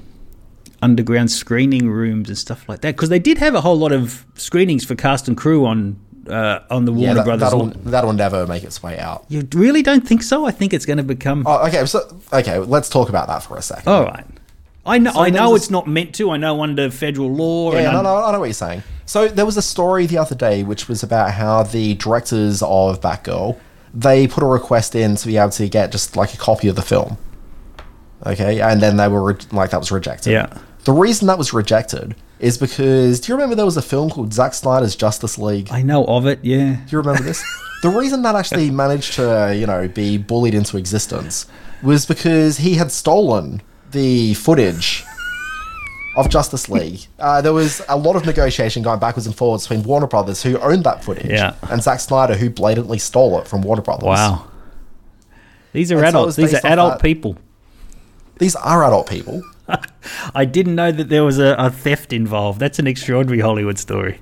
underground 0.81 1.31
screening 1.31 1.89
rooms 1.89 2.29
and 2.29 2.37
stuff 2.37 2.67
like 2.69 2.81
that 2.81 2.95
because 2.95 3.09
they 3.09 3.19
did 3.19 3.37
have 3.37 3.55
a 3.55 3.61
whole 3.61 3.77
lot 3.77 3.91
of 3.91 4.25
screenings 4.35 4.85
for 4.85 4.95
cast 4.95 5.27
and 5.27 5.35
crew 5.37 5.65
on 5.65 5.99
uh, 6.29 6.59
on 6.69 6.85
the 6.85 6.91
Warner 6.91 7.07
Yeah, 7.07 7.13
that, 7.15 7.25
Brothers. 7.25 7.41
that'll 7.51 7.65
that'll 7.89 8.13
never 8.13 8.45
make 8.47 8.63
its 8.63 8.83
way 8.83 8.99
out. 8.99 9.25
You 9.29 9.47
really 9.53 9.81
don't 9.81 10.07
think 10.07 10.21
so? 10.23 10.45
I 10.45 10.51
think 10.51 10.73
it's 10.73 10.85
going 10.85 10.97
to 10.97 11.03
become. 11.03 11.43
Oh, 11.47 11.65
okay. 11.67 11.85
So, 11.85 12.17
okay, 12.31 12.59
let's 12.59 12.87
talk 12.89 13.09
about 13.09 13.27
that 13.27 13.39
for 13.43 13.57
a 13.57 13.61
second. 13.61 13.91
All 13.91 14.03
right. 14.03 14.25
I 14.85 14.97
know. 14.99 15.11
I 15.15 15.29
know 15.29 15.55
it's 15.55 15.69
not 15.69 15.87
meant 15.87 16.15
to. 16.15 16.31
I 16.31 16.37
know 16.37 16.61
under 16.61 16.89
federal 16.91 17.33
law. 17.33 17.73
yeah, 17.73 17.91
no, 17.91 18.01
no, 18.01 18.15
I 18.23 18.31
know 18.31 18.39
what 18.39 18.45
you're 18.45 18.53
saying. 18.53 18.83
So 19.05 19.27
there 19.27 19.45
was 19.45 19.57
a 19.57 19.61
story 19.61 20.05
the 20.05 20.19
other 20.19 20.35
day 20.35 20.63
which 20.63 20.87
was 20.87 21.01
about 21.01 21.31
how 21.31 21.63
the 21.63 21.95
directors 21.95 22.61
of 22.61 23.01
Batgirl 23.01 23.59
they 23.91 24.27
put 24.27 24.43
a 24.43 24.45
request 24.45 24.93
in 24.93 25.15
to 25.15 25.25
be 25.27 25.35
able 25.37 25.49
to 25.49 25.67
get 25.67 25.91
just 25.91 26.15
like 26.15 26.33
a 26.35 26.37
copy 26.37 26.67
of 26.67 26.75
the 26.75 26.83
film. 26.83 27.17
Okay, 28.25 28.59
and 28.61 28.81
then 28.81 28.97
they 28.97 29.07
were 29.07 29.23
re- 29.23 29.35
like 29.51 29.69
that 29.71 29.79
was 29.79 29.91
rejected. 29.91 30.31
Yeah. 30.31 30.57
The 30.85 30.91
reason 30.93 31.27
that 31.27 31.37
was 31.37 31.53
rejected 31.53 32.15
is 32.39 32.57
because 32.57 33.19
do 33.19 33.31
you 33.31 33.35
remember 33.35 33.55
there 33.55 33.65
was 33.65 33.77
a 33.77 33.81
film 33.81 34.09
called 34.09 34.33
Zack 34.33 34.53
Snyder's 34.53 34.95
Justice 34.95 35.37
League? 35.37 35.69
I 35.71 35.81
know 35.81 36.05
of 36.05 36.25
it. 36.25 36.39
Yeah. 36.43 36.73
Do 36.75 36.81
you 36.89 36.97
remember 36.97 37.21
this? 37.23 37.43
the 37.81 37.89
reason 37.89 38.21
that 38.23 38.35
actually 38.35 38.71
managed 38.71 39.13
to, 39.13 39.53
you 39.55 39.65
know, 39.67 39.87
be 39.87 40.17
bullied 40.17 40.53
into 40.53 40.77
existence 40.77 41.47
was 41.83 42.05
because 42.05 42.57
he 42.57 42.75
had 42.75 42.91
stolen 42.91 43.61
the 43.91 44.33
footage 44.35 45.03
of 46.17 46.29
Justice 46.29 46.69
League. 46.69 47.01
Uh, 47.19 47.41
there 47.41 47.51
was 47.53 47.81
a 47.89 47.97
lot 47.97 48.15
of 48.15 48.25
negotiation 48.25 48.81
going 48.81 48.97
backwards 48.99 49.27
and 49.27 49.35
forwards 49.35 49.67
between 49.67 49.83
Warner 49.85 50.07
Brothers, 50.07 50.41
who 50.41 50.57
owned 50.59 50.85
that 50.85 51.03
footage, 51.03 51.29
Yeah. 51.29 51.53
and 51.69 51.83
Zack 51.83 51.99
Snyder, 51.99 52.35
who 52.35 52.49
blatantly 52.49 52.97
stole 52.97 53.37
it 53.39 53.47
from 53.47 53.61
Warner 53.61 53.81
Brothers. 53.81 54.05
Wow. 54.05 54.47
These 55.73 55.91
are 55.91 55.97
And 55.97 56.07
adults. 56.07 56.25
was 56.27 56.35
These 56.37 56.53
are 56.53 56.65
adult 56.65 57.01
people. 57.01 57.37
These 58.39 58.55
are 58.55 58.83
adult 58.83 59.07
people. 59.07 59.43
I 60.33 60.45
didn't 60.45 60.75
know 60.75 60.91
that 60.91 61.09
there 61.09 61.23
was 61.23 61.37
a, 61.37 61.55
a 61.59 61.69
theft 61.69 62.11
involved. 62.11 62.59
That's 62.59 62.79
an 62.79 62.87
extraordinary 62.87 63.41
Hollywood 63.41 63.77
story. 63.77 64.21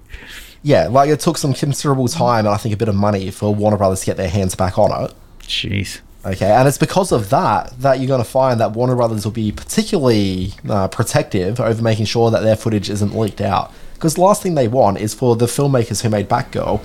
Yeah, 0.63 0.87
like 0.87 1.09
it 1.09 1.19
took 1.19 1.37
some 1.37 1.53
considerable 1.53 2.07
time 2.07 2.45
and 2.45 2.53
I 2.53 2.57
think 2.57 2.73
a 2.73 2.77
bit 2.77 2.89
of 2.89 2.95
money 2.95 3.31
for 3.31 3.53
Warner 3.53 3.77
Brothers 3.77 4.01
to 4.01 4.07
get 4.07 4.17
their 4.17 4.29
hands 4.29 4.55
back 4.55 4.77
on 4.77 5.05
it. 5.05 5.13
Jeez. 5.41 6.01
Okay, 6.25 6.51
and 6.51 6.67
it's 6.67 6.79
because 6.79 7.11
of 7.11 7.29
that 7.29 7.79
that 7.79 7.99
you're 7.99 8.07
going 8.07 8.23
to 8.23 8.29
find 8.29 8.59
that 8.59 8.73
Warner 8.73 8.95
Brothers 8.95 9.23
will 9.23 9.31
be 9.31 9.51
particularly 9.51 10.53
uh, 10.67 10.87
protective 10.89 11.59
over 11.59 11.81
making 11.81 12.05
sure 12.05 12.31
that 12.31 12.41
their 12.41 12.57
footage 12.57 12.89
isn't 12.89 13.15
leaked 13.15 13.39
out. 13.39 13.71
Because 13.93 14.15
the 14.15 14.21
last 14.21 14.43
thing 14.43 14.55
they 14.55 14.67
want 14.67 14.97
is 14.97 15.13
for 15.13 15.35
the 15.35 15.45
filmmakers 15.45 16.01
who 16.01 16.09
made 16.09 16.27
Batgirl. 16.27 16.81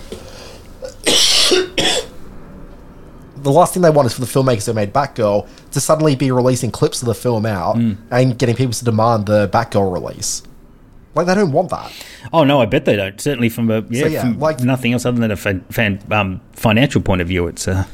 The 3.43 3.53
last 3.53 3.74
thing 3.74 3.82
they 3.82 3.90
want 3.90 4.07
is 4.07 4.14
for 4.14 4.20
the 4.20 4.26
filmmakers 4.26 4.66
who 4.66 4.72
made 4.72 4.93
Batgirl 4.93 5.49
to 5.72 5.80
suddenly 5.80 6.16
be 6.16 6.30
releasing 6.30 6.70
clips 6.70 7.03
of 7.03 7.07
the 7.07 7.14
film 7.14 7.45
out 7.47 7.76
and 7.76 8.38
getting 8.38 8.55
people 8.57 8.72
to 8.72 8.84
demand 8.84 9.26
the 9.26 9.49
Batgirl 9.49 9.93
release. 9.93 10.43
Like 11.14 11.26
they 11.26 11.34
don't 11.34 11.53
want 11.53 11.68
that. 11.70 11.93
Oh 12.32 12.45
no, 12.45 12.61
I 12.62 12.66
bet 12.66 12.84
they 12.86 12.97
don't. 12.97 13.20
Certainly 13.20 13.51
from 13.51 13.70
a 13.70 13.84
yeah, 13.90 14.07
yeah, 14.07 14.20
from 14.22 14.38
like- 14.38 14.61
nothing 14.61 14.93
else 14.95 15.05
other 15.05 15.20
than 15.20 15.30
a 15.30 15.36
fan, 15.36 15.61
fan 15.70 16.01
um, 16.11 16.40
financial 16.53 17.03
point 17.03 17.20
of 17.20 17.28
view. 17.28 17.47
It's 17.49 17.68
uh, 17.68 17.84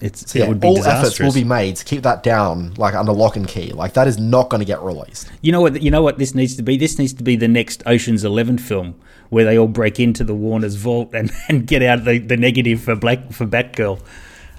it's 0.00 0.32
So 0.32 0.40
yeah, 0.40 0.46
it 0.46 0.48
would 0.48 0.58
be 0.60 0.66
all 0.66 0.74
disastrous. 0.74 1.12
efforts 1.14 1.20
will 1.20 1.40
be 1.40 1.46
made 1.48 1.76
to 1.76 1.84
keep 1.84 2.02
that 2.02 2.24
down, 2.24 2.74
like 2.74 2.94
under 2.94 3.12
lock 3.12 3.36
and 3.36 3.46
key. 3.46 3.72
Like 3.72 3.92
that 3.92 4.08
is 4.08 4.18
not 4.18 4.50
going 4.50 4.58
to 4.58 4.64
get 4.64 4.82
released. 4.82 5.30
You 5.42 5.52
know 5.52 5.60
what? 5.60 5.80
You 5.80 5.92
know 5.92 6.02
what 6.02 6.18
this 6.18 6.34
needs 6.34 6.56
to 6.56 6.62
be. 6.62 6.76
This 6.76 6.98
needs 6.98 7.12
to 7.14 7.22
be 7.22 7.36
the 7.36 7.46
next 7.46 7.84
Ocean's 7.86 8.24
Eleven 8.24 8.58
film, 8.58 8.96
where 9.28 9.44
they 9.44 9.56
all 9.56 9.68
break 9.68 10.00
into 10.00 10.24
the 10.24 10.34
Warner's 10.34 10.74
vault 10.74 11.14
and, 11.14 11.30
and 11.48 11.68
get 11.68 11.82
out 11.84 12.04
the, 12.04 12.18
the 12.18 12.36
negative 12.36 12.80
for 12.80 12.96
Black 12.96 13.30
for 13.30 13.46
Batgirl. 13.46 14.00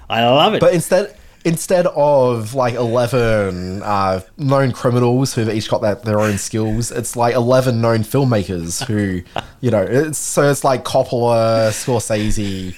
I 0.08 0.24
love 0.24 0.54
it. 0.54 0.60
But 0.60 0.74
instead, 0.74 1.16
instead 1.44 1.86
of 1.86 2.54
like 2.54 2.74
eleven 2.74 3.82
uh, 3.82 4.20
known 4.36 4.72
criminals 4.72 5.34
who've 5.34 5.48
each 5.48 5.68
got 5.68 5.80
their, 5.80 5.96
their 5.96 6.20
own 6.20 6.38
skills, 6.38 6.90
it's 6.90 7.16
like 7.16 7.34
eleven 7.34 7.80
known 7.80 8.00
filmmakers 8.00 8.84
who, 8.86 9.22
you 9.60 9.70
know, 9.70 9.82
it's 9.82 10.18
so 10.18 10.50
it's 10.50 10.64
like 10.64 10.84
Coppola, 10.84 11.70
Scorsese. 11.70 12.74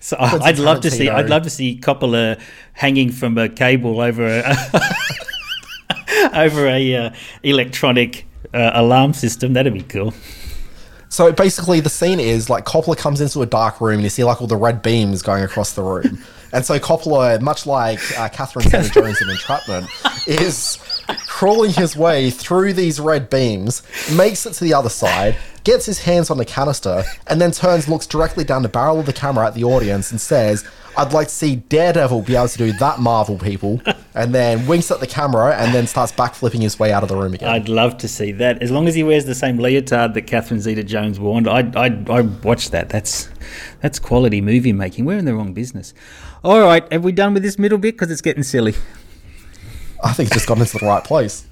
so 0.00 0.16
Quentin 0.16 0.42
I'd 0.42 0.58
love 0.58 0.80
to 0.80 0.90
see. 0.90 1.08
I'd 1.08 1.28
love 1.28 1.42
to 1.42 1.50
see 1.50 1.78
Coppola 1.78 2.40
hanging 2.72 3.10
from 3.10 3.38
a 3.38 3.48
cable 3.48 4.00
over 4.00 4.26
a 4.26 4.56
over 6.34 6.66
a 6.66 6.94
uh, 6.94 7.10
electronic 7.42 8.26
uh, 8.52 8.70
alarm 8.74 9.12
system. 9.12 9.52
That'd 9.52 9.72
be 9.72 9.82
cool. 9.82 10.14
So 11.08 11.32
basically, 11.32 11.80
the 11.80 11.88
scene 11.88 12.20
is 12.20 12.50
like 12.50 12.64
Coppola 12.64 12.96
comes 12.96 13.20
into 13.20 13.40
a 13.40 13.46
dark 13.46 13.80
room 13.80 13.94
and 13.94 14.02
you 14.02 14.10
see 14.10 14.24
like 14.24 14.40
all 14.40 14.46
the 14.46 14.56
red 14.56 14.82
beams 14.82 15.22
going 15.22 15.44
across 15.44 15.72
the 15.72 15.82
room. 15.82 16.22
And 16.52 16.64
so 16.64 16.78
Coppola, 16.78 17.40
much 17.40 17.66
like 17.66 18.00
uh, 18.18 18.28
Catherine 18.28 18.68
Zeta-Jones 18.68 19.20
in 19.20 19.30
Entrapment, 19.30 19.88
is 20.26 20.78
crawling 21.26 21.72
his 21.72 21.96
way 21.96 22.30
through 22.30 22.72
these 22.72 22.98
red 23.00 23.30
beams, 23.30 23.82
makes 24.12 24.46
it 24.46 24.54
to 24.54 24.64
the 24.64 24.74
other 24.74 24.88
side, 24.88 25.36
gets 25.64 25.86
his 25.86 26.00
hands 26.00 26.30
on 26.30 26.38
the 26.38 26.44
canister, 26.44 27.04
and 27.26 27.40
then 27.40 27.50
turns, 27.50 27.88
looks 27.88 28.06
directly 28.06 28.44
down 28.44 28.62
the 28.62 28.68
barrel 28.68 29.00
of 29.00 29.06
the 29.06 29.12
camera 29.12 29.46
at 29.46 29.54
the 29.54 29.64
audience, 29.64 30.10
and 30.10 30.20
says, 30.20 30.64
"I'd 30.96 31.12
like 31.12 31.28
to 31.28 31.34
see 31.34 31.56
Daredevil 31.56 32.22
be 32.22 32.36
able 32.36 32.48
to 32.48 32.58
do 32.58 32.72
that, 32.74 33.00
Marvel 33.00 33.38
people." 33.38 33.80
And 34.14 34.34
then 34.34 34.66
winks 34.66 34.90
at 34.90 35.00
the 35.00 35.06
camera, 35.06 35.54
and 35.56 35.74
then 35.74 35.86
starts 35.86 36.12
backflipping 36.12 36.62
his 36.62 36.78
way 36.78 36.90
out 36.90 37.02
of 37.02 37.10
the 37.10 37.16
room 37.16 37.34
again. 37.34 37.50
I'd 37.50 37.68
love 37.68 37.98
to 37.98 38.08
see 38.08 38.32
that. 38.32 38.62
As 38.62 38.70
long 38.70 38.88
as 38.88 38.94
he 38.94 39.02
wears 39.02 39.26
the 39.26 39.34
same 39.34 39.58
leotard 39.58 40.14
that 40.14 40.22
Catherine 40.22 40.60
Zeta-Jones 40.60 41.20
wore, 41.20 41.36
I'd, 41.48 41.76
I'd, 41.76 42.08
I'd 42.08 42.42
watch 42.42 42.70
that. 42.70 42.88
That's 42.88 43.28
that's 43.82 43.98
quality 43.98 44.40
movie 44.40 44.72
making. 44.72 45.04
We're 45.04 45.18
in 45.18 45.26
the 45.26 45.34
wrong 45.34 45.52
business. 45.52 45.92
All 46.42 46.60
right, 46.60 46.90
have 46.92 47.04
we 47.04 47.12
done 47.12 47.34
with 47.34 47.42
this 47.42 47.58
middle 47.58 47.76
bit? 47.76 47.94
Because 47.94 48.10
it's 48.10 48.22
getting 48.22 48.42
silly. 48.42 48.74
I 50.02 50.12
think 50.12 50.28
it's 50.28 50.36
just 50.36 50.46
got 50.46 50.58
into 50.58 50.78
the 50.78 50.86
right 50.86 51.02
place. 51.04 51.46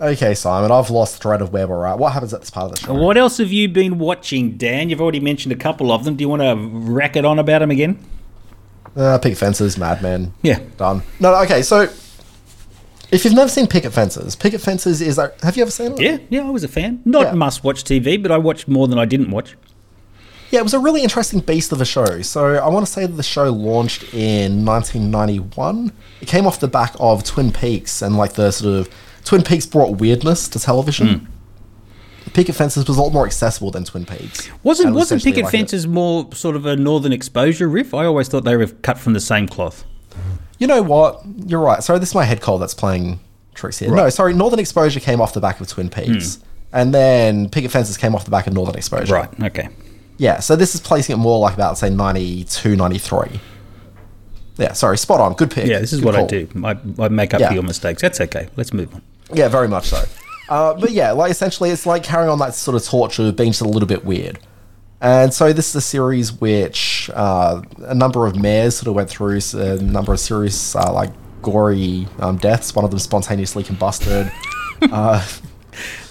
Okay, 0.00 0.34
Simon, 0.34 0.70
I've 0.70 0.90
lost 0.90 1.22
thread 1.22 1.40
of 1.40 1.52
where 1.52 1.66
we're 1.66 1.86
at. 1.86 1.98
What 1.98 2.12
happens 2.12 2.34
at 2.34 2.40
this 2.40 2.50
part 2.50 2.66
of 2.66 2.72
the 2.78 2.86
show? 2.86 2.94
What 2.94 3.16
else 3.16 3.38
have 3.38 3.52
you 3.52 3.68
been 3.68 3.98
watching, 3.98 4.56
Dan? 4.58 4.90
You've 4.90 5.00
already 5.00 5.20
mentioned 5.20 5.52
a 5.52 5.56
couple 5.56 5.92
of 5.92 6.04
them. 6.04 6.16
Do 6.16 6.22
you 6.22 6.28
want 6.28 6.42
to 6.42 6.56
rack 6.92 7.16
it 7.16 7.24
on 7.24 7.38
about 7.38 7.60
them 7.60 7.70
again? 7.70 8.04
Uh, 8.96 9.18
picket 9.18 9.38
fences, 9.38 9.78
Mad 9.78 10.02
Men. 10.02 10.32
Yeah. 10.42 10.58
Done. 10.76 11.02
No, 11.20 11.34
okay, 11.44 11.62
so 11.62 11.82
if 13.10 13.24
you've 13.24 13.34
never 13.34 13.48
seen 13.48 13.66
Picket 13.66 13.92
Fences, 13.92 14.34
Picket 14.36 14.60
Fences 14.60 15.00
is. 15.00 15.18
A, 15.18 15.32
have 15.42 15.56
you 15.56 15.62
ever 15.62 15.70
seen 15.70 15.92
it? 15.92 16.00
Yeah, 16.00 16.18
yeah, 16.28 16.46
I 16.46 16.50
was 16.50 16.64
a 16.64 16.68
fan. 16.68 17.00
Not 17.04 17.26
Yeah. 17.26 17.32
must-watch 17.34 17.84
TV, 17.84 18.20
but 18.20 18.30
I 18.32 18.38
watched 18.38 18.66
more 18.68 18.88
than 18.88 18.98
I 18.98 19.04
didn't 19.04 19.30
watch. 19.30 19.56
Yeah, 20.54 20.60
it 20.60 20.62
was 20.62 20.74
a 20.74 20.78
really 20.78 21.02
interesting 21.02 21.40
beast 21.40 21.72
of 21.72 21.80
a 21.80 21.84
show. 21.84 22.22
So 22.22 22.54
I 22.54 22.68
want 22.68 22.86
to 22.86 22.92
say 22.92 23.06
that 23.06 23.12
the 23.14 23.24
show 23.24 23.50
launched 23.50 24.14
in 24.14 24.64
1991. 24.64 25.90
It 26.20 26.28
came 26.28 26.46
off 26.46 26.60
the 26.60 26.68
back 26.68 26.94
of 27.00 27.24
Twin 27.24 27.50
Peaks, 27.50 28.02
and 28.02 28.16
like 28.16 28.34
the 28.34 28.52
sort 28.52 28.72
of 28.86 28.94
Twin 29.24 29.42
Peaks 29.42 29.66
brought 29.66 29.98
weirdness 29.98 30.46
to 30.50 30.60
television. 30.60 31.18
Hmm. 31.18 32.30
Picket 32.34 32.54
Fences 32.54 32.86
was 32.86 32.96
a 32.96 33.02
lot 33.02 33.12
more 33.12 33.26
accessible 33.26 33.70
than 33.72 33.84
Twin 33.84 34.06
Peaks. 34.06 34.48
Wasn't 34.62 34.90
was 34.94 35.10
wasn't 35.10 35.24
Picket 35.24 35.44
like 35.44 35.54
a- 35.54 35.56
Fences 35.56 35.86
more 35.88 36.32
sort 36.32 36.54
of 36.56 36.66
a 36.66 36.76
Northern 36.76 37.12
Exposure 37.12 37.68
riff? 37.68 37.92
I 37.92 38.06
always 38.06 38.28
thought 38.28 38.44
they 38.44 38.56
were 38.56 38.66
cut 38.66 38.96
from 38.98 39.12
the 39.12 39.20
same 39.20 39.48
cloth. 39.48 39.84
You 40.58 40.68
know 40.68 40.82
what? 40.82 41.20
You're 41.46 41.60
right. 41.60 41.82
Sorry, 41.82 41.98
this 41.98 42.10
is 42.10 42.14
my 42.14 42.22
head 42.24 42.40
cold 42.40 42.62
that's 42.62 42.74
playing 42.74 43.18
tricks 43.54 43.80
here. 43.80 43.92
No, 43.92 44.08
sorry. 44.08 44.34
Northern 44.34 44.60
Exposure 44.60 45.00
came 45.00 45.20
off 45.20 45.32
the 45.34 45.40
back 45.40 45.60
of 45.60 45.66
Twin 45.66 45.90
Peaks, 45.90 46.38
and 46.72 46.94
then 46.94 47.50
Picket 47.50 47.72
Fences 47.72 47.96
came 47.96 48.14
off 48.14 48.24
the 48.24 48.30
back 48.30 48.46
of 48.46 48.52
Northern 48.52 48.76
Exposure. 48.76 49.12
Right. 49.14 49.42
Okay. 49.42 49.68
Yeah. 50.16 50.40
So 50.40 50.56
this 50.56 50.74
is 50.74 50.80
placing 50.80 51.14
it 51.14 51.18
more 51.18 51.38
like 51.38 51.54
about 51.54 51.76
say 51.78 51.90
92, 51.90 52.76
93. 52.76 53.40
Yeah. 54.56 54.72
Sorry. 54.72 54.96
Spot 54.98 55.20
on. 55.20 55.34
Good 55.34 55.50
pick. 55.50 55.66
Yeah, 55.66 55.80
this 55.80 55.92
is 55.92 56.00
Good 56.00 56.06
what 56.06 56.16
I 56.16 56.26
do. 56.26 56.48
I, 56.64 56.76
I 57.04 57.08
make 57.08 57.34
up 57.34 57.40
Yeah. 57.40 57.48
for 57.48 57.54
your 57.54 57.62
mistakes. 57.64 58.00
That's 58.00 58.20
okay. 58.20 58.48
Let's 58.56 58.72
move 58.72 58.94
on. 58.94 59.02
Yeah, 59.32 59.48
very 59.48 59.68
much 59.68 59.88
so. 59.88 60.04
Uh, 60.48 60.74
but 60.74 60.90
yeah, 60.92 61.10
like 61.12 61.30
essentially, 61.30 61.70
it's 61.70 61.86
like 61.86 62.04
carrying 62.04 62.28
on 62.30 62.38
that 62.38 62.54
sort 62.54 62.76
of 62.76 62.84
torture 62.84 63.22
of 63.26 63.34
being 63.36 63.50
just 63.50 63.62
a 63.62 63.68
little 63.68 63.88
bit 63.88 64.04
weird. 64.04 64.38
And 65.00 65.34
so 65.34 65.52
this 65.52 65.68
is 65.70 65.74
a 65.74 65.80
series 65.80 66.32
which 66.32 67.10
uh, 67.14 67.62
a 67.78 67.94
number 67.94 68.26
of 68.26 68.36
mayors 68.36 68.76
sort 68.76 68.88
of 68.88 68.94
went 68.94 69.10
through 69.10 69.40
a 69.54 69.76
number 69.82 70.12
of 70.12 70.20
serious, 70.20 70.76
uh, 70.76 70.92
like 70.92 71.10
gory 71.42 72.06
um, 72.20 72.36
deaths. 72.36 72.74
One 72.74 72.84
of 72.84 72.90
them 72.90 73.00
spontaneously 73.00 73.64
combusted. 73.64 74.30
uh, 74.82 75.26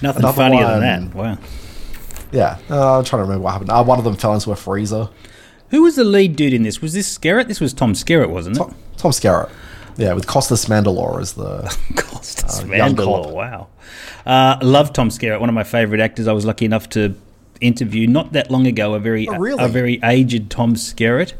Nothing 0.01 0.33
funnier 0.33 0.63
one. 0.65 0.79
than 0.81 1.09
that. 1.11 1.15
Wow. 1.15 1.37
Yeah, 2.33 2.57
uh, 2.69 2.97
I'm 2.97 3.05
trying 3.05 3.19
to 3.19 3.23
remember 3.23 3.43
what 3.43 3.51
happened. 3.53 3.69
Uh, 3.69 3.83
one 3.83 3.99
of 3.99 4.03
them 4.03 4.15
fell 4.15 4.33
into 4.33 4.51
a 4.51 4.55
freezer. 4.55 5.07
Who 5.69 5.83
was 5.83 5.95
the 5.95 6.03
lead 6.03 6.35
dude 6.35 6.53
in 6.53 6.63
this? 6.63 6.81
Was 6.81 6.93
this 6.93 7.17
Skerritt? 7.17 7.47
This 7.47 7.59
was 7.61 7.73
Tom 7.73 7.93
Skerritt, 7.93 8.29
wasn't 8.29 8.57
it? 8.57 8.59
Tom, 8.59 8.75
Tom 8.97 9.11
Skerritt. 9.11 9.49
Yeah, 9.97 10.13
with 10.13 10.25
Costas 10.27 10.65
Mandylor 10.65 11.21
as 11.21 11.33
the. 11.33 11.61
Costas 11.95 12.61
young 12.65 12.95
Mandylor. 12.95 13.31
Wow. 13.31 13.67
Uh, 14.25 14.57
love 14.61 14.91
Tom 14.93 15.09
Skerritt, 15.09 15.39
one 15.39 15.49
of 15.49 15.55
my 15.55 15.63
favourite 15.63 16.01
actors. 16.01 16.27
I 16.27 16.33
was 16.33 16.45
lucky 16.45 16.65
enough 16.65 16.89
to 16.89 17.15
interview 17.61 18.07
not 18.07 18.33
that 18.33 18.49
long 18.51 18.65
ago 18.67 18.93
a 18.95 18.99
very 18.99 19.27
Oh, 19.27 19.37
really? 19.37 19.63
a 19.63 19.67
very 19.67 19.99
aged 20.03 20.49
Tom 20.49 20.73
Skerritt. 20.75 21.33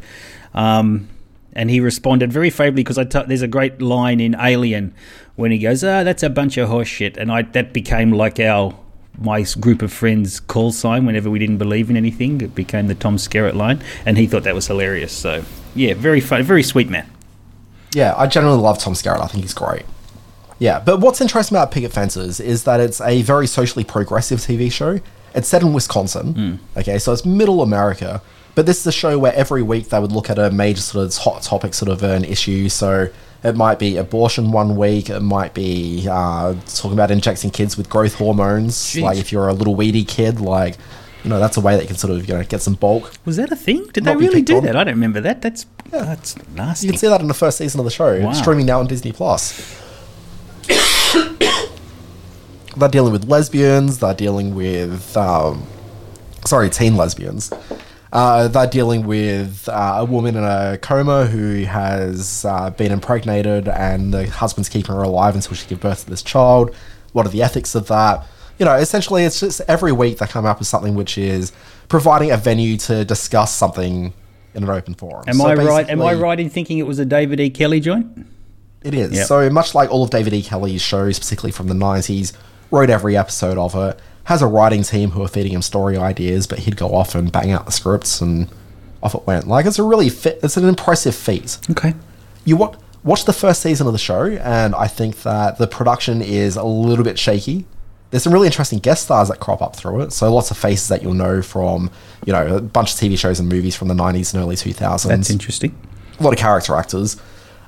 Um, 0.54 1.08
and 1.52 1.70
he 1.70 1.80
responded 1.80 2.32
very 2.32 2.50
favourably 2.50 2.82
because 2.82 2.98
I 2.98 3.04
t- 3.04 3.22
there's 3.26 3.42
a 3.42 3.48
great 3.48 3.80
line 3.82 4.20
in 4.20 4.34
Alien 4.38 4.94
when 5.36 5.50
he 5.50 5.58
goes, 5.58 5.82
"Ah, 5.84 6.02
that's 6.02 6.22
a 6.22 6.30
bunch 6.30 6.56
of 6.56 6.68
horseshit," 6.68 7.16
and 7.16 7.30
I 7.30 7.42
that 7.42 7.72
became 7.72 8.12
like 8.12 8.38
our 8.40 8.74
my 9.18 9.44
group 9.60 9.82
of 9.82 9.92
friends 9.92 10.40
call 10.40 10.72
sign 10.72 11.06
whenever 11.06 11.30
we 11.30 11.38
didn't 11.38 11.58
believe 11.58 11.90
in 11.90 11.96
anything. 11.96 12.40
It 12.40 12.54
became 12.54 12.88
the 12.88 12.94
Tom 12.94 13.16
Skerritt 13.16 13.54
line, 13.54 13.82
and 14.04 14.18
he 14.18 14.26
thought 14.26 14.44
that 14.44 14.54
was 14.54 14.66
hilarious. 14.66 15.12
So 15.12 15.44
yeah, 15.74 15.94
very 15.94 16.20
fun, 16.20 16.42
very 16.42 16.62
sweet 16.62 16.88
man. 16.88 17.08
Yeah, 17.92 18.14
I 18.16 18.26
generally 18.26 18.60
love 18.60 18.78
Tom 18.78 18.94
Skerritt. 18.94 19.20
I 19.20 19.26
think 19.26 19.44
he's 19.44 19.54
great. 19.54 19.84
Yeah, 20.58 20.80
but 20.80 21.00
what's 21.00 21.20
interesting 21.20 21.56
about 21.56 21.70
Picket 21.70 21.92
Fences 21.92 22.40
is 22.40 22.64
that 22.64 22.80
it's 22.80 23.00
a 23.00 23.22
very 23.22 23.46
socially 23.46 23.84
progressive 23.84 24.40
TV 24.40 24.70
show. 24.70 25.00
It's 25.34 25.48
set 25.48 25.62
in 25.62 25.72
Wisconsin. 25.72 26.34
Hmm. 26.34 26.78
Okay, 26.78 26.98
so 26.98 27.12
it's 27.12 27.24
middle 27.24 27.60
America. 27.62 28.22
But 28.54 28.66
this 28.66 28.78
is 28.78 28.86
a 28.86 28.92
show 28.92 29.18
where 29.18 29.34
every 29.34 29.62
week 29.62 29.88
they 29.88 29.98
would 29.98 30.12
look 30.12 30.30
at 30.30 30.38
a 30.38 30.50
major 30.50 30.80
sort 30.80 31.06
of 31.06 31.16
hot 31.16 31.42
topic, 31.42 31.74
sort 31.74 31.90
of 31.90 32.02
an 32.04 32.24
issue. 32.24 32.68
So 32.68 33.08
it 33.44 33.56
might 33.56 33.78
be 33.78 33.96
abortion 33.98 34.50
one 34.52 34.74
week. 34.76 35.10
It 35.10 35.20
might 35.20 35.52
be 35.54 36.06
uh, 36.10 36.54
talking 36.66 36.94
about 36.94 37.10
injecting 37.10 37.50
kids 37.50 37.76
with 37.76 37.88
growth 37.90 38.14
hormones. 38.14 38.74
Jeez. 38.74 39.02
Like 39.02 39.18
if 39.18 39.30
you're 39.30 39.48
a 39.48 39.52
little 39.52 39.74
weedy 39.74 40.04
kid, 40.04 40.40
like 40.40 40.76
you 41.22 41.30
know 41.30 41.38
that's 41.38 41.56
a 41.56 41.60
way 41.60 41.76
that 41.76 41.82
you 41.82 41.88
can 41.88 41.96
sort 41.96 42.12
of 42.12 42.26
you 42.26 42.34
know 42.34 42.42
get 42.42 42.62
some 42.62 42.74
bulk. 42.74 43.12
Was 43.24 43.36
that 43.36 43.52
a 43.52 43.56
thing? 43.56 43.86
Did 43.92 44.04
Not 44.04 44.18
they 44.18 44.26
really 44.26 44.42
do 44.42 44.56
on. 44.56 44.64
that? 44.64 44.76
I 44.76 44.84
don't 44.84 44.94
remember 44.94 45.20
that. 45.20 45.42
That's 45.42 45.66
yeah. 45.92 46.02
that's 46.04 46.36
nasty. 46.48 46.86
You 46.86 46.92
can 46.94 46.98
see 46.98 47.08
that 47.08 47.20
in 47.20 47.28
the 47.28 47.34
first 47.34 47.58
season 47.58 47.80
of 47.80 47.84
the 47.84 47.90
show, 47.90 48.18
Wow. 48.20 48.32
streaming 48.32 48.66
now 48.66 48.80
on 48.80 48.86
Disney 48.86 49.12
Plus. 49.12 49.80
they're 52.76 52.88
dealing 52.88 53.12
with 53.12 53.28
lesbians. 53.28 53.98
They're 53.98 54.14
dealing 54.14 54.54
with, 54.54 55.16
um, 55.16 55.64
sorry, 56.44 56.70
teen 56.70 56.96
lesbians. 56.96 57.52
Uh, 58.14 58.46
they're 58.46 58.68
dealing 58.68 59.04
with 59.04 59.68
uh, 59.68 59.96
a 59.98 60.04
woman 60.04 60.36
in 60.36 60.44
a 60.44 60.78
coma 60.80 61.26
who 61.26 61.64
has 61.64 62.44
uh, 62.44 62.70
been 62.70 62.92
impregnated, 62.92 63.66
and 63.68 64.14
the 64.14 64.28
husband's 64.28 64.68
keeping 64.68 64.94
her 64.94 65.02
alive 65.02 65.34
until 65.34 65.54
she 65.56 65.66
gives 65.66 65.80
birth 65.80 66.04
to 66.04 66.10
this 66.10 66.22
child. 66.22 66.74
What 67.12 67.26
are 67.26 67.30
the 67.30 67.42
ethics 67.42 67.74
of 67.74 67.88
that? 67.88 68.24
You 68.58 68.66
know, 68.66 68.74
essentially, 68.74 69.24
it's 69.24 69.40
just 69.40 69.60
every 69.66 69.90
week 69.90 70.18
they 70.18 70.26
come 70.26 70.46
up 70.46 70.60
with 70.60 70.68
something 70.68 70.94
which 70.94 71.18
is 71.18 71.50
providing 71.88 72.30
a 72.30 72.36
venue 72.36 72.76
to 72.76 73.04
discuss 73.04 73.52
something 73.52 74.14
in 74.54 74.62
an 74.62 74.70
open 74.70 74.94
forum. 74.94 75.24
Am 75.26 75.34
So 75.34 75.46
I 75.48 75.54
right? 75.54 75.90
Am 75.90 76.00
I 76.00 76.14
right 76.14 76.38
in 76.38 76.48
thinking 76.48 76.78
it 76.78 76.86
was 76.86 77.00
a 77.00 77.04
David 77.04 77.40
E. 77.40 77.50
Kelley 77.50 77.80
joint? 77.80 78.26
It 78.84 78.94
is. 78.94 79.12
Yep. 79.12 79.26
So 79.26 79.50
much 79.50 79.74
like 79.74 79.90
all 79.90 80.04
of 80.04 80.10
David 80.10 80.34
E. 80.34 80.42
Kelley's 80.42 80.82
shows, 80.82 81.18
particularly 81.18 81.50
from 81.50 81.66
the 81.66 81.74
90s, 81.74 82.32
wrote 82.70 82.90
every 82.90 83.16
episode 83.16 83.58
of 83.58 83.74
it, 83.74 83.98
has 84.24 84.42
a 84.42 84.46
writing 84.46 84.82
team 84.82 85.10
who 85.10 85.22
are 85.22 85.28
feeding 85.28 85.52
him 85.52 85.62
story 85.62 85.96
ideas, 85.96 86.46
but 86.46 86.60
he'd 86.60 86.76
go 86.76 86.94
off 86.94 87.14
and 87.14 87.30
bang 87.30 87.50
out 87.50 87.66
the 87.66 87.72
scripts 87.72 88.20
and 88.20 88.48
off 89.02 89.14
it 89.14 89.26
went. 89.26 89.46
Like, 89.46 89.66
it's 89.66 89.78
a 89.78 89.82
really 89.82 90.08
fit, 90.08 90.40
it's 90.42 90.56
an 90.56 90.66
impressive 90.66 91.14
feat. 91.14 91.58
Okay. 91.70 91.94
You 92.44 92.56
watch, 92.56 92.76
watch 93.02 93.24
the 93.26 93.32
first 93.34 93.60
season 93.62 93.86
of 93.86 93.92
the 93.92 93.98
show, 93.98 94.24
and 94.24 94.74
I 94.74 94.86
think 94.86 95.22
that 95.22 95.58
the 95.58 95.66
production 95.66 96.22
is 96.22 96.56
a 96.56 96.64
little 96.64 97.04
bit 97.04 97.18
shaky. 97.18 97.66
There's 98.10 98.22
some 98.22 98.32
really 98.32 98.46
interesting 98.46 98.78
guest 98.78 99.04
stars 99.04 99.28
that 99.28 99.40
crop 99.40 99.60
up 99.60 99.74
through 99.76 100.02
it. 100.02 100.12
So 100.12 100.32
lots 100.32 100.50
of 100.50 100.56
faces 100.56 100.88
that 100.88 101.02
you'll 101.02 101.14
know 101.14 101.42
from, 101.42 101.90
you 102.24 102.32
know, 102.32 102.56
a 102.56 102.60
bunch 102.60 102.94
of 102.94 102.98
TV 103.00 103.18
shows 103.18 103.40
and 103.40 103.48
movies 103.48 103.74
from 103.74 103.88
the 103.88 103.94
90s 103.94 104.32
and 104.32 104.42
early 104.42 104.56
2000s 104.56 105.08
That's 105.08 105.30
interesting. 105.30 105.74
a 106.18 106.22
lot 106.22 106.32
of 106.32 106.38
character 106.38 106.76
actors. 106.76 107.16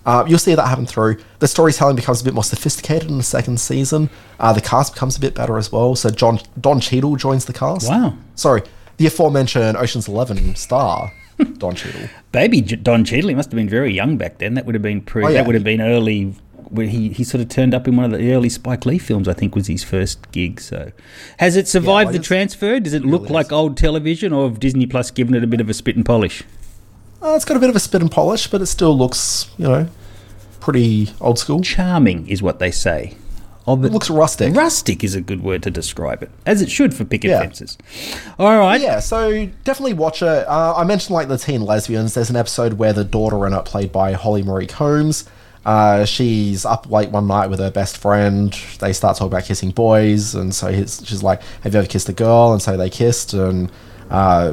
Uh, 0.06 0.24
you'll 0.26 0.38
see 0.38 0.54
that 0.54 0.66
happen 0.68 0.86
through. 0.86 1.16
The 1.40 1.48
storytelling 1.48 1.96
becomes 1.96 2.20
a 2.22 2.24
bit 2.24 2.32
more 2.32 2.44
sophisticated 2.44 3.10
in 3.10 3.18
the 3.18 3.24
second 3.24 3.60
season. 3.60 4.08
Uh, 4.38 4.52
the 4.52 4.60
cast 4.60 4.94
becomes 4.94 5.16
a 5.16 5.20
bit 5.20 5.34
better 5.34 5.58
as 5.58 5.70
well. 5.72 5.94
So 5.96 6.10
John 6.10 6.38
Don 6.60 6.80
Cheadle 6.80 7.16
joins 7.16 7.44
the 7.46 7.52
cast. 7.52 7.88
Wow. 7.88 8.16
Sorry, 8.36 8.62
the 8.98 9.06
aforementioned 9.06 9.76
Ocean's 9.76 10.06
Eleven 10.08 10.54
star 10.54 11.12
Don 11.58 11.74
Cheadle. 11.74 12.08
Baby 12.32 12.62
J- 12.62 12.76
Don 12.76 13.04
Cheadle, 13.04 13.28
he 13.30 13.34
must 13.34 13.50
have 13.50 13.56
been 13.56 13.68
very 13.68 13.92
young 13.92 14.16
back 14.16 14.38
then. 14.38 14.54
That 14.54 14.64
would 14.64 14.74
have 14.76 14.82
been 14.82 15.00
pre. 15.02 15.24
Oh, 15.24 15.28
yeah. 15.28 15.34
That 15.34 15.46
would 15.46 15.54
have 15.56 15.64
been 15.64 15.80
early. 15.80 16.34
Where 16.68 16.88
he, 16.88 17.10
he 17.10 17.22
sort 17.22 17.40
of 17.42 17.48
turned 17.48 17.74
up 17.74 17.86
in 17.86 17.94
one 17.94 18.12
of 18.12 18.18
the 18.18 18.32
early 18.32 18.48
Spike 18.48 18.84
Lee 18.86 18.98
films, 18.98 19.28
I 19.28 19.34
think, 19.34 19.54
was 19.54 19.68
his 19.68 19.84
first 19.84 20.32
gig. 20.32 20.60
So, 20.60 20.90
has 21.38 21.54
it 21.54 21.68
survived 21.68 22.08
like 22.08 22.16
the 22.16 22.22
transfer? 22.22 22.80
Does 22.80 22.92
it 22.92 23.04
look 23.04 23.30
like 23.30 23.52
old 23.52 23.76
television, 23.76 24.32
or 24.32 24.48
have 24.48 24.58
Disney 24.58 24.84
Plus 24.84 25.12
given 25.12 25.34
it 25.36 25.44
a 25.44 25.46
bit 25.46 25.60
of 25.60 25.70
a 25.70 25.74
spit 25.74 25.94
and 25.94 26.04
polish? 26.04 26.42
Uh, 27.22 27.34
it's 27.34 27.44
got 27.44 27.56
a 27.56 27.60
bit 27.60 27.70
of 27.70 27.76
a 27.76 27.80
spit 27.80 28.00
and 28.02 28.10
polish, 28.10 28.46
but 28.48 28.60
it 28.60 28.66
still 28.66 28.96
looks, 28.96 29.50
you 29.58 29.66
know, 29.66 29.88
pretty 30.60 31.10
old 31.20 31.38
school. 31.38 31.60
Charming 31.60 32.28
is 32.28 32.42
what 32.42 32.58
they 32.58 32.70
say. 32.70 33.16
Of 33.66 33.84
It 33.84 33.90
looks 33.90 34.08
rustic. 34.08 34.54
Rustic 34.54 35.02
is 35.02 35.16
a 35.16 35.20
good 35.20 35.42
word 35.42 35.64
to 35.64 35.72
describe 35.72 36.22
it, 36.22 36.30
as 36.46 36.62
it 36.62 36.70
should 36.70 36.94
for 36.94 37.04
picket 37.04 37.30
Yeah. 37.30 37.40
fences. 37.40 37.76
All 38.38 38.56
right. 38.58 38.80
Yeah, 38.80 39.00
so 39.00 39.46
definitely 39.64 39.94
watch 39.94 40.22
it. 40.22 40.28
Uh, 40.46 40.74
I 40.76 40.84
mentioned 40.84 41.14
like 41.14 41.26
the 41.26 41.36
teen 41.36 41.62
lesbians. 41.62 42.14
There's 42.14 42.30
an 42.30 42.36
episode 42.36 42.74
where 42.74 42.92
the 42.92 43.02
daughter 43.02 43.44
in 43.44 43.52
it, 43.52 43.64
played 43.64 43.90
by 43.90 44.12
Holly 44.12 44.44
Marie 44.44 44.68
Combs, 44.68 45.24
uh, 45.64 46.04
she's 46.04 46.64
up 46.64 46.88
late 46.92 47.10
one 47.10 47.26
night 47.26 47.50
with 47.50 47.58
her 47.58 47.72
best 47.72 47.96
friend. 47.96 48.56
They 48.78 48.92
start 48.92 49.16
talking 49.16 49.32
about 49.32 49.42
kissing 49.46 49.70
boys, 49.70 50.36
and 50.36 50.54
so 50.54 50.68
he's, 50.70 51.02
she's 51.04 51.24
like, 51.24 51.42
"Have 51.62 51.74
you 51.74 51.80
ever 51.80 51.88
kissed 51.88 52.08
a 52.08 52.12
girl?" 52.12 52.52
And 52.52 52.62
so 52.62 52.76
they 52.76 52.88
kissed, 52.88 53.34
and 53.34 53.68
uh, 54.08 54.52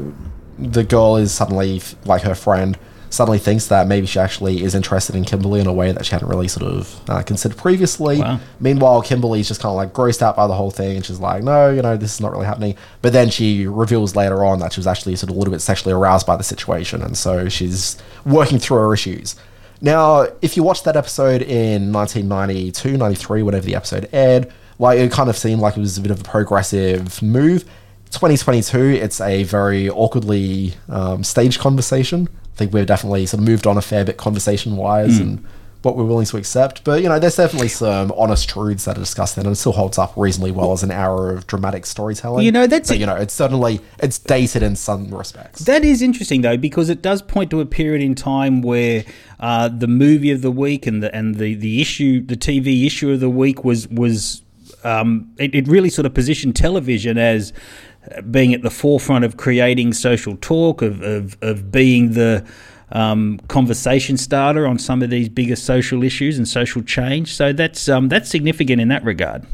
the 0.58 0.84
girl 0.84 1.18
is 1.18 1.32
suddenly 1.32 1.82
like 2.06 2.24
her 2.24 2.36
friend 2.36 2.78
suddenly 3.14 3.38
thinks 3.38 3.68
that 3.68 3.86
maybe 3.86 4.08
she 4.08 4.20
actually 4.20 4.64
is 4.64 4.74
interested 4.74 5.16
in 5.16 5.24
Kimberly 5.24 5.60
in 5.60 5.68
a 5.68 5.74
way 5.74 5.92
that 5.92 6.04
she 6.04 6.12
hadn't 6.12 6.28
really 6.28 6.48
sort 6.48 6.66
of 6.66 7.10
uh, 7.10 7.22
considered 7.22 7.56
previously. 7.58 8.20
Wow. 8.20 8.40
Meanwhile, 8.60 9.04
Kimberly's 9.04 9.48
just 9.48 9.62
kind 9.62 9.70
of 9.70 9.76
like 9.76 9.94
grossed 9.94 10.24
out 10.24 10.36
by 10.36 10.48
the 10.48 10.56
whole 10.56 10.72
thing, 10.72 10.96
and 10.96 11.06
she's 11.06 11.20
like, 11.20 11.44
"No, 11.44 11.70
you 11.70 11.84
know, 11.84 11.96
this 11.96 12.16
is 12.16 12.22
not 12.22 12.32
really 12.32 12.48
happening." 12.48 12.76
But 13.04 13.14
then 13.14 13.30
she 13.30 13.68
reveals 13.68 14.16
later 14.16 14.44
on 14.44 14.60
that 14.60 14.74
she 14.74 14.80
was 14.80 14.88
actually 14.88 15.16
sort 15.16 15.30
of 15.30 15.36
a 15.36 15.40
little 15.40 15.54
bit 15.54 15.62
sexually 15.62 15.94
aroused 15.94 16.26
by 16.26 16.36
the 16.36 16.44
situation, 16.44 17.04
and 17.04 17.16
so 17.16 17.50
she's 17.50 17.98
working 18.26 18.58
through 18.58 18.78
her 18.78 18.94
issues. 18.94 19.36
Now, 19.80 20.28
if 20.42 20.58
you 20.58 20.64
watched 20.64 20.86
that 20.86 20.96
episode 20.96 21.42
in 21.42 21.92
1992, 21.92 22.98
93, 22.98 23.44
whenever 23.44 23.66
the 23.66 23.76
episode 23.76 24.10
aired, 24.14 24.52
like 24.80 24.98
it 24.98 25.12
kind 25.12 25.30
of 25.30 25.38
seemed 25.38 25.62
like 25.62 25.78
it 25.78 25.82
was 25.82 25.98
a 25.98 26.02
bit 26.02 26.12
of 26.12 26.22
a 26.22 26.24
progressive 26.24 27.22
move. 27.22 27.66
2022, 28.14 28.80
it's 29.02 29.20
a 29.22 29.44
very 29.44 29.90
awkwardly 29.90 30.76
um, 30.90 31.24
staged 31.24 31.60
conversation. 31.60 32.28
I 32.54 32.58
think 32.58 32.74
we've 32.74 32.86
definitely 32.86 33.26
sort 33.26 33.42
of 33.42 33.48
moved 33.48 33.66
on 33.66 33.78
a 33.78 33.82
fair 33.82 34.06
bit 34.06 34.18
conversation 34.18 34.78
wise 34.78 35.18
and 35.20 35.44
what 35.84 35.98
we're 35.98 36.06
willing 36.06 36.26
to 36.26 36.38
accept. 36.38 36.84
But, 36.84 37.02
you 37.04 37.10
know, 37.10 37.20
there's 37.20 37.36
definitely 37.36 37.68
some 37.68 38.12
honest 38.16 38.50
truths 38.50 38.86
that 38.86 38.98
are 38.98 39.02
discussed 39.02 39.38
it 39.38 39.42
and 39.42 39.52
it 39.52 39.56
still 39.56 39.74
holds 39.74 39.98
up 39.98 40.14
reasonably 40.16 40.52
well 40.52 40.72
as 40.72 40.82
an 40.82 40.92
hour 40.92 41.32
of 41.32 41.46
dramatic 41.46 41.86
storytelling. 41.86 42.46
You 42.46 42.52
know, 42.52 42.68
that's 42.68 42.90
But, 42.90 43.00
you 43.00 43.06
know, 43.06 43.16
it's 43.16 43.34
certainly, 43.34 43.82
it's 44.00 44.18
dated 44.18 44.64
in 44.64 44.76
some 44.76 45.14
respects. 45.14 45.62
That 45.62 45.84
is 45.84 46.02
interesting 46.02 46.42
though, 46.42 46.58
because 46.58 46.90
it 46.90 47.02
does 47.02 47.22
point 47.22 47.52
to 47.52 47.60
a 47.60 47.66
period 47.66 48.02
in 48.02 48.16
time 48.16 48.62
where 48.62 49.04
uh, 49.40 49.68
the 49.68 49.88
movie 49.88 50.32
of 50.32 50.42
the 50.42 50.52
week 50.52 50.88
and 50.88 51.04
the 51.04 51.14
and 51.14 51.36
the, 51.36 51.54
the 51.56 51.82
issue, 51.82 52.26
the 52.26 52.38
TV 52.38 52.86
issue 52.86 53.12
of 53.12 53.20
the 53.20 53.30
week 53.30 53.64
was 53.66 53.88
was 53.90 54.42
um, 54.84 55.34
it, 55.38 55.54
it 55.56 55.68
really 55.68 55.90
sort 55.90 56.06
of 56.06 56.14
positioned 56.14 56.56
television 56.56 57.18
as 57.18 57.54
being 58.30 58.54
at 58.54 58.62
the 58.62 58.70
forefront 58.70 59.26
of 59.26 59.38
creating 59.38 59.94
social 59.94 60.38
talk, 60.38 60.82
of 60.82 61.02
of, 61.02 61.38
of 61.42 61.72
being 61.72 62.14
the 62.14 62.46
um, 62.92 63.40
conversation 63.48 64.18
starter 64.18 64.68
on 64.68 64.80
some 64.80 65.02
of 65.02 65.10
these 65.10 65.28
bigger 65.28 65.56
social 65.56 66.04
issues 66.04 66.38
and 66.38 66.48
social 66.48 66.82
change. 66.82 67.34
So 67.34 67.52
that's 67.52 67.90
um, 67.90 68.10
that's 68.10 68.30
significant 68.30 68.82
in 68.82 68.88
that 68.90 69.04
regard. 69.04 69.46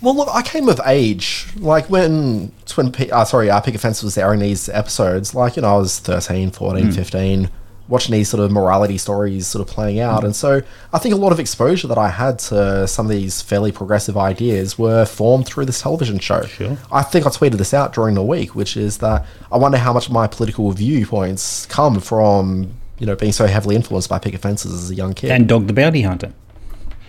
Well, 0.00 0.14
look, 0.14 0.28
I 0.32 0.42
came 0.42 0.68
of 0.68 0.80
age 0.86 1.46
like 1.56 1.90
when 1.90 2.52
Twin 2.66 2.92
Pe- 2.92 3.10
uh, 3.10 3.24
sorry, 3.24 3.50
uh, 3.50 3.60
Fence 3.60 4.02
was 4.02 4.16
airing 4.16 4.40
these 4.40 4.68
episodes. 4.68 5.34
Like 5.34 5.56
you 5.56 5.62
know, 5.62 5.74
I 5.74 5.78
was 5.78 5.98
13, 5.98 6.50
14, 6.50 6.92
15, 6.92 7.50
watching 7.88 8.12
these 8.12 8.28
sort 8.28 8.42
of 8.42 8.50
morality 8.50 8.98
stories 8.98 9.46
sort 9.46 9.66
of 9.66 9.74
playing 9.74 9.98
out, 9.98 10.22
mm. 10.22 10.26
and 10.26 10.36
so 10.36 10.60
I 10.92 10.98
think 10.98 11.14
a 11.14 11.18
lot 11.18 11.32
of 11.32 11.40
exposure 11.40 11.88
that 11.88 11.98
I 11.98 12.08
had 12.10 12.38
to 12.50 12.86
some 12.86 13.06
of 13.06 13.10
these 13.10 13.40
fairly 13.42 13.72
progressive 13.72 14.16
ideas 14.16 14.78
were 14.78 15.04
formed 15.06 15.46
through 15.46 15.64
this 15.64 15.80
television 15.80 16.18
show. 16.18 16.42
Sure. 16.42 16.76
I 16.92 17.02
think 17.02 17.26
I 17.26 17.30
tweeted 17.30 17.56
this 17.58 17.72
out 17.72 17.92
during 17.94 18.14
the 18.14 18.22
week, 18.22 18.54
which 18.54 18.76
is 18.76 18.98
that 18.98 19.24
I 19.50 19.56
wonder 19.56 19.78
how 19.78 19.92
much 19.92 20.06
of 20.06 20.12
my 20.12 20.26
political 20.26 20.70
viewpoints 20.72 21.66
come 21.66 21.98
from 22.00 22.74
you 22.98 23.06
know 23.06 23.16
being 23.16 23.32
so 23.32 23.46
heavily 23.46 23.74
influenced 23.76 24.08
by 24.10 24.18
Picket 24.18 24.40
Fences 24.40 24.72
as 24.72 24.90
a 24.90 24.94
young 24.94 25.14
kid 25.14 25.30
And 25.30 25.48
Dog 25.48 25.66
the 25.66 25.72
Bounty 25.72 26.02
Hunter. 26.02 26.32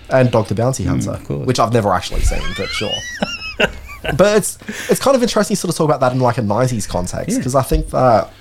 and 0.10 0.32
Dog 0.32 0.48
the 0.48 0.56
Bounty 0.56 0.86
mm, 0.86 0.90
Hunter, 0.90 1.34
of 1.34 1.46
which 1.46 1.60
I've 1.60 1.74
never 1.74 1.92
actually 1.92 2.22
seen, 2.22 2.42
but 2.58 2.68
sure. 2.70 2.92
but 4.16 4.38
it's 4.38 4.58
it's 4.90 5.00
kind 5.00 5.16
of 5.16 5.22
interesting 5.24 5.56
to 5.56 5.60
sort 5.60 5.72
of 5.74 5.78
talk 5.78 5.86
about 5.86 6.00
that 6.00 6.14
in 6.14 6.20
like 6.20 6.38
a 6.38 6.42
'90s 6.42 6.88
context 6.88 7.32
Yeah. 7.32 7.38
because 7.40 7.56
I 7.56 7.64
think 7.64 7.90
that 7.90 8.32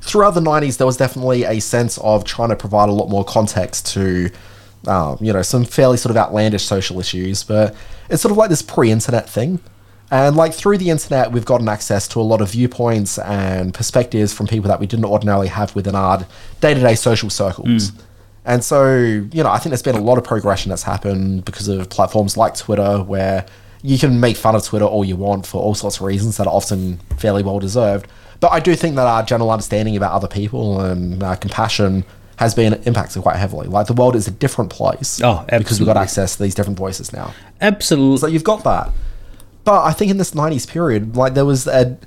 throughout 0.00 0.32
the 0.32 0.40
'90s 0.40 0.78
there 0.78 0.86
was 0.86 0.96
definitely 0.96 1.44
a 1.44 1.60
sense 1.60 1.98
of 1.98 2.24
trying 2.24 2.50
to 2.50 2.56
provide 2.56 2.88
a 2.88 2.92
lot 2.92 3.08
more 3.08 3.24
context 3.24 3.86
to. 3.94 4.30
Um, 4.86 5.18
you 5.20 5.30
know, 5.30 5.42
some 5.42 5.66
fairly 5.66 5.98
sort 5.98 6.10
of 6.10 6.16
outlandish 6.16 6.64
social 6.64 6.98
issues, 7.00 7.44
but 7.44 7.76
it's 8.08 8.22
sort 8.22 8.32
of 8.32 8.38
like 8.38 8.48
this 8.48 8.62
pre-internet 8.62 9.28
thing. 9.28 9.60
And 10.10 10.36
like 10.36 10.54
through 10.54 10.78
the 10.78 10.88
internet, 10.88 11.30
we've 11.32 11.44
gotten 11.44 11.68
access 11.68 12.08
to 12.08 12.20
a 12.20 12.22
lot 12.22 12.40
of 12.40 12.50
viewpoints 12.50 13.18
and 13.18 13.74
perspectives 13.74 14.32
from 14.32 14.46
people 14.46 14.68
that 14.68 14.80
we 14.80 14.86
didn't 14.86 15.04
ordinarily 15.04 15.48
have 15.48 15.74
within 15.76 15.94
our 15.94 16.26
day-to-day 16.62 16.94
social 16.94 17.28
circles. 17.28 17.92
And 18.46 18.64
so, 18.64 18.96
you 18.96 19.42
know, 19.42 19.50
I 19.50 19.58
think 19.58 19.70
there's 19.70 19.82
been 19.82 19.96
a 19.96 20.00
lot 20.00 20.16
of 20.18 20.24
progression 20.24 20.70
that's 20.70 20.82
happened 20.82 21.44
because 21.44 21.68
of 21.68 21.90
platforms 21.90 22.36
like 22.36 22.56
Twitter, 22.56 23.02
where 23.02 23.46
you 23.82 23.98
can 23.98 24.18
make 24.18 24.36
fun 24.36 24.56
of 24.56 24.64
Twitter 24.64 24.84
all 24.86 25.04
you 25.04 25.16
want 25.16 25.46
for 25.46 25.62
all 25.62 25.74
sorts 25.74 25.96
of 25.98 26.02
reasons 26.02 26.38
that 26.38 26.46
are 26.46 26.52
often 26.54 26.98
fairly 27.18 27.42
well 27.42 27.58
deserved. 27.58 28.08
But 28.40 28.52
I 28.52 28.60
do 28.60 28.74
think 28.74 28.96
that 28.96 29.06
our 29.06 29.22
general 29.22 29.50
understanding 29.50 29.96
about 29.96 30.12
other 30.12 30.28
people 30.28 30.80
and 30.80 31.22
uh, 31.22 31.36
compassion 31.36 32.04
has 32.36 32.54
been 32.54 32.72
impacted 32.84 33.20
quite 33.22 33.36
heavily. 33.36 33.68
Like 33.68 33.86
the 33.86 33.92
world 33.92 34.16
is 34.16 34.26
a 34.26 34.30
different 34.30 34.70
place 34.70 35.20
Oh, 35.22 35.44
because 35.50 35.78
we've 35.78 35.86
got 35.86 35.98
access 35.98 36.36
to 36.36 36.42
these 36.42 36.54
different 36.54 36.78
voices 36.78 37.12
now. 37.12 37.34
Absolutely. 37.60 38.16
So 38.18 38.26
you've 38.28 38.44
got 38.44 38.64
that. 38.64 38.90
But 39.64 39.84
I 39.84 39.92
think 39.92 40.10
in 40.10 40.16
this 40.16 40.30
90s 40.30 40.66
period, 40.66 41.16
like 41.16 41.34
there 41.34 41.44
was 41.44 41.66
a 41.66 41.98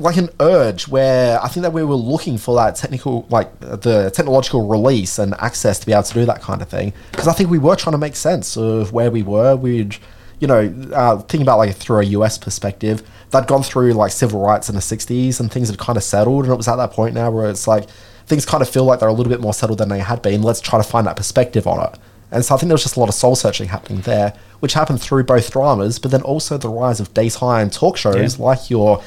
like 0.00 0.16
an 0.16 0.28
urge 0.38 0.86
where 0.86 1.42
I 1.42 1.48
think 1.48 1.62
that 1.62 1.72
we 1.72 1.82
were 1.82 1.96
looking 1.96 2.38
for 2.38 2.54
that 2.54 2.76
technical, 2.76 3.26
like 3.30 3.58
the 3.58 4.12
technological 4.14 4.68
release 4.68 5.18
and 5.18 5.34
access 5.40 5.80
to 5.80 5.86
be 5.86 5.92
able 5.92 6.04
to 6.04 6.14
do 6.14 6.24
that 6.24 6.40
kind 6.40 6.62
of 6.62 6.68
thing. 6.68 6.92
Because 7.10 7.26
I 7.26 7.32
think 7.32 7.50
we 7.50 7.58
were 7.58 7.74
trying 7.74 7.94
to 7.94 7.98
make 7.98 8.14
sense 8.14 8.56
of 8.56 8.92
where 8.92 9.10
we 9.10 9.24
were. 9.24 9.56
We'd, 9.56 9.96
you 10.40 10.46
know, 10.46 10.72
uh, 10.94 11.16
thinking 11.18 11.42
about 11.42 11.58
like 11.58 11.74
through 11.76 12.00
a 12.00 12.04
US 12.04 12.38
perspective, 12.38 13.02
they'd 13.30 13.46
gone 13.46 13.62
through 13.62 13.92
like 13.92 14.12
civil 14.12 14.40
rights 14.40 14.68
in 14.68 14.74
the 14.74 14.80
60s 14.80 15.40
and 15.40 15.50
things 15.50 15.68
had 15.68 15.78
kind 15.78 15.96
of 15.96 16.02
settled. 16.04 16.44
And 16.44 16.52
it 16.52 16.56
was 16.56 16.68
at 16.68 16.76
that 16.76 16.92
point 16.92 17.14
now 17.14 17.30
where 17.30 17.50
it's 17.50 17.66
like 17.66 17.88
things 18.26 18.44
kind 18.46 18.62
of 18.62 18.68
feel 18.68 18.84
like 18.84 19.00
they're 19.00 19.08
a 19.08 19.12
little 19.12 19.30
bit 19.30 19.40
more 19.40 19.54
settled 19.54 19.78
than 19.78 19.88
they 19.88 19.98
had 20.00 20.22
been. 20.22 20.42
Let's 20.42 20.60
try 20.60 20.78
to 20.78 20.84
find 20.84 21.06
that 21.06 21.16
perspective 21.16 21.66
on 21.66 21.84
it. 21.92 21.98
And 22.30 22.44
so 22.44 22.54
I 22.54 22.58
think 22.58 22.68
there 22.68 22.74
was 22.74 22.82
just 22.82 22.96
a 22.96 23.00
lot 23.00 23.08
of 23.08 23.14
soul 23.14 23.34
searching 23.34 23.68
happening 23.68 24.02
there, 24.02 24.34
which 24.60 24.74
happened 24.74 25.00
through 25.00 25.24
both 25.24 25.50
dramas, 25.50 25.98
but 25.98 26.10
then 26.10 26.20
also 26.22 26.58
the 26.58 26.68
rise 26.68 27.00
of 27.00 27.14
daytime 27.14 27.70
talk 27.70 27.96
shows 27.96 28.38
Yeah. 28.38 28.44
like 28.44 28.68
your 28.68 29.02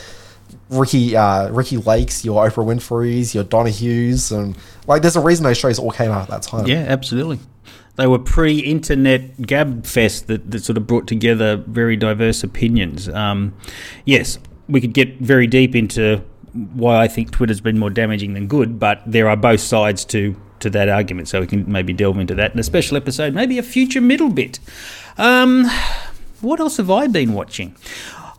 Ricki 0.70 1.16
uh, 1.16 1.50
Ricki 1.50 1.78
Lakes, 1.78 2.26
your 2.26 2.46
Oprah 2.48 2.66
Winfrey's, 2.66 3.36
your 3.36 3.44
Donahue's, 3.44 4.32
and 4.32 4.58
like 4.88 5.02
there's 5.02 5.16
a 5.16 5.22
reason 5.22 5.44
those 5.44 5.58
shows 5.58 5.78
all 5.80 5.92
came 5.92 6.12
out 6.12 6.24
at 6.24 6.28
that 6.30 6.42
time. 6.44 6.66
Yeah, 6.66 6.86
absolutely. 6.88 7.40
They 8.02 8.08
were 8.08 8.18
pre-internet 8.18 9.46
gab 9.46 9.86
fest 9.86 10.26
that, 10.26 10.50
that 10.50 10.64
sort 10.64 10.76
of 10.76 10.88
brought 10.88 11.06
together 11.06 11.58
very 11.58 11.96
diverse 11.96 12.44
opinions. 12.44 13.08
Um, 13.08 13.54
yes, 14.06 14.40
we 14.68 14.82
could 14.82 14.94
get 14.94 15.20
very 15.20 15.46
deep 15.46 15.76
into 15.76 16.24
why 16.74 17.04
I 17.04 17.08
think 17.08 17.30
Twitter's 17.30 17.62
been 17.62 17.78
more 17.78 17.92
damaging 17.92 18.34
than 18.34 18.48
good, 18.48 18.80
but 18.80 19.04
there 19.06 19.30
are 19.30 19.38
both 19.38 19.60
sides 19.60 20.04
to 20.06 20.36
to 20.62 20.70
that 20.72 20.90
argument, 20.90 21.28
so 21.28 21.42
we 21.42 21.46
can 21.46 21.72
maybe 21.72 21.94
delve 21.94 22.18
into 22.18 22.34
that 22.34 22.54
in 22.56 22.60
a 22.60 22.64
special 22.64 22.98
episode, 22.98 23.36
maybe 23.36 23.60
a 23.60 23.64
future 23.64 24.02
middle 24.02 24.30
bit. 24.30 24.58
Um, 25.20 25.70
what 26.40 26.60
else 26.60 26.78
have 26.78 26.90
I 26.90 27.06
been 27.06 27.34
watching? 27.34 27.76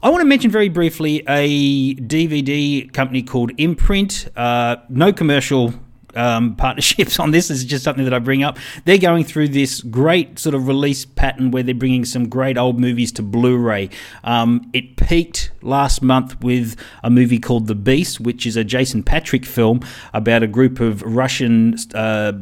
I 0.03 0.11
want 0.11 0.23
to 0.23 0.27
mention 0.27 0.51
very 0.51 0.71
briefly 0.71 1.23
a 1.29 1.95
DVD 1.95 2.93
company 2.93 3.23
called 3.23 3.53
Imprint. 3.59 4.29
Uh, 4.35 4.79
no 4.89 5.13
commercial 5.13 5.73
um, 6.15 6.57
partnerships 6.57 7.19
on 7.19 7.31
this. 7.31 7.49
This 7.49 7.59
is 7.59 7.65
just 7.65 7.85
something 7.85 8.05
that 8.05 8.15
I 8.15 8.19
bring 8.19 8.43
up. 8.43 8.59
They're 8.85 8.99
going 8.99 9.25
through 9.25 9.49
this 9.49 9.81
great 9.83 10.39
sort 10.39 10.55
of 10.55 10.69
release 10.69 11.05
pattern 11.05 11.51
where 11.51 11.63
they're 11.63 11.75
bringing 11.75 12.05
some 12.05 12.29
great 12.29 12.59
old 12.59 12.81
movies 12.81 13.13
to 13.13 13.23
Blu-ray. 13.23 13.91
Um, 14.25 14.71
it 14.73 14.97
peaked 14.97 15.51
last 15.63 16.03
month 16.03 16.41
with 16.43 16.77
a 17.03 17.11
movie 17.11 17.39
called 17.39 17.67
The 17.67 17.75
Beast, 17.75 18.21
which 18.21 18.47
is 18.47 18.57
a 18.57 18.65
Jason 18.65 19.03
Patric 19.03 19.45
film 19.45 19.81
about 20.13 20.43
a 20.43 20.47
group 20.47 20.81
of 20.81 21.03
Russian. 21.03 21.77
Uh, 21.95 22.33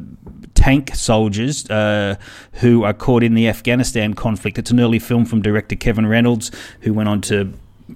tank 0.54 0.94
soldiers 0.94 1.68
uh, 1.70 2.16
who 2.54 2.84
are 2.84 2.92
caught 2.92 3.22
in 3.22 3.32
the 3.32 3.48
Afghanistan 3.48 4.12
conflict. 4.12 4.58
It's 4.58 4.70
an 4.70 4.78
early 4.78 4.98
film 4.98 5.24
from 5.24 5.40
director 5.40 5.74
Kevin 5.74 6.06
Reynolds, 6.06 6.50
who 6.80 6.92
went 6.92 7.08
on 7.08 7.22
to 7.22 7.54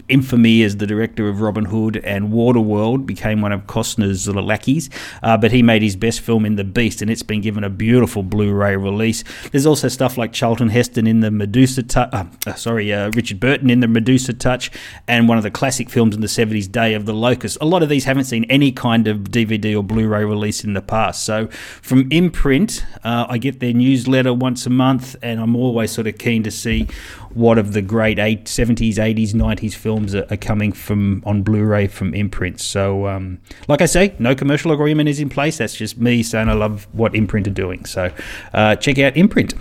infamy 0.08 0.62
as 0.62 0.76
the 0.76 0.86
director 0.86 1.28
of 1.28 1.40
Robin 1.40 1.66
Hood 1.66 1.96
and 1.98 2.30
Waterworld, 2.32 3.06
became 3.06 3.40
one 3.40 3.52
of 3.52 3.66
Costner's 3.66 4.28
lackeys. 4.28 4.90
Uh, 5.22 5.36
but 5.36 5.52
he 5.52 5.62
made 5.62 5.82
his 5.82 5.96
best 5.96 6.20
film 6.20 6.44
in 6.44 6.56
The 6.56 6.64
Beast, 6.64 7.02
and 7.02 7.10
it's 7.10 7.22
been 7.22 7.40
given 7.40 7.64
a 7.64 7.70
beautiful 7.70 8.22
Blu-ray 8.22 8.76
release. 8.76 9.24
There's 9.50 9.66
also 9.66 9.88
stuff 9.88 10.16
like 10.16 10.32
Charlton 10.32 10.68
Heston 10.68 11.06
in 11.06 11.20
the 11.20 11.30
Medusa 11.30 11.82
Touch, 11.82 12.10
uh, 12.12 12.24
uh, 12.46 12.54
sorry, 12.54 12.92
uh, 12.92 13.10
Richard 13.14 13.40
Burton 13.40 13.70
in 13.70 13.80
the 13.80 13.88
Medusa 13.88 14.32
Touch, 14.32 14.70
and 15.06 15.28
one 15.28 15.36
of 15.36 15.44
the 15.44 15.50
classic 15.50 15.90
films 15.90 16.14
in 16.14 16.20
the 16.20 16.26
70s, 16.26 16.70
Day 16.70 16.94
of 16.94 17.06
the 17.06 17.14
Locust. 17.14 17.58
A 17.60 17.66
lot 17.66 17.82
of 17.82 17.88
these 17.88 18.04
haven't 18.04 18.24
seen 18.24 18.44
any 18.44 18.72
kind 18.72 19.06
of 19.06 19.18
DVD 19.30 19.76
or 19.76 19.82
Blu-ray 19.82 20.24
release 20.24 20.64
in 20.64 20.74
the 20.74 20.82
past. 20.82 21.24
So 21.24 21.48
from 21.82 22.10
Imprint, 22.10 22.84
uh, 23.04 23.26
I 23.28 23.38
get 23.38 23.60
their 23.60 23.72
newsletter 23.72 24.34
once 24.34 24.66
a 24.66 24.70
month, 24.70 25.16
and 25.22 25.40
I'm 25.40 25.56
always 25.56 25.90
sort 25.90 26.06
of 26.06 26.18
keen 26.18 26.42
to 26.42 26.50
see 26.50 26.88
what 27.34 27.58
of 27.58 27.72
the 27.72 27.82
great 27.82 28.18
eight, 28.18 28.44
70s, 28.44 28.94
80s, 28.94 29.32
90s 29.32 29.74
films 29.74 30.14
are, 30.14 30.26
are 30.30 30.36
coming 30.36 30.72
from 30.72 31.22
on 31.26 31.42
Blu-ray 31.42 31.88
from 31.88 32.14
Imprint. 32.14 32.60
So, 32.60 33.06
um, 33.08 33.38
like 33.68 33.82
I 33.82 33.86
say, 33.86 34.14
no 34.18 34.34
commercial 34.34 34.72
agreement 34.72 35.08
is 35.08 35.20
in 35.20 35.28
place. 35.28 35.58
That's 35.58 35.74
just 35.74 35.98
me 35.98 36.22
saying 36.22 36.48
I 36.48 36.54
love 36.54 36.86
what 36.92 37.14
Imprint 37.14 37.48
are 37.48 37.52
doing. 37.52 37.84
So, 37.84 38.12
uh, 38.52 38.76
check 38.76 38.98
out 38.98 39.16
Imprint. 39.16 39.54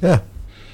Yeah. 0.00 0.20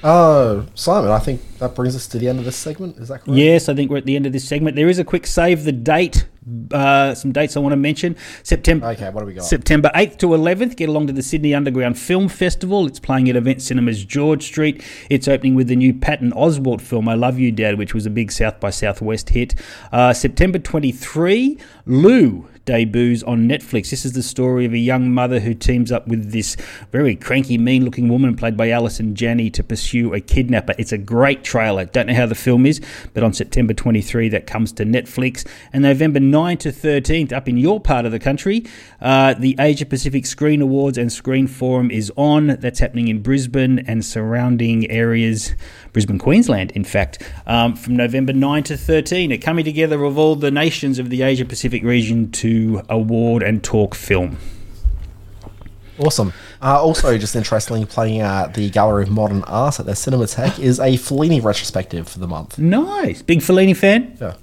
Uh, 0.03 0.65
Simon, 0.75 1.11
I 1.11 1.19
think 1.19 1.59
that 1.59 1.75
brings 1.75 1.95
us 1.95 2.07
to 2.07 2.19
the 2.19 2.27
end 2.27 2.39
of 2.39 2.45
this 2.45 2.57
segment. 2.57 2.97
Is 2.97 3.07
that 3.07 3.23
correct? 3.23 3.37
Yes, 3.37 3.69
I 3.69 3.73
think 3.73 3.89
we're 3.89 3.97
at 3.97 4.05
the 4.05 4.17
end 4.17 4.25
of 4.25 4.33
this 4.33 4.47
segment. 4.47 4.75
There 4.75 4.89
is 4.89 4.99
a 4.99 5.05
quick 5.05 5.25
save 5.25 5.63
the 5.63 5.71
date. 5.71 6.27
Uh, 6.71 7.13
some 7.15 7.31
dates 7.31 7.55
I 7.55 7.59
want 7.59 7.73
to 7.73 7.77
mention. 7.77 8.15
September. 8.43 8.87
Okay, 8.87 9.09
what 9.09 9.21
do 9.21 9.25
we 9.27 9.33
got? 9.33 9.45
September 9.45 9.91
8th 9.95 10.17
to 10.19 10.27
11th. 10.27 10.75
Get 10.75 10.89
along 10.89 11.07
to 11.07 11.13
the 11.13 11.23
Sydney 11.23 11.53
Underground 11.53 11.97
Film 11.97 12.27
Festival. 12.27 12.87
It's 12.87 12.99
playing 12.99 13.29
at 13.29 13.35
Event 13.35 13.61
Cinemas 13.61 14.03
George 14.03 14.43
Street. 14.43 14.83
It's 15.09 15.27
opening 15.27 15.55
with 15.55 15.67
the 15.67 15.75
new 15.75 15.93
Patton 15.93 16.31
Oswalt 16.33 16.81
film, 16.81 17.07
I 17.07 17.13
Love 17.15 17.39
You 17.39 17.51
Dad, 17.51 17.77
which 17.77 17.93
was 17.93 18.05
a 18.05 18.09
big 18.09 18.31
South 18.31 18.59
by 18.59 18.69
Southwest 18.69 19.29
hit. 19.29 19.55
Uh, 19.91 20.13
September 20.13 20.59
23, 20.59 21.57
Lou 21.85 22.47
debuts 22.65 23.23
on 23.23 23.47
Netflix. 23.47 23.89
This 23.89 24.05
is 24.05 24.13
the 24.13 24.23
story 24.23 24.65
of 24.65 24.73
a 24.73 24.77
young 24.77 25.11
mother 25.11 25.39
who 25.39 25.53
teams 25.53 25.91
up 25.91 26.07
with 26.07 26.31
this 26.31 26.55
very 26.91 27.15
cranky, 27.15 27.57
mean 27.57 27.85
looking 27.85 28.09
woman 28.09 28.35
played 28.35 28.55
by 28.55 28.69
Allison 28.69 29.15
Janney 29.15 29.49
to 29.51 29.63
pursue 29.63 30.13
a 30.13 30.21
kidnapper. 30.21 30.73
It's 30.77 30.91
a 30.91 30.97
great 30.97 31.43
trailer. 31.43 31.85
Don't 31.85 32.07
know 32.07 32.13
how 32.13 32.25
the 32.25 32.35
film 32.35 32.65
is, 32.65 32.81
but 33.13 33.23
on 33.23 33.33
September 33.33 33.73
23, 33.73 34.29
that 34.29 34.47
comes 34.47 34.71
to 34.73 34.85
Netflix. 34.85 35.45
And 35.71 35.83
November 35.83 36.19
9 36.19 36.57
to 36.59 36.71
13th, 36.71 37.33
up 37.33 37.47
in 37.47 37.57
your 37.57 37.79
part 37.79 38.05
of 38.05 38.11
the 38.11 38.19
country, 38.19 38.65
uh, 39.01 39.33
the 39.33 39.55
Asia 39.59 39.85
Pacific 39.85 40.25
Screen 40.25 40.61
Awards 40.61 40.97
and 40.97 41.11
Screen 41.11 41.47
Forum 41.47 41.91
is 41.91 42.11
on. 42.15 42.47
That's 42.47 42.79
happening 42.79 43.07
in 43.07 43.21
Brisbane 43.21 43.79
and 43.79 44.05
surrounding 44.05 44.89
areas. 44.89 45.55
Brisbane, 45.93 46.17
Queensland, 46.17 46.71
in 46.71 46.83
fact, 46.83 47.21
um, 47.45 47.75
from 47.75 47.95
November 47.95 48.33
9 48.33 48.63
to 48.63 48.77
13. 48.77 49.31
A 49.31 49.37
coming 49.37 49.63
together 49.63 50.03
of 50.03 50.17
all 50.17 50.35
the 50.35 50.51
nations 50.51 50.99
of 50.99 51.09
the 51.09 51.21
Asia 51.21 51.45
Pacific 51.45 51.83
region 51.83 52.31
to 52.31 52.81
award 52.89 53.43
and 53.43 53.63
talk 53.63 53.93
film. 53.93 54.37
Awesome. 55.99 56.33
Uh, 56.61 56.81
also, 56.81 57.15
just 57.19 57.35
interestingly, 57.35 57.85
playing 57.85 58.21
at 58.21 58.55
the 58.55 58.71
Gallery 58.71 59.03
of 59.03 59.11
Modern 59.11 59.43
Art 59.43 59.79
at 59.79 59.85
their 59.85 59.95
Cinematheque 59.95 60.59
is 60.59 60.79
a 60.79 60.93
Fellini 60.93 61.43
retrospective 61.43 62.09
for 62.09 62.17
the 62.17 62.27
month. 62.27 62.57
Nice. 62.57 63.21
Big 63.21 63.39
Fellini 63.39 63.77
fan? 63.77 64.17
Yeah. 64.19 64.35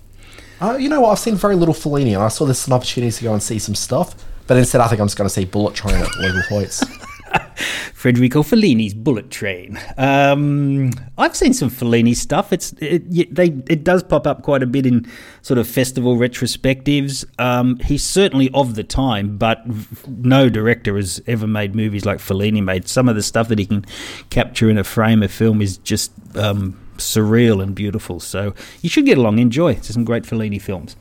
Uh, 0.61 0.77
you 0.77 0.89
know 0.89 1.01
what? 1.01 1.11
I've 1.11 1.19
seen 1.19 1.35
very 1.35 1.57
little 1.57 1.75
Fellini, 1.75 2.15
and 2.15 2.23
I 2.23 2.29
saw 2.29 2.45
this 2.45 2.63
as 2.63 2.67
an 2.69 2.75
opportunity 2.75 3.11
to 3.11 3.25
go 3.25 3.33
and 3.33 3.43
see 3.43 3.59
some 3.59 3.75
stuff. 3.75 4.15
But 4.47 4.59
instead, 4.59 4.81
I 4.81 4.87
think 4.87 5.01
I'm 5.01 5.07
just 5.07 5.17
going 5.17 5.29
to 5.29 5.35
see 5.35 5.45
Bullet 5.45 5.75
Train 5.75 5.97
at 5.97 6.09
local 6.19 6.43
Hoyts. 6.43 6.85
Federico 7.95 8.43
Fellini's 8.43 8.95
Bullet 8.95 9.31
Train. 9.31 9.79
Um, 9.99 10.91
I've 11.19 11.37
seen 11.37 11.53
some 11.53 11.71
Fellini 11.71 12.17
stuff. 12.17 12.53
It's 12.53 12.73
it, 12.81 13.35
they 13.35 13.49
it 13.69 13.85
does 13.85 14.03
pop 14.03 14.27
up 14.27 14.43
quite 14.43 14.63
a 14.63 14.67
bit 14.67 14.87
in 14.87 15.07
sort 15.43 15.59
of 15.59 15.69
festival 15.69 16.17
retrospectives. 16.17 17.25
Um, 17.39 17.77
he's 17.81 18.05
certainly 18.05 18.51
of 18.55 18.75
the 18.75 18.85
time, 18.85 19.37
but 19.37 19.63
no 20.09 20.49
director 20.49 20.97
has 20.97 21.21
ever 21.27 21.47
made 21.47 21.75
movies 21.75 22.07
like 22.07 22.19
Fellini 22.19 22.63
made. 22.63 22.89
Some 22.89 23.09
of 23.09 23.17
the 23.17 23.23
stuff 23.23 23.49
that 23.49 23.59
he 23.59 23.67
can 23.67 23.85
capture 24.31 24.71
in 24.71 24.79
a 24.79 24.85
frame 24.85 25.23
of 25.23 25.31
film 25.31 25.61
is 25.61 25.77
just. 25.79 26.13
Um, 26.37 26.80
surreal 27.01 27.63
and 27.63 27.75
beautiful. 27.75 28.21
So 28.21 28.55
you 28.83 28.89
should 28.89 29.07
get 29.07 29.19
along, 29.19 29.39
enjoy. 29.39 29.73
It's 29.73 29.93
some 29.93 30.05
great 30.05 30.25
Fellini 30.25 30.61
films. 30.61 30.97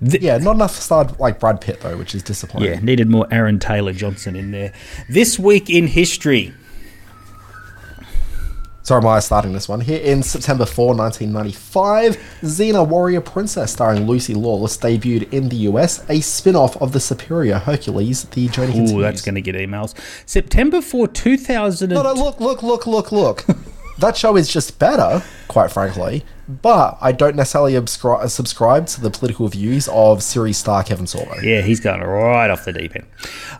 The, 0.00 0.20
yeah, 0.20 0.38
not 0.38 0.56
enough 0.56 0.74
star 0.74 1.08
like 1.18 1.40
Brad 1.40 1.60
Pitt 1.60 1.80
though, 1.80 1.96
which 1.96 2.14
is 2.14 2.22
disappointing. 2.22 2.70
Yeah, 2.70 2.80
needed 2.80 3.08
more 3.08 3.26
Aaron 3.30 3.58
Taylor 3.58 3.92
Johnson 3.92 4.36
in 4.36 4.50
there. 4.50 4.72
This 5.08 5.38
week 5.38 5.68
in 5.70 5.86
history. 5.86 6.54
Sorry, 8.88 9.04
am 9.04 9.20
starting 9.20 9.52
this 9.52 9.68
one? 9.68 9.82
Here 9.82 10.00
in 10.00 10.22
September 10.22 10.64
4, 10.64 10.94
1995, 10.94 12.16
Xena 12.40 12.88
Warrior 12.88 13.20
Princess, 13.20 13.70
starring 13.70 14.06
Lucy 14.06 14.32
Lawless, 14.32 14.78
debuted 14.78 15.30
in 15.30 15.50
the 15.50 15.56
US, 15.56 16.02
a 16.08 16.22
spin 16.22 16.56
off 16.56 16.74
of 16.78 16.92
the 16.92 17.00
superior 17.00 17.58
Hercules, 17.58 18.24
The 18.24 18.48
Journey 18.48 18.72
Continues. 18.72 18.92
Ooh, 18.94 19.02
that's 19.02 19.20
going 19.20 19.34
to 19.34 19.42
get 19.42 19.56
emails. 19.56 19.94
September 20.24 20.80
4, 20.80 21.06
2000. 21.06 21.90
No, 21.90 22.02
no, 22.02 22.14
look, 22.14 22.40
look, 22.40 22.62
look, 22.62 22.86
look, 22.86 23.12
look. 23.12 23.44
that 23.98 24.16
show 24.16 24.36
is 24.36 24.48
just 24.52 24.78
better, 24.78 25.22
quite 25.48 25.70
frankly, 25.72 26.24
but 26.48 26.96
I 27.00 27.12
don't 27.12 27.36
necessarily 27.36 27.72
abscri- 27.74 28.28
subscribe 28.30 28.86
to 28.88 29.00
the 29.00 29.10
political 29.10 29.48
views 29.48 29.88
of 29.88 30.22
series 30.22 30.56
star 30.56 30.82
Kevin 30.82 31.06
Sorbo. 31.06 31.42
Yeah, 31.42 31.60
he's 31.62 31.80
going 31.80 32.00
right 32.00 32.50
off 32.50 32.64
the 32.64 32.72
deep 32.72 32.94
end. 32.96 33.06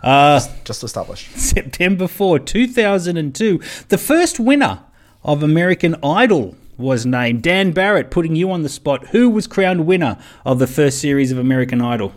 Uh, 0.01 0.39
just, 0.39 0.65
just 0.65 0.83
established. 0.83 1.31
September 1.37 2.07
4, 2.07 2.39
2002, 2.39 3.59
the 3.89 3.97
first 3.97 4.39
winner 4.39 4.79
of 5.23 5.43
American 5.43 5.95
Idol 6.03 6.55
was 6.77 7.05
named. 7.05 7.43
Dan 7.43 7.71
Barrett, 7.71 8.09
putting 8.09 8.35
you 8.35 8.49
on 8.51 8.63
the 8.63 8.69
spot. 8.69 9.07
Who 9.07 9.29
was 9.29 9.47
crowned 9.47 9.85
winner 9.85 10.17
of 10.45 10.59
the 10.59 10.67
first 10.67 10.99
series 10.99 11.31
of 11.31 11.37
American 11.37 11.81
Idol? 11.81 12.13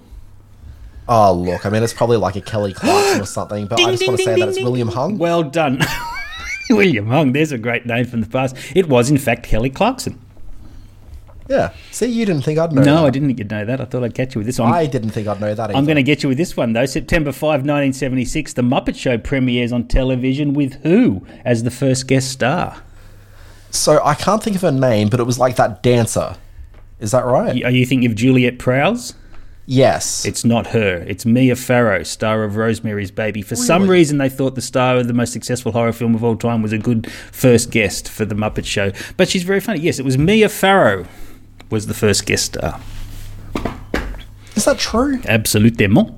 Oh, 1.08 1.32
look, 1.34 1.66
I 1.66 1.68
mean, 1.68 1.82
it's 1.82 1.92
probably 1.92 2.16
like 2.16 2.36
a 2.36 2.40
Kelly 2.40 2.72
Clarkson 2.72 3.20
or 3.20 3.26
something, 3.26 3.66
but 3.66 3.76
Ding, 3.76 3.88
I 3.88 3.90
just 3.90 4.00
ding, 4.00 4.08
want 4.10 4.20
to 4.20 4.24
ding, 4.24 4.34
say 4.36 4.40
that 4.40 4.48
it's. 4.50 4.62
William 4.62 4.88
Hung. 4.88 5.18
Well 5.18 5.42
done. 5.42 5.80
William 6.76 7.06
Hung, 7.08 7.32
there's 7.32 7.52
a 7.52 7.58
great 7.58 7.86
name 7.86 8.06
from 8.06 8.20
the 8.20 8.26
past. 8.28 8.56
It 8.74 8.88
was, 8.88 9.10
in 9.10 9.18
fact, 9.18 9.44
Kelly 9.44 9.70
Clarkson. 9.70 10.20
Yeah. 11.48 11.72
See, 11.90 12.06
you 12.06 12.24
didn't 12.24 12.42
think 12.42 12.58
I'd 12.58 12.72
know 12.72 12.82
No, 12.82 12.94
that. 12.96 13.04
I 13.04 13.10
didn't 13.10 13.28
think 13.28 13.38
you'd 13.38 13.50
know 13.50 13.64
that. 13.64 13.80
I 13.80 13.84
thought 13.84 14.04
I'd 14.04 14.14
catch 14.14 14.34
you 14.34 14.38
with 14.38 14.46
this 14.46 14.58
one. 14.58 14.72
I 14.72 14.86
didn't 14.86 15.10
think 15.10 15.26
I'd 15.28 15.40
know 15.40 15.54
that 15.54 15.70
either. 15.70 15.76
I'm 15.76 15.84
going 15.84 15.96
to 15.96 16.02
get 16.02 16.22
you 16.22 16.28
with 16.28 16.38
this 16.38 16.56
one, 16.56 16.72
though. 16.72 16.86
September 16.86 17.32
5, 17.32 17.42
1976, 17.42 18.52
The 18.54 18.62
Muppet 18.62 18.96
Show 18.96 19.18
premieres 19.18 19.72
on 19.72 19.86
television 19.88 20.54
with 20.54 20.74
who 20.82 21.26
as 21.44 21.64
the 21.64 21.70
first 21.70 22.06
guest 22.06 22.30
star? 22.30 22.82
So 23.70 24.00
I 24.04 24.14
can't 24.14 24.42
think 24.42 24.56
of 24.56 24.62
her 24.62 24.70
name, 24.72 25.08
but 25.08 25.18
it 25.20 25.24
was 25.24 25.38
like 25.38 25.56
that 25.56 25.82
dancer. 25.82 26.36
Is 27.00 27.10
that 27.10 27.24
right? 27.24 27.62
Are 27.64 27.70
you 27.70 27.84
thinking 27.84 28.08
of 28.08 28.14
Juliet 28.16 28.58
Prowse? 28.58 29.14
Yes. 29.66 30.24
It's 30.24 30.44
not 30.44 30.68
her. 30.68 31.04
It's 31.06 31.24
Mia 31.24 31.54
Farrow, 31.54 32.02
star 32.02 32.42
of 32.42 32.56
Rosemary's 32.56 33.10
Baby. 33.10 33.42
For 33.42 33.54
some 33.54 33.88
reason, 33.88 34.18
they 34.18 34.28
thought 34.28 34.54
the 34.54 34.60
star 34.60 34.96
of 34.96 35.06
the 35.06 35.14
most 35.14 35.32
successful 35.32 35.72
horror 35.72 35.92
film 35.92 36.14
of 36.14 36.24
all 36.24 36.36
time 36.36 36.62
was 36.62 36.72
a 36.72 36.78
good 36.78 37.10
first 37.30 37.70
guest 37.70 38.08
for 38.08 38.24
The 38.24 38.34
Muppet 38.34 38.64
Show. 38.64 38.92
But 39.16 39.28
she's 39.28 39.44
very 39.44 39.60
funny. 39.60 39.80
Yes, 39.80 39.98
it 39.98 40.04
was 40.04 40.18
Mia 40.18 40.48
Farrow 40.48 41.06
was 41.70 41.86
the 41.86 41.94
first 41.94 42.26
guest 42.26 42.46
star. 42.46 42.80
Is 44.54 44.64
that 44.64 44.78
true? 44.78 45.20
Absolutement. 45.26 46.14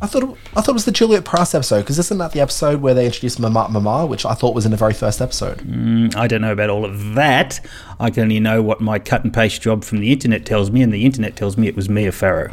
I 0.00 0.06
thought 0.06 0.24
it, 0.24 0.30
I 0.54 0.60
thought 0.60 0.68
it 0.68 0.74
was 0.74 0.84
the 0.84 0.92
Juliet 0.92 1.24
Price 1.24 1.54
episode 1.54 1.80
because 1.80 1.98
isn't 1.98 2.18
that 2.18 2.32
the 2.32 2.40
episode 2.40 2.82
where 2.82 2.92
they 2.92 3.06
introduced 3.06 3.40
Mahna 3.40 3.68
Mahna, 3.70 4.06
which 4.06 4.26
I 4.26 4.34
thought 4.34 4.54
was 4.54 4.66
in 4.66 4.70
the 4.70 4.76
very 4.76 4.92
first 4.92 5.22
episode. 5.22 5.58
Mm, 5.60 6.14
I 6.14 6.26
don't 6.26 6.42
know 6.42 6.52
about 6.52 6.68
all 6.68 6.84
of 6.84 7.14
that. 7.14 7.58
I 7.98 8.10
can 8.10 8.24
only 8.24 8.38
know 8.38 8.60
what 8.62 8.82
my 8.82 8.98
cut 8.98 9.24
and 9.24 9.32
paste 9.32 9.62
job 9.62 9.84
from 9.84 9.98
the 9.98 10.12
internet 10.12 10.44
tells 10.44 10.70
me, 10.70 10.82
and 10.82 10.92
the 10.92 11.06
internet 11.06 11.34
tells 11.34 11.56
me 11.56 11.66
it 11.66 11.74
was 11.74 11.88
Mia 11.88 12.12
Farrow. 12.12 12.50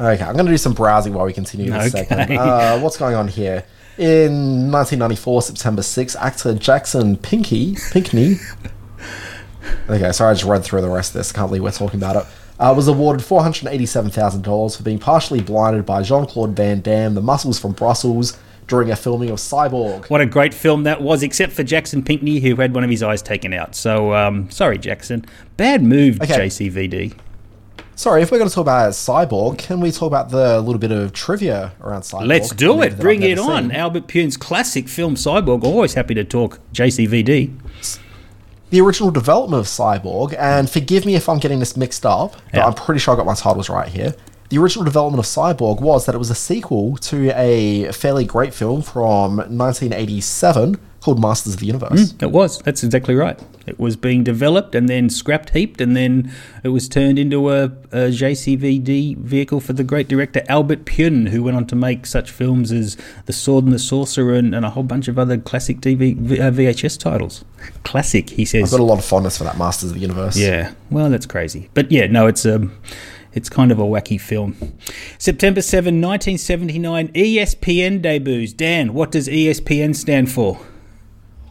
Okay, 0.00 0.24
I'm 0.24 0.32
going 0.34 0.46
to 0.46 0.52
do 0.52 0.56
some 0.56 0.72
browsing 0.72 1.12
while 1.12 1.26
we 1.26 1.32
continue 1.32 1.70
this 1.70 1.94
Okay. 1.94 2.06
segment. 2.06 2.40
Uh, 2.40 2.78
what's 2.80 2.96
going 2.96 3.14
on 3.14 3.28
here? 3.28 3.64
In 3.98 4.70
1994, 4.72 5.42
September 5.42 5.82
6, 5.82 6.16
actor 6.16 6.54
Jackson 6.54 7.16
Pinky, 7.18 7.76
Pinkney. 7.90 8.36
okay, 9.90 10.10
sorry, 10.12 10.30
I 10.30 10.34
just 10.34 10.44
read 10.44 10.64
through 10.64 10.80
the 10.80 10.88
rest 10.88 11.10
of 11.10 11.18
this. 11.18 11.32
I 11.32 11.36
can't 11.36 11.48
believe 11.48 11.62
we're 11.62 11.70
talking 11.72 12.00
about 12.00 12.16
it. 12.16 12.24
Uh, 12.58 12.72
was 12.74 12.88
awarded 12.88 13.24
$487,000 13.26 14.76
for 14.76 14.82
being 14.82 14.98
partially 14.98 15.40
blinded 15.42 15.84
by 15.84 16.02
Jean 16.02 16.26
Claude 16.26 16.56
Van 16.56 16.80
Damme, 16.80 17.14
the 17.14 17.20
muscles 17.22 17.58
from 17.58 17.72
Brussels, 17.72 18.38
during 18.68 18.90
a 18.90 18.96
filming 18.96 19.30
of 19.30 19.38
Cyborg. 19.38 20.08
What 20.08 20.20
a 20.22 20.26
great 20.26 20.54
film 20.54 20.84
that 20.84 21.02
was, 21.02 21.22
except 21.22 21.52
for 21.52 21.62
Jackson 21.62 22.02
Pinkney, 22.02 22.40
who 22.40 22.54
had 22.56 22.74
one 22.74 22.84
of 22.84 22.90
his 22.90 23.02
eyes 23.02 23.20
taken 23.20 23.52
out. 23.52 23.74
So, 23.74 24.14
um, 24.14 24.48
sorry, 24.50 24.78
Jackson. 24.78 25.24
Bad 25.58 25.82
move, 25.82 26.20
Okay. 26.22 26.46
JCVD. 26.46 27.14
Sorry, 28.00 28.22
if 28.22 28.32
we're 28.32 28.38
going 28.38 28.48
to 28.48 28.54
talk 28.54 28.62
about 28.62 28.92
Cyborg, 28.92 29.58
can 29.58 29.78
we 29.78 29.92
talk 29.92 30.06
about 30.06 30.30
the 30.30 30.58
little 30.62 30.78
bit 30.78 30.90
of 30.90 31.12
trivia 31.12 31.72
around 31.82 32.00
Cyborg? 32.00 32.28
Let's 32.28 32.48
do 32.48 32.80
it. 32.80 32.98
Bring 32.98 33.20
it 33.20 33.38
on. 33.38 33.64
seen. 33.64 33.72
Albert 33.72 34.06
Pyun's 34.06 34.38
classic 34.38 34.88
film 34.88 35.16
Cyborg. 35.16 35.64
Always 35.64 35.92
happy 35.92 36.14
to 36.14 36.24
talk 36.24 36.60
JCVD. 36.72 37.54
the 38.70 38.80
original 38.80 39.10
development 39.10 39.60
of 39.60 39.66
Cyborg, 39.66 40.34
and 40.38 40.70
forgive 40.70 41.04
me 41.04 41.14
if 41.14 41.28
I'm 41.28 41.40
getting 41.40 41.58
this 41.58 41.76
mixed 41.76 42.06
up, 42.06 42.36
but 42.52 42.60
Yeah. 42.60 42.66
I'm 42.68 42.72
pretty 42.72 43.00
sure 43.00 43.12
I 43.12 43.18
got 43.18 43.26
my 43.26 43.34
titles 43.34 43.68
right 43.68 43.88
here. 43.88 44.14
The 44.50 44.58
original 44.58 44.84
development 44.84 45.20
of 45.20 45.26
Cyborg 45.26 45.80
was 45.80 46.06
that 46.06 46.14
it 46.14 46.18
was 46.18 46.30
a 46.30 46.34
sequel 46.34 46.96
to 46.96 47.30
a 47.38 47.92
fairly 47.92 48.24
great 48.24 48.52
film 48.52 48.82
from 48.82 49.36
1987 49.36 50.76
called 51.00 51.20
Masters 51.20 51.54
of 51.54 51.60
the 51.60 51.66
Universe. 51.66 52.14
It 52.20 52.32
was. 52.32 52.58
That's 52.58 52.82
exactly 52.82 53.14
right. 53.14 53.40
It 53.66 53.78
was 53.78 53.94
being 53.94 54.24
developed 54.24 54.74
and 54.74 54.88
then 54.88 55.08
scrapped 55.08 55.50
heaped, 55.50 55.80
and 55.80 55.96
then 55.96 56.32
it 56.64 56.68
was 56.70 56.88
turned 56.88 57.16
into 57.18 57.50
a, 57.50 57.64
a 57.92 58.10
JCVD 58.10 59.16
vehicle 59.18 59.60
for 59.60 59.72
the 59.72 59.84
great 59.84 60.08
director 60.08 60.42
Albert 60.48 60.84
Pyun, 60.84 61.28
who 61.28 61.44
went 61.44 61.56
on 61.56 61.66
to 61.68 61.76
make 61.76 62.04
such 62.04 62.30
films 62.30 62.72
as 62.72 62.96
The 63.26 63.32
Sword 63.32 63.64
and 63.64 63.72
the 63.72 63.78
Sorcerer 63.78 64.34
and, 64.34 64.54
and 64.54 64.66
a 64.66 64.70
whole 64.70 64.82
bunch 64.82 65.06
of 65.06 65.16
other 65.16 65.38
classic 65.38 65.80
TV, 65.80 66.16
V- 66.16 66.40
uh, 66.40 66.50
VHS 66.50 66.98
titles. 66.98 67.44
Classic, 67.84 68.28
he 68.30 68.44
says. 68.44 68.64
I've 68.64 68.78
got 68.78 68.82
a 68.82 68.86
lot 68.86 68.98
of 68.98 69.04
fondness 69.04 69.38
for 69.38 69.44
that 69.44 69.56
Masters 69.56 69.90
of 69.90 69.94
the 69.94 70.02
Universe. 70.02 70.36
Yeah, 70.36 70.74
well, 70.90 71.08
that's 71.08 71.26
crazy. 71.26 71.70
But 71.72 71.92
yeah, 71.92 72.08
no, 72.08 72.26
it's 72.26 72.44
um, 72.44 72.76
it's 73.32 73.48
kind 73.48 73.70
of 73.72 73.78
a 73.78 73.82
wacky 73.84 74.20
film. 74.20 74.56
September 75.18 75.62
7, 75.62 75.94
1979, 76.00 77.08
ESPN 77.08 78.02
debuts. 78.02 78.52
Dan, 78.52 78.92
what 78.94 79.10
does 79.12 79.28
ESPN 79.28 79.94
stand 79.94 80.30
for? 80.32 80.58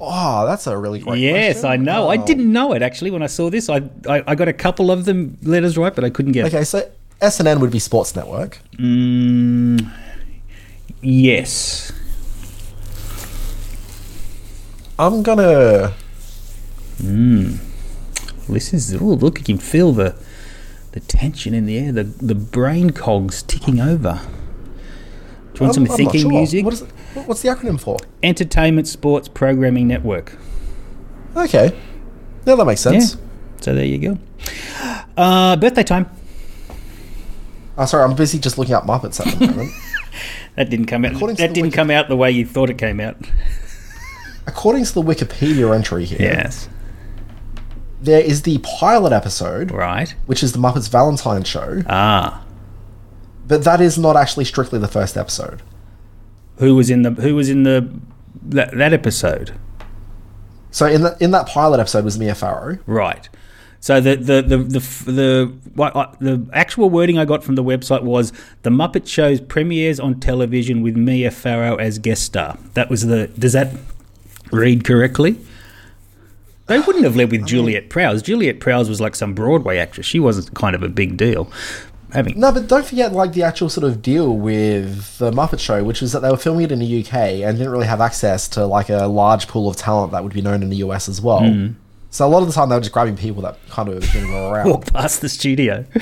Oh, 0.01 0.45
that's 0.45 0.65
a 0.67 0.77
really 0.77 0.99
great 0.99 1.19
yes, 1.19 1.61
question. 1.61 1.71
I 1.71 1.75
know. 1.75 2.07
I 2.07 2.17
Oh. 2.17 2.25
didn't 2.25 2.51
know 2.51 2.71
it 2.73 2.81
actually 2.81 3.11
when 3.11 3.21
I 3.21 3.27
saw 3.27 3.49
this. 3.49 3.69
I, 3.69 3.81
I 4.07 4.23
I 4.27 4.35
got 4.35 4.47
a 4.47 4.53
couple 4.53 4.91
of 4.91 5.03
them 5.05 5.37
letters 5.43 5.77
right, 5.77 5.93
but 5.93 6.05
I 6.05 6.09
couldn't 6.09 6.31
get 6.31 6.45
it. 6.45 6.53
Okay, 6.53 6.63
so 6.63 6.89
SNN 7.21 7.59
would 7.59 7.69
be 7.71 7.79
Sports 7.79 8.15
Network. 8.15 8.59
Mm, 8.77 9.91
yes. 11.01 11.91
I'm 14.97 15.21
gonna. 15.23 15.93
This 18.47 18.73
is 18.73 18.95
oh 18.95 19.05
look, 19.05 19.39
you 19.39 19.45
can 19.45 19.57
feel 19.57 19.91
the 19.93 20.15
the 20.99 21.07
tension 21.07 21.53
in 21.53 21.65
the 21.65 21.77
air, 21.77 21.91
the 21.91 22.03
the 22.03 22.35
brain 22.35 22.89
cogs 22.91 23.43
ticking 23.43 23.79
over. 23.79 24.19
Do 25.53 25.59
you 25.59 25.61
want 25.65 25.73
some 25.75 25.83
I'm- 25.83 25.91
I'm 25.91 25.97
thinking 25.97 26.21
sure. 26.21 26.31
music? 26.31 26.63
What 26.65 26.73
is 26.73 26.81
it, 26.81 26.89
what's 27.25 27.41
the 27.41 27.49
acronym 27.49 27.79
for? 27.79 27.97
Entertainment 28.23 28.87
Sports 28.87 29.27
Programming 29.27 29.87
Network. 29.87 30.37
Okay. 31.35 31.75
Yeah, 32.45 32.55
that 32.55 32.65
makes 32.65 32.81
sense. 32.81 33.17
So 33.61 33.73
there 33.75 33.85
you 33.85 33.97
go. 33.97 34.17
Uh, 35.17 35.55
birthday 35.57 35.83
time. 35.83 36.09
Oh, 37.77 37.85
sorry, 37.85 38.03
I'm 38.03 38.15
busy 38.15 38.39
just 38.39 38.57
looking 38.57 38.73
up 38.75 38.85
Muppets 38.85 39.19
at 39.25 39.37
the 39.39 39.47
moment. 39.51 39.71
That 40.55 40.69
didn't 40.69 40.87
come 40.87 41.05
out. 41.05 41.13
According 41.13 41.37
That 41.37 41.53
didn't 41.53 41.67
Wiki- 41.67 41.75
come 41.75 41.91
out 41.91 42.09
the 42.09 42.15
way 42.17 42.31
you 42.31 42.45
thought 42.45 42.69
it 42.69 42.77
came 42.77 42.99
out. 42.99 43.15
According 44.47 44.83
to 44.85 44.93
the 44.93 45.01
Wikipedia 45.03 45.73
entry 45.75 46.05
here, 46.05 46.17
Yes. 46.21 46.67
There 48.01 48.21
is 48.21 48.43
the 48.43 48.57
pilot 48.59 49.11
episode, 49.13 49.71
Right. 49.71 50.13
which 50.25 50.41
is 50.43 50.53
the 50.53 50.59
Muppets 50.59 50.89
Valentine 50.89 51.43
show, 51.43 51.81
Ah. 51.87 52.41
but 53.47 53.63
that 53.63 53.81
is 53.81 53.97
not 53.97 54.15
actually 54.15 54.45
strictly 54.45 54.79
the 54.79 54.87
first 54.87 55.17
episode. 55.17 55.61
Who 56.57 56.75
was 56.75 56.89
in 56.89 57.01
the 57.03 57.11
Who 57.11 57.35
was 57.35 57.49
in 57.49 57.63
the 57.63 57.89
that, 58.49 58.77
that 58.77 58.93
episode? 58.93 59.51
So 60.71 60.85
in 60.85 61.01
that 61.03 61.21
in 61.21 61.31
that 61.31 61.47
pilot 61.47 61.79
episode 61.79 62.03
was 62.05 62.19
Mia 62.19 62.35
Farrow. 62.35 62.77
Right. 62.85 63.27
So 63.81 64.01
the 64.01 64.17
the 64.17 64.41
the 64.41 64.57
the 64.57 64.79
f- 64.79 65.05
the, 65.05 65.53
what, 65.73 65.95
uh, 65.95 66.07
the 66.19 66.45
actual 66.51 66.89
wording 66.89 67.17
I 67.17 67.23
got 67.23 67.45
from 67.45 67.55
the 67.55 67.63
website 67.63 68.03
was 68.03 68.33
the 68.63 68.69
Muppet 68.69 69.07
Show's 69.07 69.39
premieres 69.39 70.01
on 70.01 70.19
television 70.19 70.81
with 70.81 70.97
Mia 70.97 71.31
Farrow 71.31 71.75
as 71.77 71.97
guest 71.97 72.23
star. 72.23 72.57
That 72.73 72.89
was 72.89 73.05
the. 73.07 73.27
Does 73.39 73.53
that 73.53 73.73
read 74.51 74.83
correctly? 74.83 75.37
They 76.69 76.79
wouldn't 76.79 77.03
have 77.03 77.15
led 77.15 77.31
with 77.31 77.47
Juliet 77.47 77.89
Prowse. 77.89 78.21
Juliet 78.21 78.59
Prowse 78.59 78.87
was 78.87 79.01
like 79.01 79.15
some 79.15 79.33
Broadway 79.33 79.79
actress. 79.79 80.05
She 80.05 80.19
wasn't 80.19 80.53
kind 80.53 80.75
of 80.75 80.83
a 80.83 80.87
big 80.87 81.17
deal. 81.17 81.51
Having 82.13 82.39
No, 82.39 82.51
but 82.51 82.67
don't 82.67 82.85
forget 82.85 83.11
like 83.11 83.33
the 83.33 83.41
actual 83.41 83.69
sort 83.69 83.85
of 83.85 84.03
deal 84.03 84.37
with 84.37 85.17
the 85.17 85.31
Muppet 85.31 85.59
Show, 85.59 85.83
which 85.83 85.99
was 85.99 86.11
that 86.11 86.19
they 86.19 86.29
were 86.29 86.37
filming 86.37 86.65
it 86.65 86.71
in 86.71 86.77
the 86.77 87.01
UK 87.01 87.13
and 87.13 87.57
didn't 87.57 87.71
really 87.71 87.87
have 87.87 88.01
access 88.01 88.47
to 88.49 88.67
like 88.67 88.89
a 88.89 89.07
large 89.07 89.47
pool 89.47 89.67
of 89.67 89.77
talent 89.77 90.11
that 90.11 90.23
would 90.23 90.33
be 90.33 90.43
known 90.43 90.61
in 90.61 90.69
the 90.69 90.77
US 90.77 91.09
as 91.09 91.19
well. 91.19 91.41
Mm. 91.41 91.73
So 92.11 92.27
a 92.27 92.29
lot 92.29 92.41
of 92.41 92.47
the 92.47 92.53
time 92.53 92.69
they 92.69 92.75
were 92.75 92.81
just 92.81 92.93
grabbing 92.93 93.17
people 93.17 93.41
that 93.41 93.57
kind 93.69 93.89
of 93.89 94.01
didn't 94.11 94.29
go 94.29 94.51
around. 94.51 94.69
walk 94.69 94.93
past 94.93 95.21
the 95.21 95.29
studio. 95.29 95.85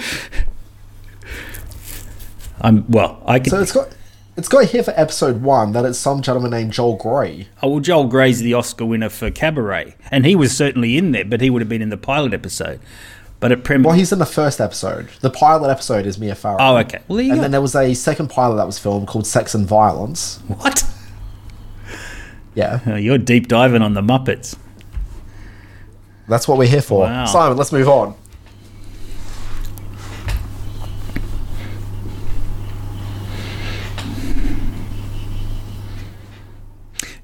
I'm 2.60 2.86
well. 2.90 3.24
I 3.26 3.40
can. 3.40 3.52
So 3.52 3.62
it's 3.62 3.72
got 3.72 3.96
it's 4.38 4.48
got 4.48 4.66
here 4.66 4.84
for 4.84 4.94
episode 4.96 5.42
one 5.42 5.72
that 5.74 5.84
it's 5.84 5.98
some 5.98 6.22
gentleman 6.22 6.52
named 6.52 6.72
Joel 6.72 6.96
Grey. 6.96 7.48
Oh, 7.62 7.70
well, 7.70 7.80
Joel 7.80 8.08
Grey's 8.08 8.40
the 8.40 8.54
Oscar 8.54 8.86
winner 8.86 9.10
for 9.10 9.32
Cabaret, 9.32 9.96
and 10.12 10.26
he 10.26 10.36
was 10.36 10.56
certainly 10.56 10.98
in 10.98 11.12
there, 11.12 11.26
but 11.26 11.42
he 11.42 11.50
would 11.50 11.62
have 11.62 11.70
been 11.70 11.82
in 11.82 11.90
the 11.90 11.98
pilot 11.98 12.34
episode. 12.34 12.80
But 13.40 13.52
at 13.52 13.64
Prem, 13.64 13.84
Well, 13.84 13.94
he's 13.96 14.12
in 14.12 14.20
the 14.20 14.26
first 14.26 14.60
episode. 14.60 15.10
The 15.22 15.30
pilot 15.30 15.70
episode 15.70 16.06
is 16.08 16.18
Mia 16.18 16.34
Farrow. 16.36 16.58
Oh, 16.60 16.78
okay. 16.78 17.02
Well, 17.08 17.20
and 17.20 17.36
go. 17.36 17.42
then 17.42 17.52
there 17.52 17.62
was 17.62 17.76
a 17.76 17.94
second 17.94 18.30
pilot 18.30 18.56
that 18.56 18.66
was 18.66 18.80
filmed 18.80 19.08
called 19.08 19.28
Sex 19.28 19.54
and 19.54 19.68
Violence. 19.68 20.40
what? 20.48 20.84
Yeah, 22.56 22.80
Oh, 22.88 22.96
you're 22.96 23.20
deep 23.20 23.48
diving 23.48 23.82
on 23.84 23.94
the 23.94 24.02
Muppets. 24.02 24.56
that's 26.28 26.48
what 26.48 26.58
we're 26.58 26.68
here 26.68 26.82
for. 26.82 27.02
Wow. 27.02 27.26
Simon, 27.26 27.58
let's 27.58 27.72
move 27.72 27.88
on. 27.88 28.16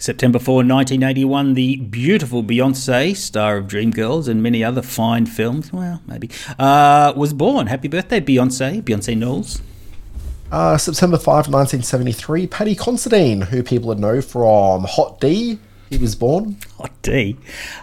September 0.04 0.38
4, 0.38 0.56
1981, 0.66 1.54
the 1.54 1.78
beautiful 1.78 2.44
Beyonce, 2.44 3.16
star 3.16 3.56
of 3.56 3.68
Dreamgirls 3.68 4.28
and 4.28 4.44
many 4.44 4.62
other 4.62 4.82
fine 4.82 5.26
films, 5.26 5.72
well, 5.72 6.02
maybe, 6.06 6.30
uh, 6.60 7.14
was 7.16 7.32
born. 7.32 7.68
Happy 7.68 7.88
birthday, 7.88 8.20
Beyonce, 8.20 8.82
Beyonce 8.82 9.18
Knowles. 9.18 9.62
Uh, 10.52 10.78
September 10.78 11.18
5, 11.18 11.26
1973, 11.48 12.48
Paddy 12.48 12.76
Considine, 12.76 13.44
who 13.44 13.64
people 13.64 13.88
would 13.88 14.00
know 14.00 14.22
from 14.22 14.84
Hot 14.84 15.22
D. 15.22 15.58
He 15.94 16.00
was 16.00 16.16
born. 16.16 16.58
Hot 16.80 16.92
D. 17.04 17.38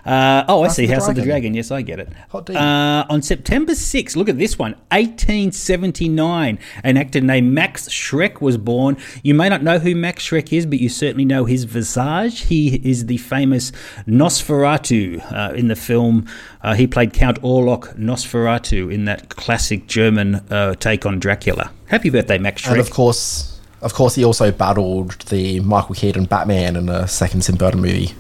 Uh, 0.05 0.45
oh, 0.49 0.63
I 0.63 0.67
House 0.67 0.75
see. 0.75 0.89
House 0.89 1.07
of 1.07 1.15
the 1.15 1.23
Dragon. 1.23 1.29
Dragon. 1.29 1.55
Yes, 1.55 1.71
I 1.71 1.83
get 1.83 2.01
it. 2.01 2.09
Hot 2.31 2.45
D. 2.45 2.57
Uh, 2.57 3.05
on 3.09 3.23
September 3.23 3.73
6th, 3.73 4.17
look 4.17 4.29
at 4.29 4.37
this 4.37 4.59
one, 4.59 4.73
1879, 4.91 6.59
an 6.83 6.97
actor 6.97 7.21
named 7.21 7.53
Max 7.53 7.89
Schreck 7.89 8.41
was 8.41 8.57
born. 8.57 8.97
You 9.23 9.35
may 9.35 9.49
not 9.49 9.63
know 9.63 9.79
who 9.79 9.95
Max 9.95 10.29
Schreck 10.29 10.53
is, 10.53 10.67
but 10.67 10.81
you 10.81 10.89
certainly 10.89 11.25
know 11.25 11.45
his 11.45 11.63
visage. 11.63 12.41
He 12.41 12.81
is 12.83 13.07
the 13.07 13.19
famous 13.19 13.71
Nosferatu 14.09 15.21
uh, 15.33 15.55
in 15.55 15.69
the 15.69 15.77
film. 15.77 16.27
Uh, 16.63 16.75
he 16.75 16.89
played 16.89 17.13
Count 17.13 17.41
Orlok 17.43 17.97
Nosferatu 17.97 18.93
in 18.93 19.05
that 19.05 19.29
classic 19.29 19.87
German 19.87 20.35
uh, 20.51 20.75
take 20.75 21.07
on 21.07 21.21
Dracula. 21.21 21.71
Happy 21.87 22.11
birthday, 22.11 22.39
Max 22.39 22.63
Schreck. 22.63 22.73
And 22.73 22.81
of 22.81 22.91
course, 22.91 23.50
of 23.83 23.95
course, 23.95 24.15
he 24.15 24.25
also 24.25 24.51
battled 24.53 25.13
the 25.29 25.61
Michael 25.61 25.95
Keaton 25.95 26.25
Batman 26.25 26.77
in 26.77 26.87
the 26.87 27.07
second 27.07 27.41
Tim 27.43 27.57
Burton 27.57 27.81
movie. 27.81 28.15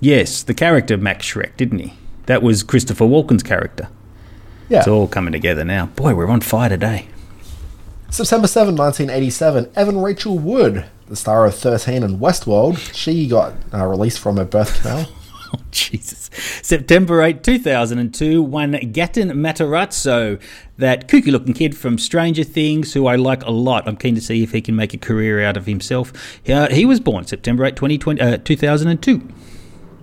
yes, 0.00 0.42
the 0.42 0.54
character 0.54 0.96
Max 0.96 1.26
Schreck, 1.26 1.56
didn't 1.56 1.78
he? 1.78 1.94
That 2.26 2.42
was 2.42 2.62
Christopher 2.62 3.04
Walken's 3.04 3.42
character. 3.42 3.88
Yeah. 4.68 4.78
It's 4.78 4.88
all 4.88 5.08
coming 5.08 5.32
together 5.32 5.64
now. 5.64 5.86
Boy, 5.86 6.14
we're 6.14 6.28
on 6.28 6.40
fire 6.40 6.68
today. 6.68 7.08
September 8.10 8.46
7, 8.46 8.74
1987, 8.76 9.70
Evan 9.76 9.98
Rachel 10.00 10.38
Wood, 10.38 10.84
the 11.06 11.16
star 11.16 11.44
of 11.46 11.54
13 11.54 12.02
and 12.02 12.18
Westworld, 12.20 12.92
she 12.94 13.26
got 13.26 13.54
uh, 13.72 13.84
released 13.86 14.18
from 14.18 14.36
her 14.36 14.44
birth 14.44 14.80
canal. 14.82 15.08
Oh, 15.56 15.60
Jesus. 15.72 16.30
September 16.62 17.22
8, 17.22 17.42
2002, 17.42 18.40
one 18.40 18.74
Gaten 18.74 19.32
Matarazzo, 19.32 20.40
that 20.78 21.08
kooky 21.08 21.32
looking 21.32 21.54
kid 21.54 21.76
from 21.76 21.98
Stranger 21.98 22.44
Things, 22.44 22.94
who 22.94 23.06
I 23.06 23.16
like 23.16 23.44
a 23.44 23.50
lot. 23.50 23.88
I'm 23.88 23.96
keen 23.96 24.14
to 24.14 24.20
see 24.20 24.44
if 24.44 24.52
he 24.52 24.60
can 24.60 24.76
make 24.76 24.94
a 24.94 24.98
career 24.98 25.42
out 25.42 25.56
of 25.56 25.66
himself. 25.66 26.12
Uh, 26.48 26.68
he 26.68 26.84
was 26.84 27.00
born 27.00 27.24
September 27.24 27.64
8, 27.64 27.74
2020, 27.74 28.20
uh, 28.20 28.36
2002. 28.38 29.28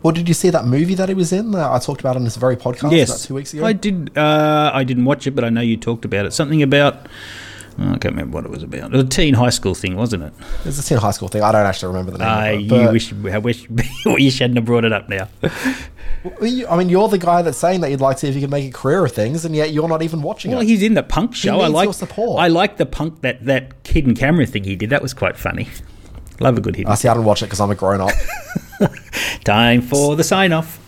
Well, 0.03 0.13
did 0.13 0.27
you 0.27 0.33
see 0.33 0.49
that 0.49 0.65
movie 0.65 0.95
that 0.95 1.09
he 1.09 1.15
was 1.15 1.31
in 1.31 1.51
that 1.51 1.71
I 1.71 1.79
talked 1.79 2.01
about 2.01 2.15
on 2.15 2.23
this 2.23 2.35
very 2.35 2.55
podcast 2.55 2.91
yes. 2.91 3.09
about 3.09 3.27
two 3.27 3.33
weeks 3.33 3.53
ago? 3.53 3.65
I 3.65 3.73
did. 3.73 4.17
Uh, 4.17 4.71
I 4.73 4.83
didn't 4.83 5.05
watch 5.05 5.27
it, 5.27 5.31
but 5.31 5.43
I 5.43 5.49
know 5.49 5.61
you 5.61 5.77
talked 5.77 6.05
about 6.05 6.25
it. 6.25 6.33
Something 6.33 6.61
about 6.61 7.07
I 7.79 7.97
can't 7.97 8.15
remember 8.15 8.35
what 8.35 8.45
it 8.45 8.49
was 8.49 8.63
about. 8.63 8.91
It 8.91 8.97
was 8.97 9.03
a 9.03 9.07
teen 9.07 9.35
high 9.35 9.51
school 9.51 9.75
thing, 9.75 9.95
wasn't 9.95 10.23
it? 10.23 10.33
It's 10.65 10.79
a 10.79 10.83
teen 10.83 10.97
high 10.97 11.11
school 11.11 11.27
thing. 11.27 11.43
I 11.43 11.51
don't 11.51 11.65
actually 11.65 11.89
remember 11.89 12.11
the 12.11 12.17
name. 12.17 12.27
I 12.27 12.49
of 12.49 12.71
ah, 12.71 12.75
it, 12.75 12.81
you 12.85 12.91
wish, 12.91 13.13
I 13.33 13.37
wish, 13.37 13.67
you 14.05 14.31
shouldn't 14.31 14.55
have 14.55 14.65
brought 14.65 14.83
it 14.83 14.91
up 14.91 15.07
now. 15.09 15.27
I 16.41 16.75
mean, 16.75 16.89
you're 16.89 17.07
the 17.07 17.19
guy 17.19 17.43
that's 17.43 17.57
saying 17.57 17.81
that 17.81 17.91
you'd 17.91 18.01
like 18.01 18.17
to 18.17 18.21
see 18.21 18.29
if 18.29 18.35
you 18.35 18.41
can 18.41 18.49
make 18.49 18.67
a 18.67 18.75
career 18.75 19.05
of 19.05 19.11
things, 19.11 19.45
and 19.45 19.55
yet 19.55 19.71
you're 19.71 19.87
not 19.87 20.01
even 20.01 20.23
watching 20.23 20.51
Well, 20.51 20.61
it. 20.61 20.65
he's 20.65 20.81
in 20.81 20.95
the 20.95 21.03
punk 21.03 21.35
show. 21.35 21.61
I 21.61 21.67
like 21.67 21.85
your 21.85 21.93
support. 21.93 22.41
I 22.41 22.47
like 22.47 22.77
the 22.77 22.85
punk 22.87 23.21
that 23.21 23.45
that 23.45 23.83
kid 23.83 24.07
and 24.07 24.17
camera 24.17 24.45
thing 24.47 24.63
he 24.63 24.75
did. 24.75 24.89
That 24.89 25.03
was 25.03 25.13
quite 25.13 25.37
funny. 25.37 25.67
Love 26.39 26.57
a 26.57 26.61
good 26.61 26.75
hit. 26.75 26.87
I 26.87 26.95
see. 26.95 27.07
I 27.07 27.13
don't 27.13 27.25
watch 27.25 27.41
it 27.41 27.45
because 27.45 27.59
I'm 27.59 27.71
a 27.71 27.75
grown 27.75 28.01
up. 28.01 28.11
Time 29.43 29.81
for 29.81 30.15
the 30.15 30.23
sign 30.23 30.51
off. 30.51 30.79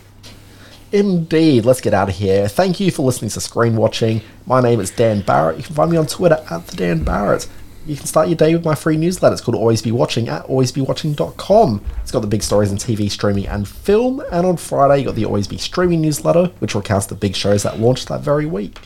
Indeed. 0.92 1.64
Let's 1.64 1.80
get 1.80 1.94
out 1.94 2.08
of 2.08 2.16
here. 2.16 2.48
Thank 2.48 2.80
you 2.80 2.90
for 2.90 3.02
listening 3.02 3.30
to 3.30 3.40
Screen 3.40 3.76
Watching. 3.76 4.22
My 4.46 4.60
name 4.60 4.80
is 4.80 4.90
Dan 4.90 5.20
Barrett. 5.20 5.58
You 5.58 5.62
can 5.62 5.74
find 5.74 5.90
me 5.90 5.96
on 5.96 6.06
Twitter 6.06 6.44
at 6.50 6.66
the 6.66 6.76
Dan 6.76 7.04
Barrett. 7.04 7.48
You 7.86 7.96
can 7.96 8.04
start 8.06 8.28
your 8.28 8.36
day 8.36 8.54
with 8.54 8.64
my 8.64 8.74
free 8.74 8.96
newsletter. 8.96 9.32
It's 9.32 9.42
called 9.42 9.56
Always 9.56 9.82
Be 9.82 9.92
Watching 9.92 10.28
at 10.28 10.44
alwaysbewatching.com. 10.46 11.84
It's 12.02 12.10
got 12.10 12.20
the 12.20 12.26
big 12.26 12.42
stories 12.42 12.72
in 12.72 12.78
TV, 12.78 13.10
streaming, 13.10 13.46
and 13.46 13.66
film. 13.66 14.22
And 14.30 14.46
on 14.46 14.56
Friday, 14.56 14.98
you 15.00 15.06
got 15.06 15.14
the 15.14 15.24
Always 15.24 15.48
Be 15.48 15.56
Streaming 15.58 16.02
newsletter, 16.02 16.46
which 16.58 16.74
recounts 16.74 17.06
the 17.06 17.14
big 17.14 17.34
shows 17.36 17.62
that 17.62 17.80
launched 17.80 18.08
that 18.08 18.20
very 18.20 18.46
week. 18.46 18.78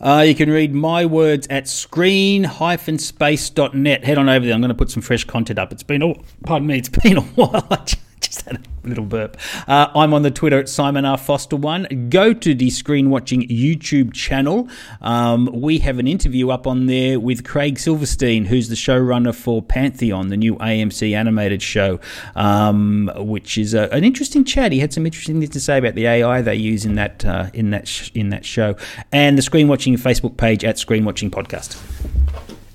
Uh, 0.00 0.24
you 0.26 0.34
can 0.34 0.50
read 0.50 0.74
my 0.74 1.06
words 1.06 1.46
at 1.48 1.68
screen-space.net. 1.68 4.04
Head 4.04 4.18
on 4.18 4.28
over 4.28 4.44
there. 4.44 4.54
I'm 4.54 4.60
going 4.60 4.68
to 4.68 4.74
put 4.74 4.90
some 4.90 5.02
fresh 5.02 5.24
content 5.24 5.58
up. 5.58 5.72
It's 5.72 5.82
been 5.82 6.02
a, 6.02 6.14
pardon 6.44 6.68
me, 6.68 6.78
it's 6.78 6.88
been 7.02 7.16
a 7.18 7.22
while. 7.22 7.86
Just 8.32 8.42
had 8.42 8.56
a 8.56 8.88
little 8.88 9.04
burp. 9.04 9.36
Uh, 9.66 9.88
I'm 9.94 10.14
on 10.14 10.22
the 10.22 10.30
Twitter 10.30 10.58
at 10.58 10.68
Simon 10.68 11.04
R 11.04 11.18
Foster 11.18 11.56
One. 11.56 12.08
Go 12.08 12.32
to 12.32 12.54
the 12.54 12.70
Screen 12.70 13.10
Watching 13.10 13.46
YouTube 13.48 14.12
channel. 14.12 14.68
Um, 15.00 15.50
we 15.52 15.78
have 15.80 15.98
an 15.98 16.06
interview 16.06 16.50
up 16.50 16.66
on 16.66 16.86
there 16.86 17.18
with 17.18 17.44
Craig 17.44 17.78
Silverstein, 17.78 18.44
who's 18.44 18.68
the 18.68 18.76
showrunner 18.76 19.34
for 19.34 19.60
Pantheon, 19.60 20.28
the 20.28 20.36
new 20.36 20.54
AMC 20.56 21.16
animated 21.16 21.62
show, 21.62 21.98
um, 22.36 23.10
which 23.16 23.58
is 23.58 23.74
a, 23.74 23.92
an 23.92 24.04
interesting 24.04 24.44
chat. 24.44 24.70
He 24.70 24.78
had 24.78 24.92
some 24.92 25.04
interesting 25.04 25.40
things 25.40 25.50
to 25.50 25.60
say 25.60 25.78
about 25.78 25.94
the 25.96 26.06
AI 26.06 26.42
they 26.42 26.54
use 26.54 26.84
in 26.84 26.94
that 26.94 27.24
uh, 27.24 27.50
in 27.52 27.70
that 27.70 27.88
sh- 27.88 28.10
in 28.14 28.28
that 28.30 28.44
show, 28.44 28.76
and 29.10 29.36
the 29.36 29.42
Screen 29.42 29.66
Watching 29.66 29.96
Facebook 29.96 30.36
page 30.36 30.64
at 30.64 30.78
Screen 30.78 31.04
Watching 31.04 31.30
Podcast. 31.30 31.80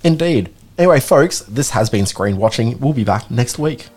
Indeed. 0.03 0.53
Anyway, 0.77 0.99
folks, 0.99 1.39
this 1.41 1.71
has 1.71 1.89
been 1.89 2.05
Screen 2.05 2.37
Watching. 2.37 2.79
We'll 2.79 2.93
be 2.93 3.03
back 3.03 3.31
next 3.31 3.57
week. 3.57 3.87